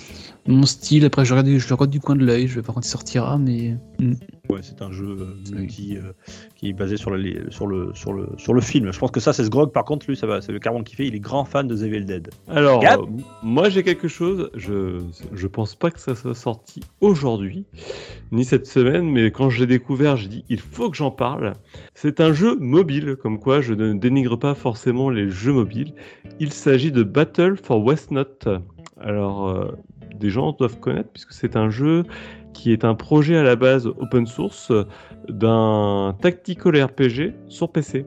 [0.47, 1.05] mon style.
[1.05, 2.49] Après, je regarde, je le regarde du coin de l'œil.
[2.49, 4.15] Je vais pas quand il sortira, mais hmm.
[4.51, 6.13] Ouais, c'est un jeu euh, multi euh,
[6.57, 8.91] qui est basé sur, la, li- sur, le, sur, le, sur le film.
[8.93, 9.73] Je pense que ça, c'est ce Grog.
[9.73, 11.07] Par contre, lui, ça va, c'est le carrément kiffé.
[11.07, 12.31] Il est grand fan de The Evil Dead.
[12.49, 13.05] Alors, euh,
[13.43, 15.01] moi j'ai quelque chose, je,
[15.35, 17.67] je pense pas que ça soit sorti aujourd'hui,
[18.33, 21.53] ni cette semaine, mais quand je l'ai découvert, j'ai dit il faut que j'en parle.
[21.95, 25.93] C'est un jeu mobile, comme quoi je ne dénigre pas forcément les jeux mobiles.
[26.41, 28.25] Il s'agit de Battle for Westnot.
[29.01, 29.77] Alors, euh,
[30.19, 32.05] des gens doivent connaître, puisque c'est un jeu
[32.59, 34.73] qui est un projet à la base open source
[35.29, 38.05] d'un tactical RPG sur PC.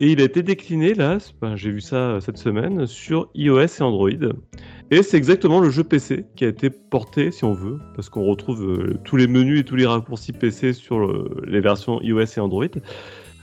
[0.00, 1.18] Et il a été décliné là,
[1.56, 4.08] j'ai vu ça euh, cette semaine, sur iOS et Android.
[4.90, 8.24] Et c'est exactement le jeu PC qui a été porté, si on veut, parce qu'on
[8.24, 12.24] retrouve euh, tous les menus et tous les raccourcis PC sur le- les versions iOS
[12.38, 12.64] et Android,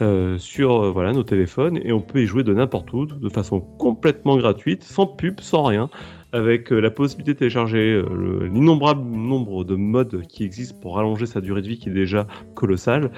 [0.01, 3.29] euh, sur euh, voilà, nos téléphones, et on peut y jouer de n'importe où, de
[3.29, 5.91] façon complètement gratuite, sans pub, sans rien,
[6.33, 10.95] avec euh, la possibilité de télécharger euh, le- l'innombrable nombre de modes qui existent pour
[10.95, 13.11] rallonger sa durée de vie qui est déjà colossale.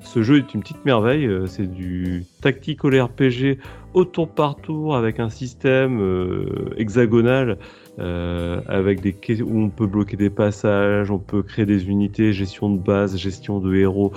[0.00, 3.58] Ce jeu est une petite merveille, euh, c'est du tactical RPG
[3.92, 7.58] au tour par tour avec un système euh, hexagonal
[7.98, 12.70] euh, avec des où on peut bloquer des passages, on peut créer des unités, gestion
[12.70, 14.12] de base, gestion de héros,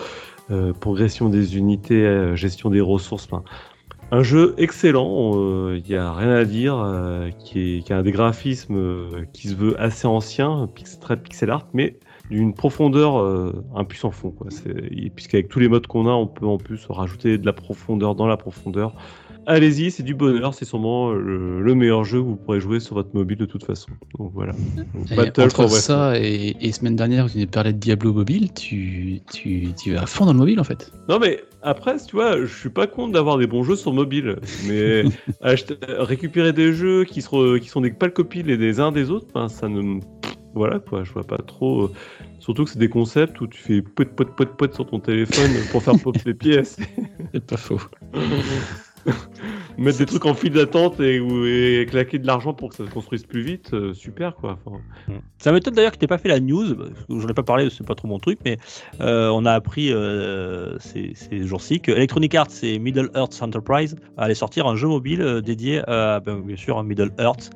[0.50, 3.26] euh, progression des unités, gestion des ressources.
[3.32, 3.44] enfin,
[4.12, 8.12] un jeu excellent, il n'y a rien à dire, euh, qui, est, qui a des
[8.12, 10.70] graphismes euh, qui se veut assez ancien,
[11.02, 14.34] très pixel art, mais d'une profondeur euh, un puissant fond.
[15.16, 18.28] Puisqu'avec tous les modes qu'on a, on peut en plus rajouter de la profondeur dans
[18.28, 18.94] la profondeur.
[19.50, 22.96] Allez-y, c'est du bonheur, c'est sûrement le, le meilleur jeu que vous pourrez jouer sur
[22.96, 23.90] votre mobile de toute façon.
[24.20, 24.54] Donc voilà.
[25.10, 29.22] Et Battle entre ça et, et semaine dernière, tu nous parlais de Diablo mobile, tu,
[29.32, 30.92] tu, à fond dans le mobile en fait.
[31.08, 34.36] Non mais après, tu vois, je suis pas contre d'avoir des bons jeux sur mobile,
[34.66, 35.06] mais
[35.42, 39.48] acheter- récupérer des jeux qui, sont des pâles copies les des uns des autres, ben,
[39.48, 40.02] ça ne, me-
[40.56, 41.84] voilà quoi, je vois pas trop.
[41.84, 41.92] euh,
[42.40, 45.54] Surtout que c'est des concepts où tu fais poit poit poit poit sur ton téléphone
[45.72, 46.76] pour faire pop les pièces,
[47.34, 47.80] C'est pas faux.
[49.08, 49.67] ハハハ。
[49.78, 53.42] Mettre des trucs en file d'attente et, claquer de l'argent pour que ça se construise plus
[53.42, 54.58] vite, euh, super quoi.
[54.66, 54.80] Enfin,
[55.38, 57.70] Ça m'étonne d'ailleurs que tu pas fait la news, parce que j'en ai pas parlé,
[57.70, 58.58] c'est pas trop mon truc, mais
[59.02, 63.96] euh, on a appris euh, ces, ces jours-ci que Electronic Arts et Middle Earth Enterprise
[64.18, 67.52] allaient sortir un jeu mobile dédié à, ben, bien sûr, à Middle Earth,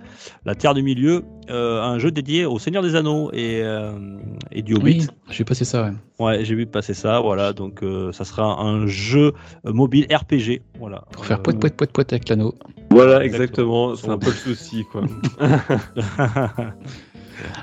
[0.45, 3.91] la Terre du Milieu, euh, un jeu dédié au Seigneur des Anneaux et, euh,
[4.51, 4.99] et du Hobbit.
[4.99, 5.91] Oui, j'ai passé ça, ouais.
[6.19, 9.33] Ouais, j'ai vu passer ça, voilà, donc euh, ça sera un jeu
[9.65, 11.03] mobile RPG, voilà.
[11.11, 12.55] Pour faire Euh, poète poète poète avec l'anneau.
[12.91, 13.91] voilà, Exactement.
[13.93, 15.03] exactement, c'est un peu le souci quoi.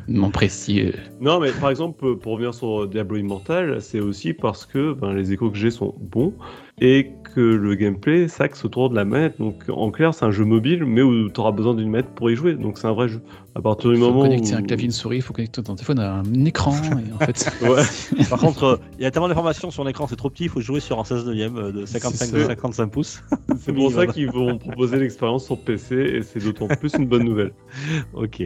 [0.09, 0.95] Mon précieux.
[1.21, 5.33] Non, mais par exemple, pour revenir sur Diablo Immortal, c'est aussi parce que ben, les
[5.33, 6.35] échos que j'ai sont bons
[6.81, 9.39] et que le gameplay s'axe autour de la manette.
[9.39, 12.31] Donc en clair, c'est un jeu mobile, mais où tu auras besoin d'une manette pour
[12.31, 12.55] y jouer.
[12.55, 13.21] Donc c'est un vrai jeu.
[13.55, 14.59] À partir du Il faut moment connecter où...
[14.59, 16.73] un clavier, une souris, il faut connecter ton téléphone à un écran.
[17.11, 18.25] et en fait, Ouais.
[18.31, 20.61] Par contre, euh, il y a tellement d'informations sur l'écran, c'est trop petit, il faut
[20.61, 22.47] jouer sur un 16 neuvième euh, de 55 C'est de ça.
[22.49, 23.23] 55 pouces.
[23.61, 27.25] C'est pour ça qu'ils vont proposer l'expérience sur PC et c'est d'autant plus une bonne
[27.25, 27.53] nouvelle.
[28.15, 28.43] Ok.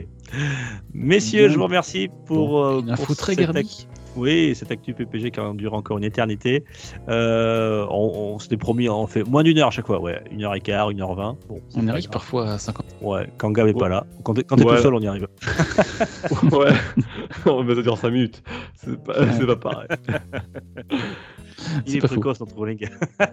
[0.95, 1.53] Messieurs, Bon.
[1.53, 3.27] je vous remercie pour, Bon, euh, une info pour cette
[4.15, 6.65] Oui, cette actu PPG qui en dure encore une éternité.
[7.09, 10.01] Euh, on on s'était promis, on fait moins d'une heure à chaque fois.
[10.01, 11.37] Ouais, une heure et quart, une heure vingt.
[11.49, 12.13] Bon, c'est on arrive grave.
[12.13, 12.85] parfois à 50.
[13.01, 14.07] Ouais, quand Gab est pas là.
[14.23, 14.77] Quand t'es quand t'es Ouais.
[14.77, 15.29] tout seul, on y arrive.
[16.53, 16.73] ouais,
[17.47, 18.43] on va dire 5 minutes.
[18.75, 19.89] C'est pas, c'est pas pareil.
[21.87, 22.89] Il C'est est précoce, notre Rolling.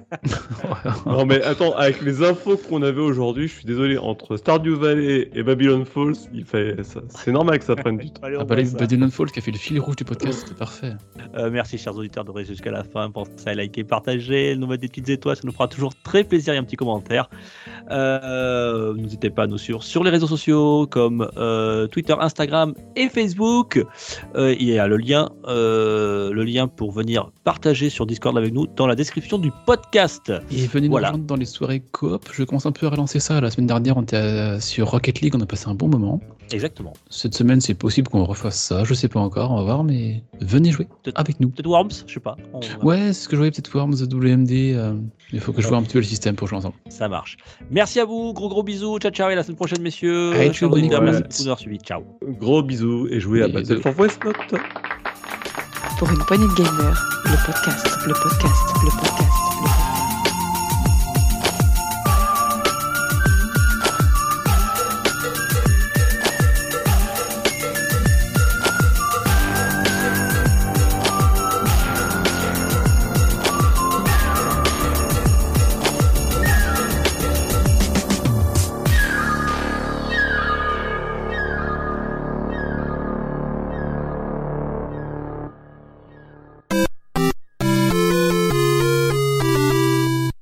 [1.06, 5.30] Non mais attends, avec les infos qu'on avait aujourd'hui, je suis désolé, entre Stardew Valley
[5.34, 7.02] et Babylon Falls, il fait ça.
[7.10, 8.22] C'est normal que ça prenne du temps.
[8.24, 8.56] Ah bah.
[8.78, 10.96] Babylon Fall qui a fait le fil rouge du podcast, c'était parfait.
[11.36, 13.10] Euh, merci, chers auditeurs, de rester jusqu'à la fin.
[13.12, 16.54] Pensez à liker, partager, nous mettre des petites étoiles, ça nous fera toujours très plaisir
[16.54, 17.30] et un petit commentaire.
[17.92, 23.10] Euh, N'hésitez pas à nous suivre sur les réseaux sociaux comme euh, Twitter, Instagram et
[23.10, 23.84] Facebook.
[24.36, 28.68] Euh, il y a le lien, le lien pour venir partager sur Discord avec nous
[28.68, 30.32] dans la description du podcast.
[30.52, 31.08] Et venez nous Voilà.
[31.10, 32.28] rejoindre dans les soirées coop.
[32.34, 33.40] Je commence un peu à relancer ça.
[33.42, 36.20] La semaine dernière, on était sur Rocket League, on a passé un bon moment.
[36.52, 36.94] Exactement.
[37.10, 38.84] Cette semaine, c'est possible qu'on refasse ça.
[38.84, 41.50] Je sais pas encore, on va voir, mais venez jouer Peut-être- avec nous.
[41.50, 42.36] Peut-être Worms, je sais pas.
[42.54, 44.74] On- Ouais, c'est ce que je voyais peut-être Worms WMD.
[44.76, 44.94] euh,
[45.32, 46.76] il faut que je vois un petit peu le système pour jouer ensemble.
[46.90, 47.38] Ça marche.
[47.72, 50.34] Merci à vous, gros gros bisous, ciao ciao et à la semaine prochaine messieurs.
[50.34, 50.90] Allez, ciao, bonne
[51.58, 51.78] suivi.
[51.80, 52.02] Ciao.
[52.40, 53.76] Gros bisous et jouez à Bisous.
[53.76, 54.36] Battle for Westnote.
[55.98, 58.44] Pour une poignée de gamers, le podcast, le podcast,
[58.84, 59.19] le podcast.